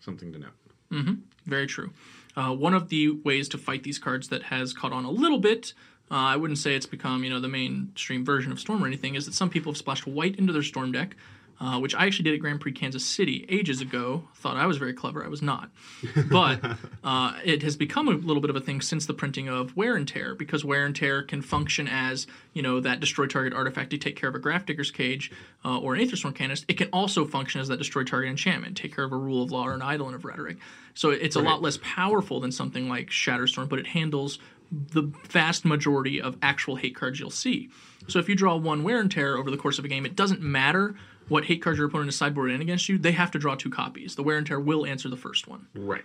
[0.00, 0.52] Something to note.
[1.46, 1.92] Very true.
[2.36, 5.38] Uh, one of the ways to fight these cards that has caught on a little
[5.38, 5.74] bit,
[6.10, 9.14] uh, I wouldn't say it's become you know the mainstream version of Storm or anything,
[9.14, 11.14] is that some people have splashed white into their Storm deck,
[11.60, 14.24] uh, which I actually did at Grand Prix Kansas City ages ago.
[14.36, 15.22] Thought I was very clever.
[15.24, 15.70] I was not,
[16.30, 16.60] but
[17.04, 19.94] uh, it has become a little bit of a thing since the printing of Wear
[19.94, 23.90] and Tear because Wear and Tear can function as you know that destroy target artifact
[23.90, 25.30] to take care of a Grafdigger's Cage
[25.64, 26.64] uh, or an Aethersworn Canonist.
[26.68, 29.52] It can also function as that destroy target enchantment, take care of a Rule of
[29.52, 30.56] Law or an Eidolon of Rhetoric.
[30.94, 34.38] So it's a lot less powerful than something like Shatterstorm, but it handles
[34.70, 37.70] the vast majority of actual hate cards you'll see.
[38.08, 40.16] So if you draw one Wear and Tear over the course of a game, it
[40.16, 40.94] doesn't matter
[41.30, 42.98] what hate cards your opponent is sideboarded in against you.
[42.98, 44.14] They have to draw two copies.
[44.16, 45.66] The Wear and Tear will answer the first one.
[45.74, 46.04] right.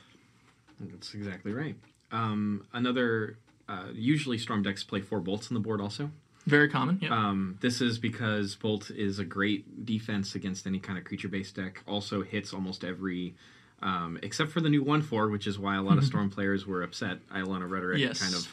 [0.79, 1.75] That's exactly right.
[2.11, 3.37] Um, another
[3.69, 6.11] uh, usually Storm decks play four bolts on the board also.
[6.45, 6.99] Very common.
[7.01, 7.09] Yeah.
[7.13, 11.55] Um, this is because Bolt is a great defense against any kind of creature based
[11.55, 11.81] deck.
[11.87, 13.35] Also hits almost every,
[13.81, 16.67] um, except for the new one four, which is why a lot of Storm players
[16.67, 17.19] were upset.
[17.35, 18.21] Eidolon of Rhetoric Yes.
[18.21, 18.47] kind of,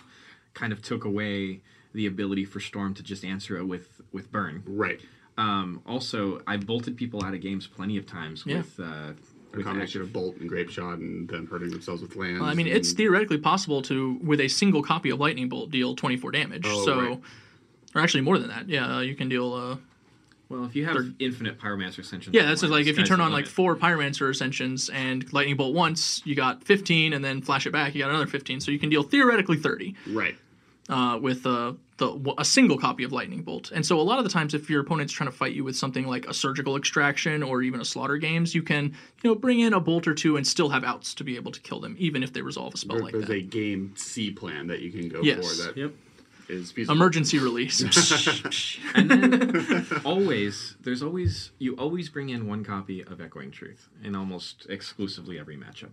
[0.54, 1.60] kind of took away
[1.92, 4.62] the ability for Storm to just answer it with with burn.
[4.66, 5.00] Right.
[5.38, 8.58] Um, also, I've bolted people out of games plenty of times Yeah.
[8.58, 9.14] with uh, A
[9.56, 12.40] with combination active- of bolt and Grapeshot and them hurting themselves with lands.
[12.40, 15.70] Well, I mean, and- it's theoretically possible to, with a single copy of Lightning Bolt,
[15.70, 16.64] deal 24 damage.
[16.66, 17.20] Oh, so, right.
[17.94, 18.68] or actually more than that.
[18.68, 19.52] Yeah, uh, you can deal.
[19.54, 19.76] Uh,
[20.50, 23.24] Well, if you have infinite Pyromancer ascensions, yeah, that's just like if you turn the
[23.24, 27.66] on like four Pyromancer Ascensions and Lightning Bolt once, you got 15, and then flash
[27.66, 28.60] it back, you got another 15.
[28.60, 30.36] So you can deal theoretically 30 right.
[30.90, 31.72] uh, with uh,
[32.02, 33.70] the a single copy of Lightning Bolt.
[33.72, 35.76] And so a lot of the times, if your opponent's trying to fight you with
[35.76, 38.86] something like a Surgical Extraction or even a Slaughter Games, you can
[39.22, 41.52] you know bring in a bolt or two and still have outs to be able
[41.52, 43.32] to kill them, even if they resolve a spell There- like there's that.
[43.32, 45.36] There's a game C plan that you can go Yes.
[45.56, 45.70] for that
[46.48, 46.74] is Yep.
[46.74, 46.94] feasible.
[46.96, 47.80] Emergency release.
[48.94, 54.14] And then always, there's always you always bring in one copy of Echoing Truth in
[54.14, 55.90] almost exclusively every matchup,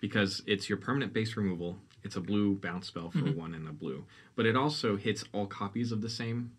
[0.00, 1.78] because it's your permanent base removal.
[2.08, 3.38] It's a blue bounce spell for Mm-hmm.
[3.38, 6.52] one and a blue, but it also hits all copies of the same.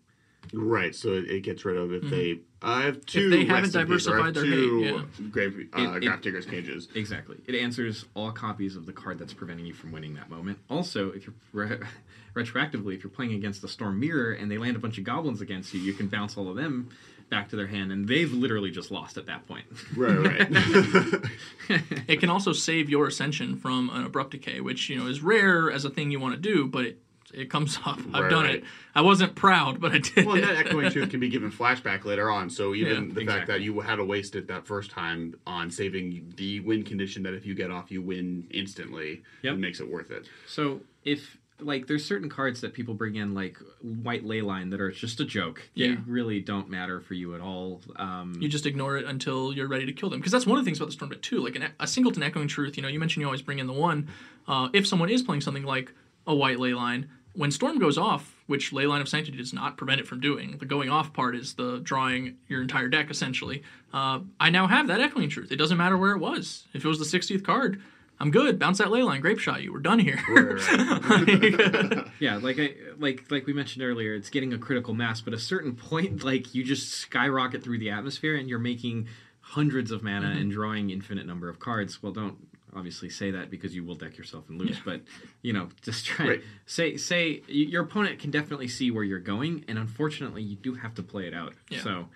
[0.52, 2.38] Right, so it, it gets rid of if they.
[2.62, 3.22] I have two.
[3.22, 3.30] Mm-hmm.
[3.32, 4.82] they haven't Rest in Peace, or I have diversified their two
[5.18, 6.86] hate, Grave, uh, It- it- Grafdigger's cages.
[6.94, 10.58] Exactly, it answers all copies of the card that's preventing you from winning that moment.
[10.70, 11.78] Also, if you're re-
[12.36, 15.40] retroactively, if you're playing against the Storm Mirror and they land a bunch of goblins
[15.40, 16.90] against you, you can bounce all of them
[17.30, 19.64] back to their hand, and they've literally just lost at that point.
[19.96, 20.48] Right, right.
[22.08, 25.70] it can also save your ascension from an abrupt decay, which you know is rare
[25.70, 26.98] as a thing you want to do, but it
[27.32, 28.00] it comes up.
[28.12, 28.54] I've Right, done right.
[28.56, 28.64] it.
[28.92, 30.26] I wasn't proud, but I did.
[30.26, 32.50] well, that echoing truth can be given flashback later on.
[32.50, 35.70] So even Yeah, the fact that you had to waste it that first time on
[35.70, 39.54] saving the win condition that if you get off, you win instantly, Yep.
[39.54, 40.26] it makes it worth it.
[40.48, 44.80] So if like there's certain cards that people bring in like white ley line that
[44.80, 45.68] are just a joke.
[45.74, 45.88] Yeah.
[45.88, 47.80] They really don't matter for you at all.
[47.96, 50.20] Um, you just ignore it until you're ready to kill them.
[50.20, 51.42] Because that's one of the things about the Storm Deck too.
[51.42, 52.76] Like an, a singleton echoing truth.
[52.76, 54.08] You know, you mentioned you always bring in the one.
[54.46, 55.92] Uh, if someone is playing something like
[56.26, 59.76] a white ley line, when Storm goes off, which ley line of sanctity does not
[59.76, 63.62] prevent it from doing, the going off part is the drawing your entire deck essentially.
[63.92, 65.52] Uh, I now have that echoing truth.
[65.52, 66.66] It doesn't matter where it was.
[66.74, 67.80] If it was the 60th card.
[68.20, 68.58] I'm good.
[68.58, 69.22] Bounce that ley line.
[69.22, 69.72] Grapeshot you.
[69.72, 70.18] We're done here.
[72.20, 75.38] yeah, like I like like we mentioned earlier, it's getting a critical mass, but a
[75.38, 79.08] certain point, like you just skyrocket through the atmosphere and you're making
[79.40, 80.38] hundreds of mana Mm-hmm.
[80.40, 82.02] and drawing infinite number of cards.
[82.02, 82.36] Well, don't
[82.76, 84.70] obviously say that because you will deck yourself and lose.
[84.76, 84.82] Yeah.
[84.84, 85.00] But
[85.42, 86.42] you know, just try Right.
[86.66, 90.94] say say your opponent can definitely see where you're going, and unfortunately, you do have
[90.96, 91.54] to play it out.
[91.70, 91.80] Yeah.
[91.82, 92.06] So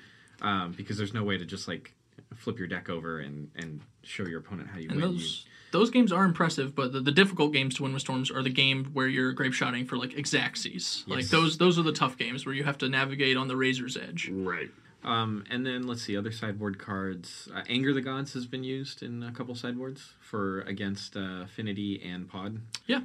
[0.42, 1.94] um, because there's no way to just like
[2.34, 5.12] flip your deck over and and show your opponent how you And win.
[5.12, 8.30] You- those those games are impressive, but the, the difficult games to win with storms
[8.30, 11.06] are the game where you're Grapeshotting for like exactsies.
[11.08, 13.96] Like those those are the tough games where you have to navigate on the razor's
[13.96, 14.30] edge.
[14.32, 14.70] right.
[15.02, 17.48] Um, and then let's see other sideboard cards.
[17.54, 22.00] Uh, Anger the Gods has been used in a couple sideboards for against uh, Affinity
[22.02, 22.60] and Pod.
[22.86, 23.00] Yeah,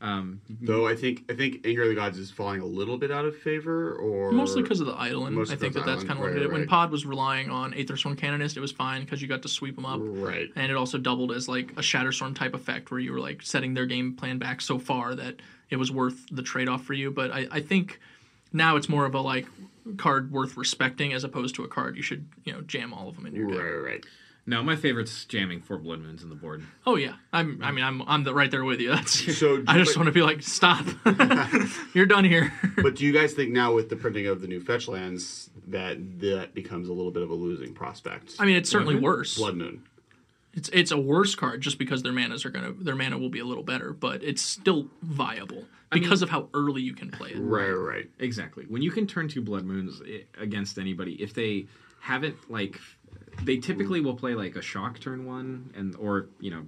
[0.00, 3.10] Um, Though I think I think Anger of the Gods is falling a little bit
[3.10, 4.92] out of favor, or mostly because of the.
[4.92, 6.52] Mostly I think that that's kind of right, it.
[6.52, 6.68] When.
[6.68, 9.86] Pod was relying on Aethersworn Canonist, it was fine because you got to sweep them
[9.86, 9.98] up.
[10.00, 10.50] right.
[10.54, 13.74] And it also doubled as like a Shatterstorm type effect where you were like setting
[13.74, 15.36] their game plan back so far that
[15.70, 17.10] it was worth the trade off for you.
[17.10, 17.98] But I, I think
[18.52, 19.46] now it's more of a like
[19.96, 23.16] card worth respecting as opposed to a card you should you know jam all of
[23.16, 23.58] them in your deck.
[23.58, 24.06] Right, right.
[24.48, 26.62] No, my favorite's jamming four blood moons in the board.
[26.86, 27.60] Oh yeah, I'm.
[27.62, 28.00] I mean, I'm.
[28.08, 28.88] I'm the, right there with you.
[28.88, 29.36] That's.
[29.38, 30.86] So, I just but- want to be like, stop.
[31.94, 32.50] You're done here.
[32.76, 36.20] But do you guys think now with the printing of the new fetch lands that
[36.20, 38.36] that becomes a little bit of a losing prospect?
[38.38, 39.02] I mean, it's certainly Moon?
[39.02, 39.36] worse.
[39.36, 39.82] Blood Moon.
[40.54, 43.40] It's it's a worse card just because their manas are gonna their mana will be
[43.40, 47.38] a little better, but it's still viable because of how early you can play it.
[47.38, 48.10] Right, right.
[48.18, 48.64] Exactly.
[48.66, 51.66] When you can turn two blood moons eh, against anybody, if they
[52.00, 52.80] haven't like,
[53.42, 53.60] they hmm.
[53.60, 56.66] typically will play like a shock turn one, and or you know,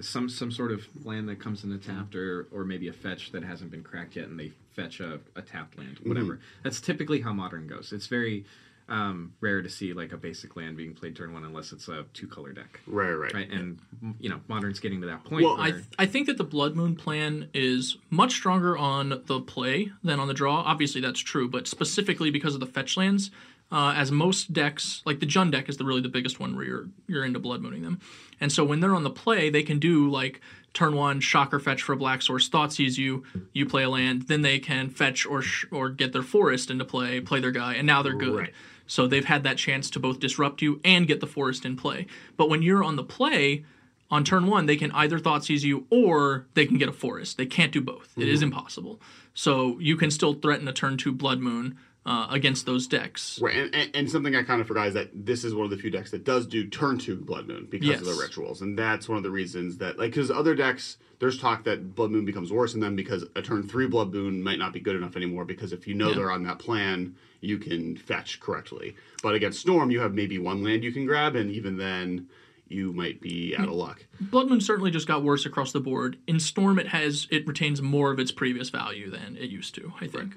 [0.00, 1.96] some some sort of land that comes in a hmm.
[1.96, 5.20] tapped, or or maybe a fetch that hasn't been cracked yet, and they fetch a,
[5.34, 6.08] a tapped land, hmm.
[6.08, 6.40] whatever.
[6.62, 7.92] That's typically how modern goes.
[7.92, 8.44] It's very
[8.88, 12.04] um, rare to see like a basic land being played turn one unless it's a
[12.12, 12.80] two color deck.
[12.86, 13.34] Right, right.
[13.34, 13.78] Right, and
[14.20, 15.44] you know, modern's getting to that point.
[15.44, 19.40] Well, I where, I think that the Blood Moon plan is much stronger on the
[19.40, 20.62] play than on the draw.
[20.62, 23.30] Obviously, that's true, but specifically because of the fetch lands,
[23.72, 26.64] uh, as most decks, like the Jund deck, is the really the biggest one where
[26.64, 28.00] you're you're into Blood Mooning them,
[28.40, 30.40] and so when they're on the play, they can do like
[30.72, 33.24] turn one shocker fetch for a black source thought seize you
[33.54, 36.84] you play a land then they can fetch or sh- or get their forest into
[36.84, 38.52] play play their guy and now they're good Right.
[38.86, 42.06] so they've had that chance to both disrupt you and get the forest in play.
[42.36, 43.64] But when you're on the play,
[44.10, 47.38] on turn one, they can either thought seize you or they can get a forest.
[47.38, 48.12] They can't do both.
[48.18, 49.00] It is impossible.
[49.32, 53.38] So you can still threaten a turn two blood moon uh, against those decks.
[53.42, 55.70] Right, and, and, and something I kind of forgot is that this is one of
[55.70, 58.78] the few decks that does do turn two Blood Moon because of the rituals, and
[58.78, 62.24] that's one of the reasons that like because other decks there's talk that Blood Moon
[62.24, 65.16] becomes worse in them because a turn three Blood Moon might not be good enough
[65.16, 66.14] anymore because if you know Yeah.
[66.14, 68.94] they're on that plan, you can fetch correctly.
[69.22, 72.28] But against Storm, you have maybe one land you can grab, and even then,
[72.68, 74.04] you might be out of luck.
[74.20, 76.18] Blood moon certainly just got worse across the board.
[76.26, 79.92] In Storm, it has it retains more of its previous value than it used to.
[80.00, 80.36] I think.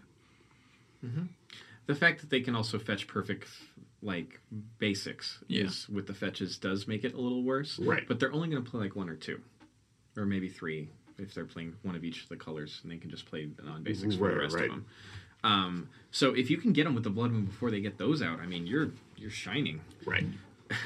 [1.90, 3.48] The fact that they can also fetch perfect
[4.04, 4.40] like
[4.78, 5.64] basics Yeah.
[5.64, 7.80] is with the fetches does make it a little worse.
[7.80, 8.08] Right.
[8.08, 9.42] But they're only going to play like one or two,
[10.16, 13.10] or maybe three if they're playing one of each of the colors, and they can
[13.10, 14.66] just play non basics for the rest right.
[14.66, 14.86] of them.
[15.44, 18.22] Um, so if you can get them with the blood moon before they get those
[18.22, 19.82] out, I mean, you're you're shining.
[20.06, 20.26] Right.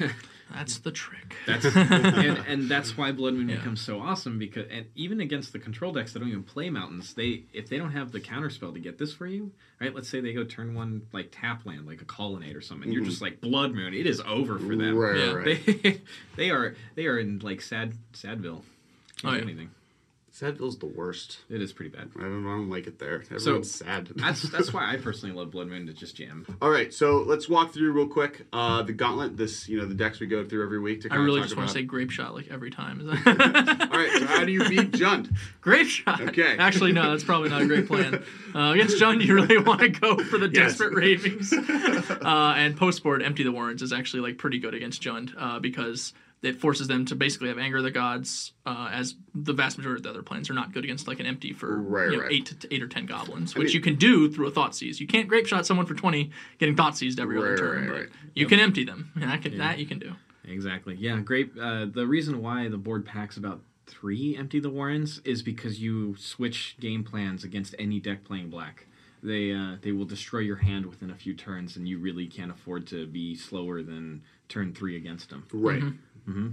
[0.52, 1.36] That's the trick.
[1.46, 3.56] That's and, and that's why Blood Moon Yeah.
[3.56, 7.14] becomes so awesome because and even against the control decks that don't even play mountains,
[7.14, 9.94] they if they don't have the counter spell to get this for you, right?
[9.94, 12.92] Let's say they go turn one like tap land, like a colonnade or something.
[12.92, 13.24] You're just mm-hmm.
[13.24, 13.94] like Blood Moon.
[13.94, 14.96] It is over for them.
[14.96, 15.32] Right, Yeah.
[15.32, 15.62] right.
[15.66, 16.00] They
[16.36, 18.62] they are they are in like sad Sadville.
[19.16, 19.42] Can't Oh, do yeah.
[19.42, 19.70] anything.
[20.34, 21.38] Sadville's the worst.
[21.48, 22.10] It is pretty bad.
[22.18, 23.22] I don't, I don't like it there.
[23.32, 24.08] Everyone's sad.
[24.16, 26.44] That's that's why I personally love Blood Moon to just jam.
[26.60, 29.36] All right, so let's walk through real quick uh, the gauntlet.
[29.36, 31.68] This, you know, the decks we go through every week to I really just want
[31.68, 33.00] to say Grapeshot like every time.
[33.26, 33.32] All
[33.96, 35.36] right, so how do you beat Jund?
[35.62, 36.28] Grapeshot.
[36.30, 36.56] Okay.
[36.58, 38.24] Actually, no, that's probably not a great plan.
[38.52, 40.72] Uh, against Jund, you really want to go for the Yes.
[40.72, 41.52] desperate ravings.
[41.52, 45.60] Uh, and post board, empty the warrens is actually like pretty good against Jund uh,
[45.60, 46.12] because
[46.44, 50.00] it forces them to basically have anger of the gods, uh, as the vast majority
[50.00, 52.22] of the other plans are not good against like an empty for Right, you know,
[52.24, 52.32] right.
[52.32, 55.00] eight to eight or ten goblins, which mean- you can do through a thought seize.
[55.00, 58.08] You can't Grapeshot someone for twenty, getting thought seized every other turn, right, but right.
[58.34, 59.10] you can empty them.
[59.14, 60.12] And that can that you can do.
[60.46, 60.94] Exactly.
[60.94, 61.52] Yeah, great.
[61.58, 66.16] Uh, the reason why the board packs about three empty the warrens is because you
[66.16, 68.86] switch game plans against any deck playing black.
[69.22, 72.50] They uh, they will destroy your hand within a few turns, and you really can't
[72.50, 75.46] afford to be slower than turn three against them.
[75.50, 75.82] Right,
[76.28, 76.48] Mm-hmm.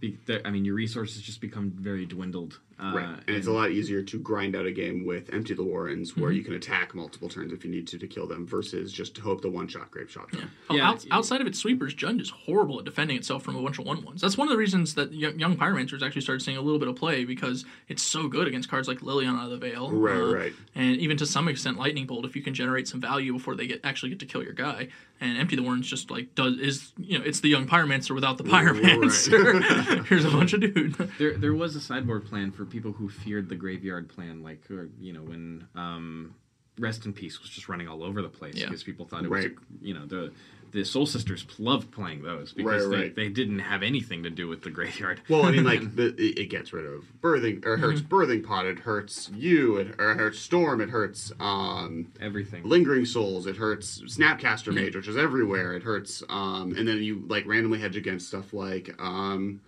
[0.00, 2.60] Be- I mean, your resources just become very dwindled.
[2.78, 3.18] Uh, right.
[3.26, 6.28] And it's a lot easier to grind out a game with Empty the Warrens, where
[6.28, 6.36] Mm-hmm.
[6.36, 9.22] you can attack multiple turns if you need to to kill them, versus just to
[9.22, 10.50] hope the one shot Grapeshot them.
[10.68, 13.62] Oh, Yeah, out, outside of its sweepers, Jund is horrible at defending itself from a
[13.62, 14.20] bunch of one ones.
[14.20, 16.88] That's one of the reasons that young, young Pyromancers actually started seeing a little bit
[16.88, 20.34] of play because it's so good against cards like Liliana of the Veil, Right, uh,
[20.34, 20.52] right.
[20.74, 23.66] and even to some extent Lightning Bolt if you can generate some value before they
[23.66, 24.88] get actually get to kill your guy.
[25.18, 28.36] And Empty the Warrens just like does is you know it's the young Pyromancer without
[28.36, 29.62] the Pyromancer.
[30.08, 30.94] Here's a bunch of dude.
[31.18, 34.88] There, there was a sideboard plan for people who feared the graveyard plan, like or,
[35.00, 36.34] you know when um,
[36.78, 38.66] Rest in Peace was just running all over the place Yeah.
[38.66, 39.54] because people thought it Right.
[39.54, 40.32] was you know the
[40.72, 43.14] the Soul Sisters loved playing those because Right, they, right.
[43.16, 45.22] they didn't have anything to do with the graveyard.
[45.28, 48.14] Well, I mean, like the, it it gets rid of birthing, or hurts Mm-hmm.
[48.14, 48.66] birthing pod.
[48.66, 49.76] It hurts you.
[49.76, 50.80] It, or it hurts storm.
[50.82, 52.64] It hurts um, everything.
[52.64, 53.46] lingering souls.
[53.46, 55.72] It hurts snapcaster mage, which is everywhere.
[55.74, 59.60] It hurts, um, and then you like randomly hedge against stuff like um,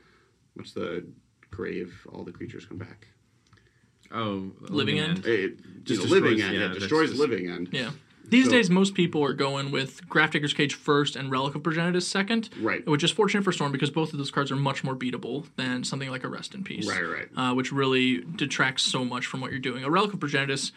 [0.59, 1.06] what's the
[1.51, 2.06] grave?
[2.12, 3.09] All the creatures come back.
[4.10, 5.24] Oh, Living End?
[5.26, 6.60] It, Just just living destroys- end.
[6.60, 7.68] yeah, it destroys just- living end.
[7.72, 7.90] Yeah.
[8.26, 12.02] These So- days, most people are going with Grafdigger's Cage first and Relic of Progenitus
[12.02, 12.51] second.
[12.60, 12.86] Right.
[12.86, 15.82] Which is fortunate for Storm because both of those cards are much more beatable than
[15.85, 16.86] something like a Rest in Peace.
[16.86, 17.28] Right, right.
[17.36, 19.82] Uh, which really detracts so much from what you're doing.
[19.85, 20.72] A Relic of Progenitus,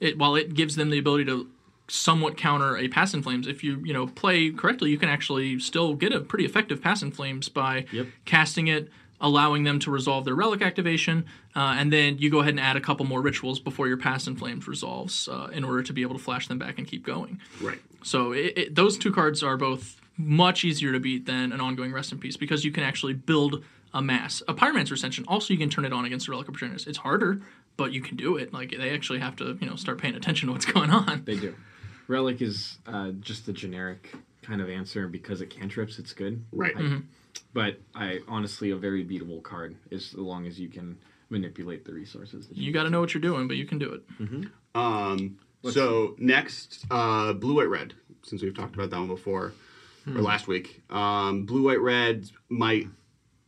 [0.00, 1.48] it, while it gives them the ability to
[1.86, 3.46] somewhat counter a past in flames.
[3.48, 7.02] If you you know play correctly, you can actually still get a pretty effective past
[7.02, 8.06] in flames by Yep.
[8.24, 8.88] casting it,
[9.20, 11.24] allowing them to resolve their relic activation,
[11.54, 14.26] uh, and then you go ahead and add a couple more rituals before your past
[14.26, 17.04] in flames resolves uh, in order to be able to flash them back and keep
[17.04, 17.40] going.
[17.60, 17.80] Right.
[18.02, 21.92] So it, it, those two cards are both much easier to beat than an ongoing
[21.92, 24.42] rest in peace because you can actually build a mass.
[24.48, 26.86] A pyromancer ascension also you can turn it on against a relic of Progenitus.
[26.86, 27.42] It's harder,
[27.76, 28.52] but you can do it.
[28.52, 31.24] Like they actually have to you know start paying attention to what's going on.
[31.24, 31.54] They do.
[32.06, 35.98] Relic is uh, just the generic kind of answer because it cantrips.
[35.98, 36.44] It's good.
[36.52, 36.74] Right.
[36.76, 37.00] I-
[37.52, 40.98] But I honestly a very beatable card as long as you can
[41.30, 42.46] manipulate the resources.
[42.48, 44.46] That You got to know what you're doing, but you can do it.
[44.74, 45.38] Um,
[45.70, 47.94] so next, uh, blue, white, red.
[48.22, 49.52] Since we've talked about that one before
[50.06, 52.86] or last week, um, blue, white, red might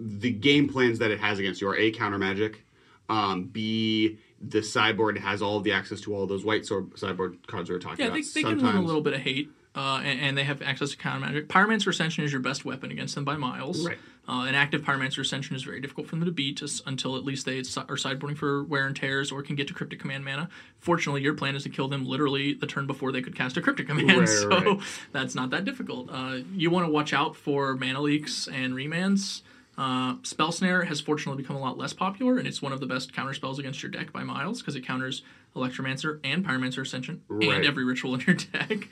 [0.01, 2.65] the game plans that it has against you are a counter magic,
[3.09, 7.47] um, b the sideboard has all of the access to all those white sword sideboard
[7.47, 8.15] cards we were talking Yeah, about.
[8.35, 10.91] they, they give them a little bit of hate, uh, and, and they have access
[10.91, 11.49] to counter magic.
[11.49, 13.87] Pyromancer Ascension is your best weapon against them by miles.
[13.87, 13.99] Right.
[14.29, 17.25] Uh, an active Pyromancer Ascension is very difficult for them to beat just until at
[17.25, 17.63] least they are
[17.97, 20.49] sideboarding for wear and tears or can get to Cryptic Command mana.
[20.79, 23.61] Fortunately, your plan is to kill them literally the turn before they could cast a
[23.61, 24.79] Cryptic Command, Right, so right.
[25.11, 26.09] that's not that difficult.
[26.13, 29.43] Uh, you want to watch out for mana leaks and remands.
[29.77, 32.87] Uh, Spell Snare has fortunately become a lot less popular, and it's one of the
[32.87, 35.23] best counter spells against your deck by miles because it counters
[35.57, 37.51] Electromancer and Pyromancer Ascension Right.
[37.57, 38.89] and every ritual in your deck.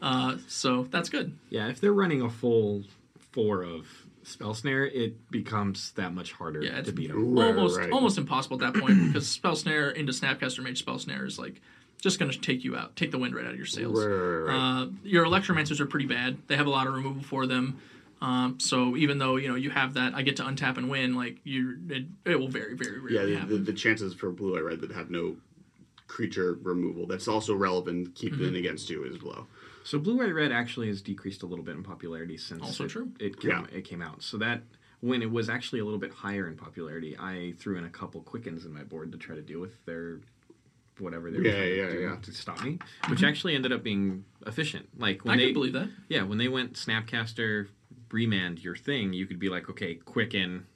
[0.00, 1.36] Uh, so that's good.
[1.50, 2.84] Yeah, if they're running a full
[3.32, 3.86] four of
[4.22, 7.36] spell snare, it becomes that much harder Yeah, it's to beat them.
[7.38, 7.90] Almost right.
[7.90, 11.60] almost impossible at that point because Spell Snare into Snapcaster Mage Spell Snare is like
[12.00, 13.98] just going to take you out, take the wind right out of your sails.
[13.98, 14.82] Right, right, right.
[14.82, 16.36] Uh, your Electromancers are pretty bad.
[16.46, 17.80] They have a lot of removal for them.
[18.20, 21.14] Um, so even though you know you have that, I get to untap and win.
[21.14, 23.64] Like you, it, it will very, very rarely yeah, the, happen.
[23.64, 25.36] the, the chances for blue, white, red that have no
[26.06, 28.54] creature removal that's also relevant keeping Mm-hmm.
[28.56, 29.46] it against you is low.
[29.88, 32.88] So blue, white, red actually has decreased a little bit in popularity since Also it,
[32.90, 33.10] true.
[33.18, 34.22] It came, it came out.
[34.22, 34.60] So that
[35.00, 38.20] when it was actually a little bit higher in popularity, I threw in a couple
[38.20, 40.20] quickens in my board to try to deal with their
[40.98, 42.16] whatever they were Yeah, trying yeah, to do yeah.
[42.20, 42.78] to stop me,
[43.08, 44.90] which actually ended up being efficient.
[44.98, 45.88] Like when I they can believe that.
[46.10, 47.68] yeah, when they went Snapcaster
[48.12, 50.66] remand your thing, you could be like, okay, quicken,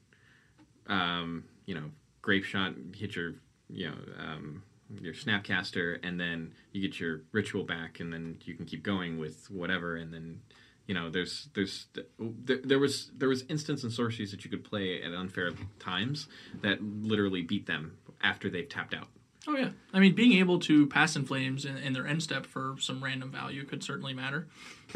[0.87, 1.91] um, you know,
[2.23, 3.35] Grapeshot, hit your,
[3.69, 4.63] you know, um,
[5.01, 9.19] your Snapcaster, and then you get your ritual back, and then you can keep going
[9.19, 10.41] with whatever, and then.
[10.89, 11.87] You know, there's, there's,
[12.19, 16.27] there, there was, there was instants and sorceries that you could play at unfair times
[16.61, 19.07] that literally beat them after they've tapped out.
[19.47, 22.77] Oh yeah, I mean being able to pass in flames in, their end step for
[22.79, 24.47] some random value could certainly matter.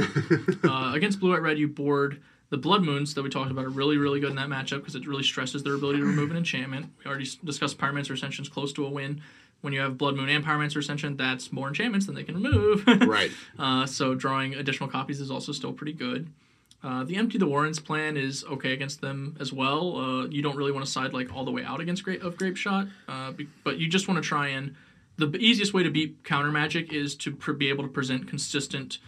[0.65, 3.71] uh, against blue white red, you board the blood moons that we talked about are
[3.71, 6.37] really really good in that matchup because it really stresses their ability to remove an
[6.37, 6.87] enchantment.
[6.99, 9.21] We already discussed Pyromancer Ascension's close to a win.
[9.63, 12.85] When you have Blood Moon and Pyromancer Ascension, that's more enchantments than they can remove.
[13.07, 13.31] Right.
[13.59, 16.29] Uh, so drawing additional copies is also still pretty good.
[16.85, 19.97] Uh, the Empty the Warrens plan is okay against them as well.
[19.97, 22.37] Uh, you don't really want to side like all the way out against Grape of
[22.37, 24.75] Grapeshot, uh, be- but you just want to try and.
[25.19, 28.99] The easiest way to beat counter magic is to pr- be able to present consistent,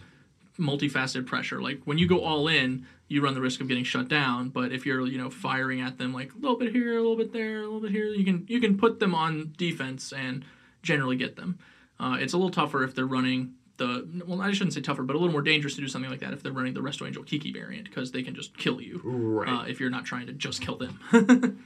[0.59, 1.61] multifaceted pressure.
[1.61, 4.49] Like when you go all in, you run the risk of getting shut down.
[4.49, 7.15] But if you're you know firing at them like a little bit here, a little
[7.17, 10.43] bit there, a little bit here, you can you can put them on defense and
[10.83, 11.57] generally get them.
[11.99, 15.15] Uh, it's a little tougher if they're running the well, I shouldn't say tougher, but
[15.15, 17.23] a little more dangerous to do something like that if they're running the Resto Angel
[17.23, 19.49] Kiki variant because they can just kill you Right.
[19.49, 20.99] uh, if you're not trying to just kill them.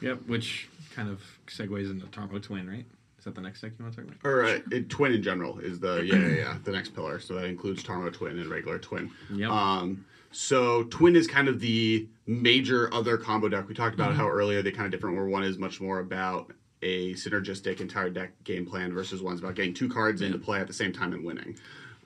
[0.00, 0.28] Yep.
[0.28, 2.86] Which kind of segues into Tarmo Twin, right?
[3.18, 4.28] Is that the next deck you want to talk about?
[4.30, 7.18] Or uh, it, twin in general is the yeah, yeah yeah the next pillar.
[7.18, 9.10] So that includes Tarmo twin and regular twin.
[9.32, 9.50] Yep.
[9.50, 13.66] Um, so twin is kind of the major other combo deck.
[13.68, 15.16] We talked about how earlier they kind of different.
[15.16, 19.56] Where one is much more about a synergistic entire deck game plan versus one's about
[19.56, 21.58] getting two cards into play at the same time and winning.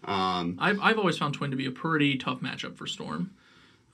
[0.05, 3.33] Um, I've, I've always found Twin to be a pretty tough matchup for Storm.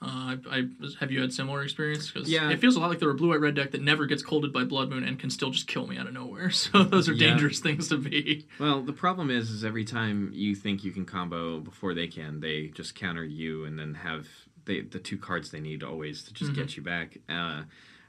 [0.01, 0.63] Uh, I, I
[1.01, 2.09] have you had similar experience?
[2.09, 2.49] Because Yeah.
[2.49, 4.53] it feels a lot like they're a blue white red deck that never gets colded
[4.53, 6.49] by Blood Moon and can still just kill me out of nowhere.
[6.59, 7.29] So those are Yeah.
[7.31, 8.45] dangerous things to be.
[8.59, 12.39] Well, the problem is, is every time you think you can combo before they can,
[12.39, 14.27] they just counter you and then have
[14.65, 17.17] they, the two cards they need always to just get you back.
[17.27, 17.63] Uh,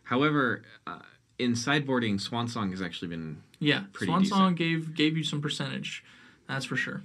[0.04, 0.98] however, uh,
[1.38, 4.38] in sideboarding, Swan Song has actually been Yeah, Pretty Swan decent.
[4.38, 6.04] Song gave gave you some percentage.
[6.46, 7.02] That's for sure.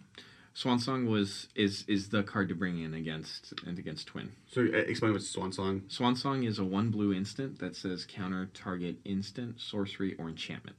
[0.57, 4.32] Swan Song was is is the card to bring in against and against Twin.
[4.49, 5.84] so uh, explain what Swan Song.
[5.90, 10.77] Swan Song is a one blue instant that says counter target instant, sorcery, or enchantment.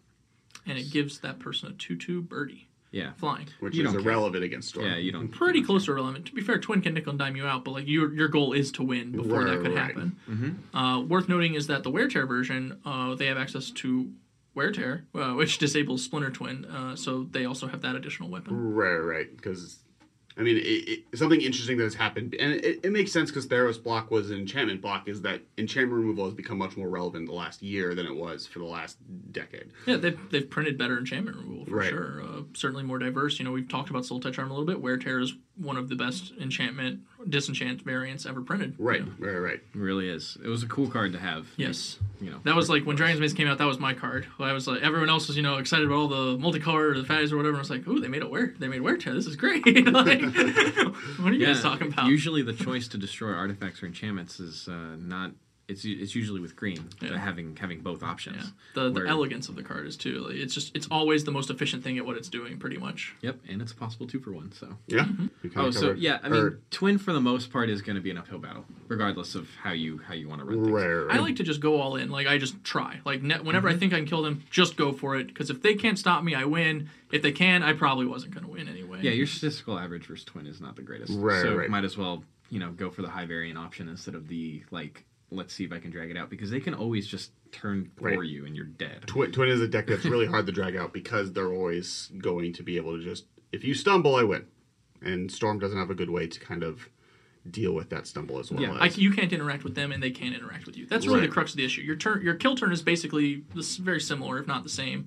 [0.66, 3.48] And it gives that person a 2 2 birdie Yeah, flying.
[3.61, 4.11] which You is don't care.
[4.12, 4.86] irrelevant against Storm.
[4.86, 6.24] yeah, you don't Pretty close to irrelevant.
[6.27, 8.55] To be fair, Twin can nickel and dime you out, but like your your goal
[8.55, 9.94] is to win before that could right.
[9.94, 10.62] happen.
[10.73, 14.11] Uh, worth noting is that the Wear Tear version, uh, they have access to
[14.56, 18.74] Wear Tear, uh, which disables Splinter Twin, uh, so they also have that additional weapon.
[18.74, 19.80] Right, right, because
[20.38, 20.60] I mean, it,
[21.10, 24.30] it, something interesting that has happened, and it, it makes sense because Theros block was
[24.30, 27.62] an enchantment block, is that enchantment removal has become much more relevant in the last
[27.62, 28.96] year than it was for the last
[29.32, 29.70] decade.
[29.86, 31.88] Yeah, they've, they've printed better enchantment removal for Right.
[31.90, 32.22] sure.
[32.22, 33.38] Uh, certainly more diverse.
[33.38, 34.80] You know, we've talked about Soul Touch Arm a little bit.
[34.80, 38.74] Wear Tear is one of the best enchantment disenchant variants ever printed.
[38.78, 39.27] Right, Yeah.
[39.27, 39.55] right, right.
[39.74, 40.36] It really is.
[40.44, 41.47] It was a cool card to have.
[41.57, 41.98] Yes.
[42.20, 42.40] You know.
[42.44, 43.59] That was like when Dragon's Maze came out.
[43.59, 44.27] That was my card.
[44.39, 47.07] I was like, everyone else was, you know, excited about all the multicolor or the
[47.07, 47.57] fatties or whatever.
[47.57, 48.55] I was like, ooh, they made it wear.
[48.59, 49.15] They made wear tear.
[49.15, 49.65] This is great.
[49.66, 50.20] like,
[51.19, 52.07] what are you guys talking about?
[52.07, 55.32] Usually, the choice to destroy artifacts or enchantments is uh, not.
[55.68, 57.18] It's it's usually with green, Yeah.
[57.18, 58.36] having having both options.
[58.36, 58.51] yeah.
[58.74, 60.20] The, the Where- elegance of the card is too.
[60.20, 63.16] Like, it's just it's always the most efficient thing at what it's doing, pretty much.
[63.22, 64.52] Yep, and it's a possible two for one.
[64.52, 64.76] So.
[64.86, 65.06] Yeah.
[65.06, 65.59] Mm-hmm.
[65.59, 68.12] Oh, so yeah, I mean, or- twin for the most part is going to be
[68.12, 70.70] an uphill battle, regardless of how you how you want to run things.
[70.70, 71.16] right, right, right.
[71.16, 72.10] I like to just go all in.
[72.10, 73.01] Like I just try.
[73.05, 75.26] Like ne- whenever I think I can kill them, just go for it.
[75.26, 76.90] Because if they can't stop me, I win.
[77.10, 79.01] If they can, I probably wasn't going to win anyway.
[79.02, 81.12] Yeah, your statistical average versus twin is not the greatest.
[81.16, 81.68] Right, so right.
[81.68, 85.05] might as well you know go for the high variant option instead of the like
[85.31, 88.05] let's see if I can drag it out because they can always just turn for
[88.11, 88.28] Right.
[88.28, 89.03] you and you're dead.
[89.07, 92.53] Twin, Twin is a deck that's really hard to drag out because they're always going
[92.55, 94.47] to be able to just if you stumble, I win,
[95.03, 96.89] and Storm doesn't have a good way to kind of
[97.48, 98.61] deal with that stumble as well.
[98.61, 100.86] Yeah, I, you can't interact with them, and they can't interact with you.
[100.86, 101.28] That's really Right.
[101.28, 101.81] the crux of the issue.
[101.82, 105.07] Your turn, your kill turn is basically this very similar, if not the same.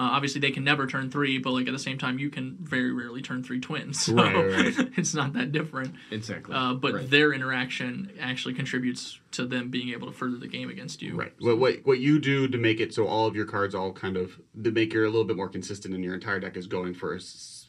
[0.00, 2.56] Uh, obviously, they can never turn three, but like at the same time, you can
[2.58, 4.00] very rarely turn three twins.
[4.02, 5.94] So Right, right, it's not that different.
[6.10, 6.54] Exactly.
[6.54, 11.02] Uh, but their interaction actually contributes to them being able to further the game against
[11.02, 11.16] you.
[11.16, 11.34] Right.
[11.38, 14.16] What, what what you do to make it so all of your cards all kind
[14.16, 16.94] of to make you a little bit more consistent and your entire deck is going
[16.94, 17.20] for a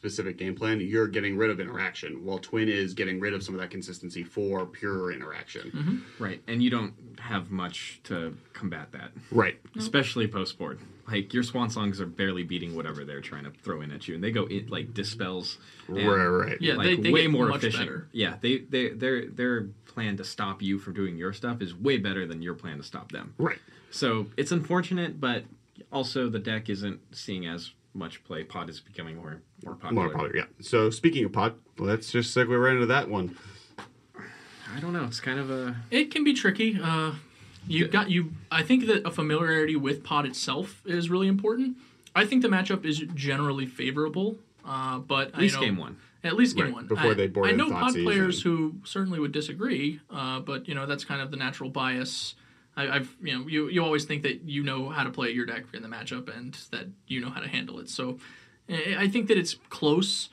[0.02, 3.54] specific game plan, you're getting rid of interaction, while Twin is getting rid of some
[3.54, 5.70] of that consistency for pure interaction.
[5.72, 6.24] Mm-hmm.
[6.24, 9.60] right, and you don't have much to combat that, Right.
[9.78, 10.80] especially post board.
[11.08, 14.16] Like your swan songs are barely beating whatever they're trying to throw in at you,
[14.16, 15.60] and they go in like dispels.
[15.88, 16.58] and, Right, right.
[16.60, 17.86] Yeah, like they- they way get more much efficient.
[17.86, 18.08] better.
[18.12, 21.98] Yeah, they they their their plan to stop you from doing your stuff is way
[22.00, 23.36] better than your plan to stop them.
[23.38, 23.60] Right.
[23.92, 25.44] So it's unfortunate, but
[25.92, 28.44] also the deck isn't seeing as much play.
[28.44, 29.94] Pod is becoming more more popular.
[29.94, 30.46] More popular, yeah.
[30.62, 33.36] So speaking of pod, let's just segue right into that one.
[34.76, 35.04] I don't know.
[35.04, 36.80] It's kind of a It can be tricky.
[36.82, 37.14] Uh,
[37.68, 38.32] you got you.
[38.50, 41.78] I think that a familiarity with pod itself is really important.
[42.16, 45.98] I think the matchup is generally favorable, uh, but at least I know, game one.
[46.24, 46.88] At least game Right, one.
[46.88, 50.40] before I, they board I in know pod players and- who certainly would disagree, uh,
[50.40, 52.36] but you know that's kind of the natural bias.
[52.78, 55.46] I, I've you know you you always think that you know how to play your
[55.46, 57.90] deck in the matchup and that you know how to handle it.
[57.90, 58.18] So
[58.70, 60.30] I I think that it's close.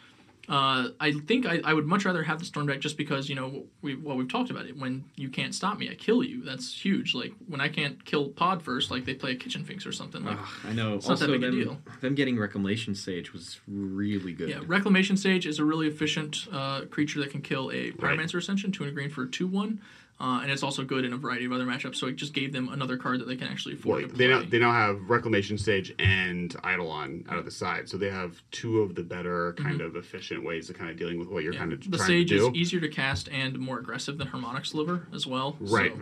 [0.49, 3.35] Uh, I think I, I would much rather have the storm deck just because you
[3.35, 4.79] know we well we've talked about it.
[4.79, 6.43] When you can't stop me, I kill you.
[6.43, 7.15] That's huge.
[7.15, 10.25] Like when I can't kill pod first, like they play a kitchen finks or something.
[10.25, 10.95] Like Ugh, I know.
[10.95, 11.79] it's not that also, big a deal.
[12.01, 14.49] them getting Reclamation Sage was really good.
[14.49, 18.17] Yeah, Reclamation Sage is a really efficient uh, creature that can kill a Right.
[18.17, 19.81] Pyromancer Ascension, two and a green for a 2 1.
[20.21, 22.53] Uh, and it's also good in a variety of other matchups, so it just gave
[22.53, 25.09] them another card that they can actually afford Well, to they now they now have
[25.09, 29.53] Reclamation Sage and Eidolon out of the side, so they have two of the better
[29.53, 31.91] kind of efficient ways of kind of dealing with what you're kind of Mm-hmm.
[31.93, 32.53] the trying Sage to is do.
[32.55, 35.57] easier to cast and more aggressive than Harmonic Sliver as well.
[35.61, 35.93] Right.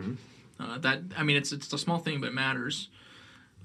[0.57, 2.89] So, uh, that I mean, it's it's a small thing, but it matters.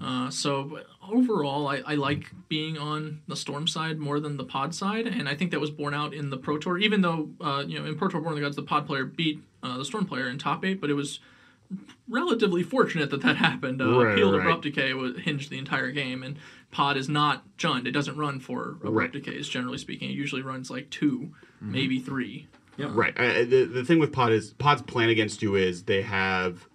[0.02, 0.80] Uh, so
[1.10, 5.28] overall, I, I like being on the Storm side more than the Pod side, and
[5.28, 6.76] I think that was borne out in the Pro Tour.
[6.78, 9.04] Even though uh, you know in Pro Tour Born of the Gods, the Pod player
[9.06, 11.20] beat uh, the Storm player in top eight, but it was
[12.08, 13.80] relatively fortunate that that happened.
[13.80, 14.40] Uh, Right, Healed right.
[14.42, 16.36] Abrupt Decay was hinged the entire game, and
[16.70, 17.86] Pod is not Jund.
[17.86, 19.12] It doesn't run for Abrupt Right.
[19.12, 20.10] Decays, generally speaking.
[20.10, 22.48] It usually runs like 2 maybe three.
[22.76, 23.16] Right.
[23.16, 26.66] Uh, the the thing with Pod is Pod's plan against you is they have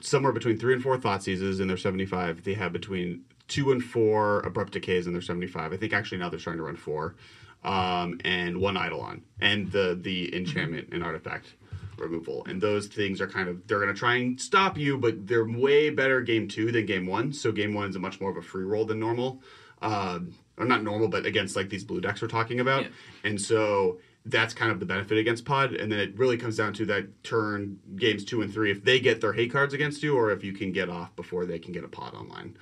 [0.00, 2.44] somewhere between three and four thought seizes in their 75.
[2.44, 5.72] They have between two and four abrupt decays in their 75.
[5.72, 7.16] I think actually now they're starting to run four,
[7.64, 11.54] um, and one eidolon, and the the enchantment and artifact
[11.98, 12.44] removal.
[12.46, 15.46] And those things are kind of they're going to try and stop you, but they're
[15.46, 17.32] way better game two than game one.
[17.32, 19.42] So game one is a much more of a free roll than normal.
[19.82, 22.82] Um, or not normal, but against like these blue decks we're talking about.
[22.82, 22.88] Yeah.
[23.24, 25.74] And so that's kind of the benefit against Pod.
[25.74, 28.98] And then it really comes down to that turn games two and three if they
[28.98, 31.72] get their hate cards against you or if you can get off before they can
[31.72, 32.56] get a Pod online.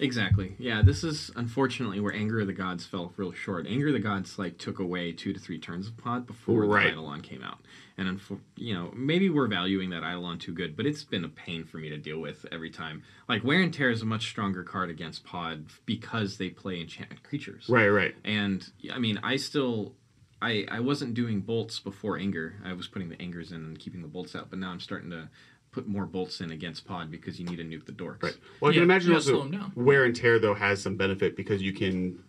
[0.00, 0.54] Exactly.
[0.58, 3.66] Yeah, this is unfortunately where Anger of the Gods fell real short.
[3.66, 6.84] Anger of the Gods like took away two to three turns of pod before Right.
[6.84, 7.58] the Eidolon came out.
[7.96, 8.20] And
[8.54, 11.78] you know, maybe we're valuing that Eidolon too good, but it's been a pain for
[11.78, 13.02] me to deal with every time.
[13.28, 17.24] Like Wear and Tear is a much stronger card against pod because they play enchantment
[17.24, 17.66] creatures.
[17.68, 18.14] Right, right.
[18.24, 19.94] And I mean, I still
[20.40, 22.54] I I wasn't doing bolts before anger.
[22.64, 25.10] I was putting the angers in and keeping the bolts out, but now I'm starting
[25.10, 25.28] to
[25.70, 28.22] put more bolts in against pod because you need to nuke the dorks.
[28.22, 28.36] Right.
[28.60, 29.72] Well, I Yeah, can imagine you gotta also slow 'em down.
[29.74, 32.22] wear and tear though has some benefit because you can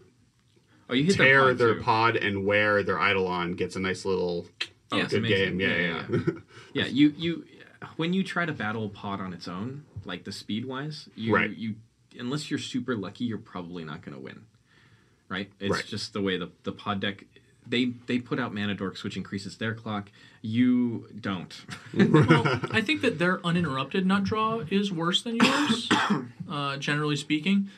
[0.89, 1.81] Oh, you hit their tear pod, their too.
[1.81, 4.47] pod and wear their Eidolon gets a nice little
[4.91, 5.03] Oh, Yeah.
[5.03, 5.57] it's good amazing.
[5.57, 5.69] game.
[5.69, 6.05] Yeah, yeah.
[6.09, 6.33] yeah.
[6.73, 7.45] Yeah, you you
[7.95, 11.55] when you try to battle pod on its own, like the speed wise, you Right.
[11.55, 11.75] you
[12.17, 14.41] unless you're super lucky, you're probably not going to win.
[15.29, 15.51] Right?
[15.59, 15.85] It's Right.
[15.85, 17.25] just the way the the pod deck
[17.69, 20.11] they they put out mana dorks which increases their clock.
[20.41, 21.53] You don't.
[21.93, 25.89] well, I think that their uninterrupted nut draw is worse than yours,
[26.49, 27.69] uh, generally speaking.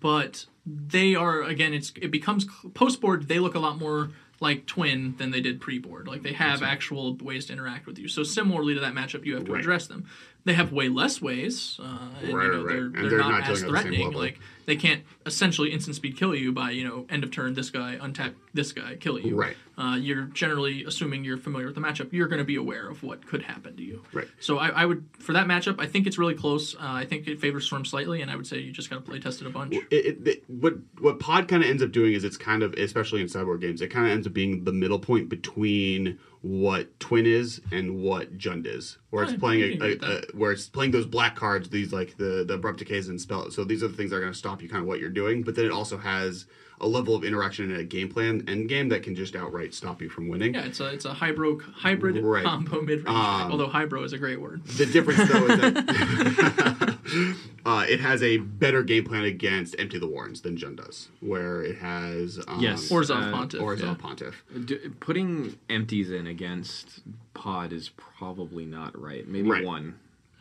[0.00, 3.28] But they are again, it's it becomes post board.
[3.28, 4.10] They look a lot more
[4.40, 6.06] like twin than they did pre board.
[6.08, 8.08] Like they have actual ways to interact with you.
[8.08, 9.60] So similarly to that matchup, you have to Right.
[9.60, 10.06] address them.
[10.44, 12.68] They have way less ways, uh, and Right, you know, right.
[12.74, 14.10] they're, they're, they're not, not as at the threatening.
[14.12, 17.70] Like they can't essentially instant speed kill you by you know end of turn this
[17.70, 19.36] guy untap this guy kill you.
[19.36, 19.56] Right.
[19.78, 22.12] Uh, you're generally assuming you're familiar with the matchup.
[22.12, 24.02] You're going to be aware of what could happen to you.
[24.12, 24.26] Right.
[24.40, 25.80] So I, I would for that matchup.
[25.80, 26.74] I think it's really close.
[26.74, 29.02] Uh, I think it favors Storm slightly, and I would say you just got to
[29.02, 29.74] play test it a bunch.
[29.74, 32.72] it, it, it- what what pod kind of ends up doing is it's kind of
[32.74, 36.98] especially in cyborg games it kind of ends up being the middle point between what
[36.98, 40.90] twin is and what jund is where it's playing a, a, a- where it's playing
[40.90, 43.94] those black cards these like the the abrupt decays and spell so these are the
[43.96, 45.70] things that are going to stop you kind of what you're doing but then it
[45.70, 46.46] also has
[46.80, 50.02] a level of interaction in a game plan end game that can just outright stop
[50.02, 52.42] you from winning Yeah, it's a it's a hybrid hybrid Right.
[52.44, 53.08] combo mid range.
[53.08, 54.64] Um, although hybro is a great word.
[54.64, 56.76] the difference though is that
[57.66, 61.62] uh, it has a better game plan against empty the warrens than jund does where
[61.62, 62.88] it has um, Yes.
[62.90, 63.60] Orzhov uh, Pontiff.
[63.60, 63.94] or yeah.
[63.94, 64.42] Pontiff.
[64.64, 67.00] D- putting empties in against
[67.34, 69.26] pod is probably not right.
[69.28, 69.64] Maybe Right.
[69.64, 69.94] one,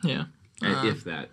[0.04, 0.26] Yeah.
[0.64, 1.30] uh, Uh, if that.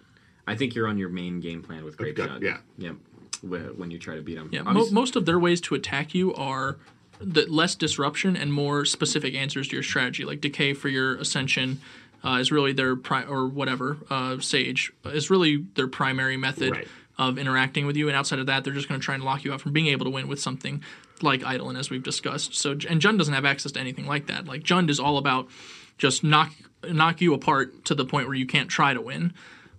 [0.46, 2.40] I think you're on your main game plan with Grapeshot.
[2.42, 2.58] yeah.
[2.78, 2.96] Yep.
[3.42, 4.48] Wh- When you try to beat them.
[4.52, 6.76] Yeah, mo- most of their ways to attack you are
[7.20, 10.24] the less disruption and more specific answers to your strategy.
[10.24, 11.80] Like decay for your ascension
[12.24, 16.88] uh, is really their pri- or whatever uh, sage is really their primary method Right.
[17.18, 18.08] of interacting with you.
[18.08, 19.86] And outside of that, they're just going to try and lock you out from being
[19.88, 20.82] able to win with something
[21.22, 22.54] like Eidolon, as we've discussed.
[22.54, 24.46] So and Jund doesn't have access to anything like that.
[24.46, 25.48] Like Jund is all about
[25.96, 26.52] just knock
[26.88, 29.32] knock you apart to the point where you can't try to win.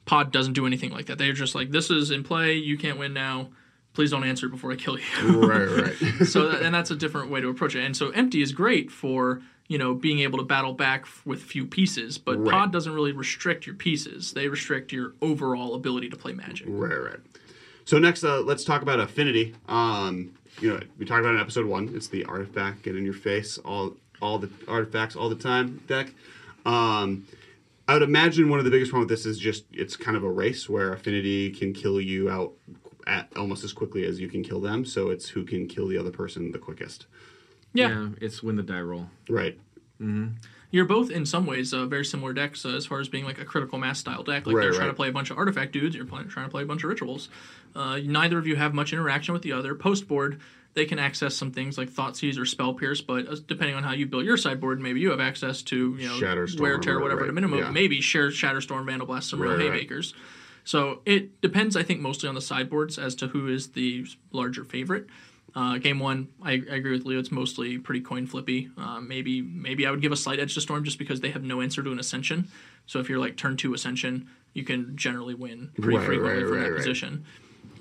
[0.06, 1.18] Pod doesn't do anything like that.
[1.18, 2.54] They're just like, this is in play.
[2.56, 3.50] You can't win now.
[3.94, 5.06] Please don't answer before I kill you.
[5.48, 6.28] right, right.
[6.28, 7.84] so that, and that's a different way to approach it.
[7.86, 11.66] And so empty is great for you know being able to battle back with few
[11.66, 12.52] pieces, but Right.
[12.52, 14.34] pod doesn't really restrict your pieces.
[14.34, 16.68] They restrict your overall ability to play magic.
[16.70, 17.20] right, right.
[17.86, 19.56] So next, uh, let's talk about affinity.
[19.68, 21.90] Um, you know, we talked about it in episode one.
[21.96, 26.12] It's the artifact get in your face all all the artifacts all the time deck.
[26.66, 27.26] Um,
[27.88, 30.24] I would imagine one of the biggest problems with this is just it's kind of
[30.24, 32.54] a race where affinity can kill you out
[33.08, 34.84] at almost as quickly as you can kill them.
[34.86, 37.06] So it's who can kill the other person the quickest.
[37.74, 39.08] Yeah, yeah, it's win the die roll.
[39.30, 39.58] Right.
[40.72, 43.40] you're both in some ways uh, very similar decks uh, as far as being like
[43.40, 44.46] a critical mass style deck.
[44.48, 44.88] Like Right, they're trying right.
[44.88, 45.96] to play a bunch of artifact dudes.
[45.96, 47.30] You're playing, trying to play a bunch of rituals.
[47.76, 49.76] Uh, neither of you have much interaction with the other.
[49.76, 50.40] Post board,
[50.74, 53.84] they can access some things like Thought Thoughtseize or Spell Pierce, but uh, depending on
[53.84, 56.96] how you build your sideboard, maybe you have access to you know Shatterstorm, wear tear
[56.96, 57.60] right, whatever right, at a minimum.
[57.60, 57.72] yeah.
[57.72, 59.74] Maybe share Shatterstorm, Vandalblast, some real Right, right.
[59.74, 60.14] haymakers.
[60.64, 64.64] So it depends, I think, mostly on the sideboards as to who is the larger
[64.64, 65.08] favorite.
[65.56, 67.20] Uh, game one, I, I agree with Leo.
[67.20, 68.70] It's mostly pretty coin flippy.
[68.78, 71.44] Uh, maybe maybe I would give a slight edge to Storm just because they have
[71.44, 72.48] no answer to an Ascension.
[72.86, 76.48] So if you're like turn two Ascension, you can generally win pretty Right, frequently right,
[76.50, 76.78] from right, that right.
[76.78, 77.26] position,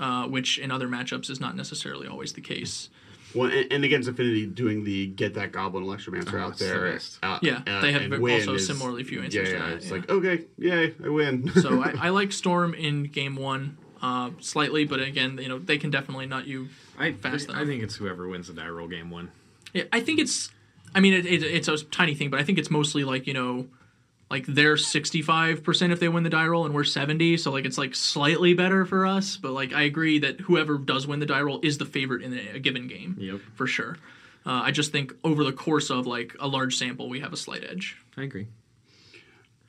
[0.00, 2.88] uh, which in other matchups is not necessarily always the case.
[3.34, 6.64] Well, and, and against Affinity, doing the get that Goblin Electromancer Oh, out it's the
[6.64, 6.98] there.
[7.22, 9.58] uh, Yeah, uh, they have also is- similarly few Yeah, answers to yeah.
[9.66, 9.92] that, It's yeah.
[9.92, 11.50] like okay, yay, I win.
[11.52, 15.78] So I, I like Storm in game one uh, slightly, but again, you know they
[15.78, 16.68] can definitely nut you
[16.98, 17.66] I, Fast I enough.
[17.66, 19.30] think it's whoever wins the die roll game one.
[19.72, 20.50] Yeah, I think it's.
[20.94, 23.34] I mean, it, it, it's a tiny thing, but I think it's mostly like you
[23.34, 23.66] know,
[24.30, 27.36] like they're sixty five percent if they win the die roll, and we're seventy.
[27.36, 29.36] So like it's like slightly better for us.
[29.36, 32.32] But like I agree that whoever does win the die roll is the favorite in
[32.32, 33.16] a, a given game.
[33.18, 33.40] Yep.
[33.54, 33.96] for sure.
[34.46, 37.36] Uh, I just think over the course of like a large sample, we have a
[37.36, 37.98] slight edge.
[38.16, 38.46] I agree.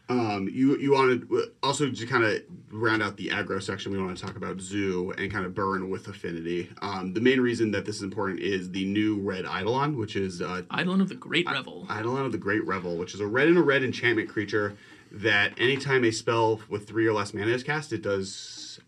[0.10, 1.30] Um, you you wanted
[1.62, 2.42] also to kind of
[2.72, 3.92] round out the aggro section.
[3.92, 6.70] We want to talk about Zoo and kind of burn with Affinity.
[6.82, 10.42] Um, the main reason that this is important is the new red Eidolon, which is
[10.42, 11.86] uh, Eidolon of the Great Revel.
[11.92, 14.76] Eidolon of the Great Revel, which is a red and a red enchantment creature
[15.12, 18.80] that anytime a spell with three or less mana is cast, it does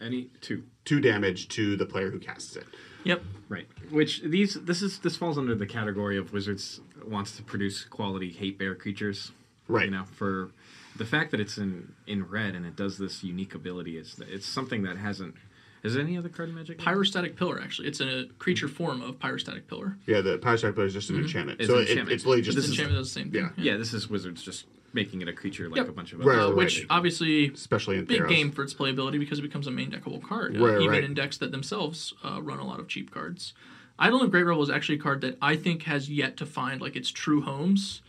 [0.00, 0.64] Any two.
[0.84, 2.64] two damage to the player who casts it.
[3.04, 3.22] Yep.
[3.48, 3.66] Right.
[3.90, 8.30] Which these this is this falls under the category of Wizards wants to produce quality
[8.30, 9.32] hate bear creatures.
[9.68, 9.86] Right.
[9.86, 10.50] You know, for
[10.96, 14.46] the fact that it's in in red and it does this unique ability is it's
[14.46, 15.34] something that hasn't
[15.82, 16.78] is any other card in Magic?
[16.78, 17.60] Pyrostatic Pillar.
[17.60, 19.98] Actually, it's a creature form of Pyrostatic Pillar.
[20.06, 21.60] Yeah, the Pyrostatic Pillar is just an enchantment.
[21.60, 22.14] It's so an it, enchantment.
[22.14, 23.50] it's literally just This This is- enchantment does the same thing.
[23.62, 23.72] yeah.
[23.72, 24.64] Yeah, this is Wizards just
[24.94, 25.88] making it a creature like Yep.
[25.88, 26.54] a bunch of Right, right.
[26.54, 28.28] which obviously especially in big Theros.
[28.28, 31.04] game for its playability because it becomes a main deckable card, uh, Right, even right.
[31.04, 33.52] in decks that themselves uh, run a lot of cheap cards.
[33.98, 36.80] Idol of Great Revel is actually a card that I think has yet to find
[36.80, 38.00] like its true homes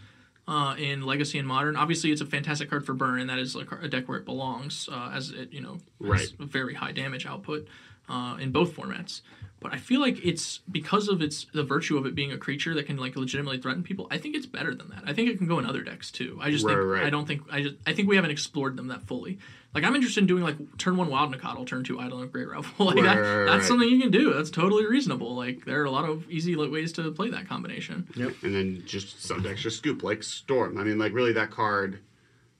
[0.47, 1.75] uh, in Legacy and Modern.
[1.75, 4.25] Obviously, it's a fantastic card for burn, and that is like a deck where it
[4.25, 6.33] belongs, uh, as it you know has Right.
[6.39, 7.67] very high damage output
[8.09, 9.21] uh, in both formats.
[9.61, 12.75] But I feel like it's because of its the virtue of it being a creature
[12.75, 14.07] that can like legitimately threaten people.
[14.11, 15.03] I think it's better than that.
[15.07, 16.37] I think it can go in other decks too.
[16.41, 17.03] I just Right, think right.
[17.05, 19.39] I don't think I just I think we haven't explored them that fully.
[19.75, 22.47] Like I'm interested in doing like turn one Wild Nacatl, turn two Idol and Great
[22.47, 22.63] Revel.
[22.85, 23.63] like Right, that, right, right, that's right.
[23.67, 24.33] something you can do.
[24.33, 25.35] That's totally reasonable.
[25.35, 28.07] Like there are a lot of easy like, ways to play that combination.
[28.15, 28.33] Yep.
[28.43, 30.77] And then just some extra scoop like Storm.
[30.77, 31.99] I mean, like really, that card,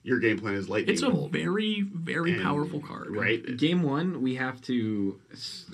[0.02, 3.16] your game plan is lightning It's a bolt, very very And- powerful card.
[3.16, 3.56] right?
[3.56, 5.18] Game one, we have to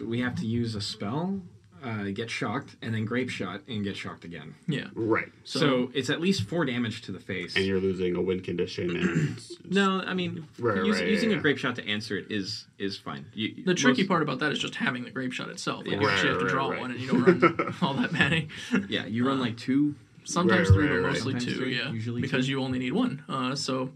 [0.02, 1.40] we have to use a spell,
[1.82, 4.54] uh, get shocked, and then Grapeshot and get shocked again.
[4.68, 4.86] Yeah.
[4.94, 5.30] Right.
[5.44, 7.56] So, it's at least four damage to the face.
[7.56, 9.40] And you're losing a win condition, and
[9.70, 12.96] no, I mean Right, use- right, using yeah, a Grapeshot to answer it is is
[12.98, 13.26] fine.
[13.34, 15.80] You, The tricky most- part about that is just having the Grapeshot itself.
[15.86, 16.00] Like Yeah.
[16.00, 18.48] you actually have to draw right, one and you don't run all that many.
[18.88, 19.94] yeah, you run like two.
[20.24, 21.12] Sometimes Right, three, right, but right.
[21.14, 21.56] mostly Sometimes two.
[21.56, 22.52] three, yeah, usually because two.
[22.52, 23.24] you only need one.
[23.28, 23.90] Uh, so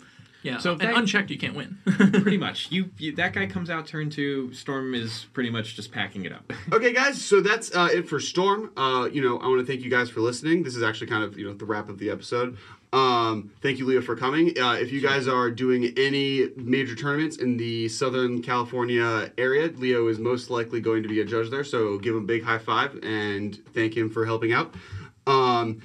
[0.47, 1.79] yeah, So and that- unchecked you can't win.
[2.23, 4.53] Pretty much, you, you that guy comes out turn two.
[4.53, 6.53] Storm is pretty much just packing it up.
[6.73, 8.71] Okay, guys, so that's uh, it for Storm.
[8.77, 10.63] Uh, you know, I want to thank you guys for listening.
[10.63, 12.57] This is actually kind of you know the wrap of the episode.
[12.93, 14.59] Um, thank you, Leo, for coming.
[14.59, 20.09] Uh, if you guys are doing any major tournaments in the Southern California area, Leo
[20.09, 21.65] is most likely going to be a judge there.
[21.65, 24.75] So give him a big high five and thank him for helping out.
[25.27, 25.83] Um,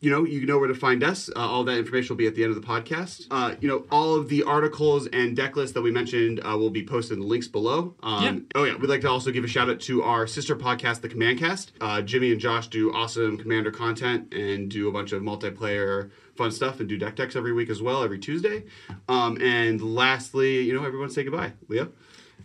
[0.00, 1.28] you know, you know where to find us.
[1.34, 3.26] Uh, all that information will be at the end of the podcast.
[3.30, 6.70] Uh, you know, all of the articles and deck lists that we mentioned uh, will
[6.70, 7.94] be posted in the links below.
[8.02, 8.38] Um, Yeah.
[8.54, 11.08] Oh yeah, we'd like to also give a shout out to our sister podcast, The
[11.08, 11.72] Command Cast.
[11.80, 16.50] Uh, Jimmy and Josh do awesome Commander content and do a bunch of multiplayer fun
[16.52, 18.62] stuff and do deck decks every week as well, every Tuesday.
[19.08, 21.52] Um, and lastly, you know, everyone say goodbye.
[21.66, 21.88] Leo.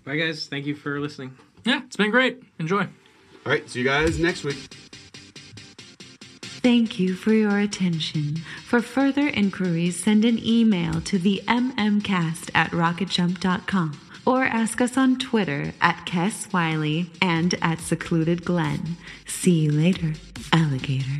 [0.04, 0.48] Bye, guys.
[0.48, 1.38] Thank you for listening.
[1.64, 2.42] yeah, it's been great.
[2.58, 2.82] Enjoy.
[2.82, 4.76] All right, see you guys next week.
[6.64, 8.38] Thank you for your attention.
[8.64, 15.20] For further inquiries, send an email to the mmcast at rocketjump.com or ask us on
[15.20, 18.96] Twitter at Kess Wiley and at Secluded Glen.
[19.26, 20.14] See you later,
[20.54, 21.20] alligator.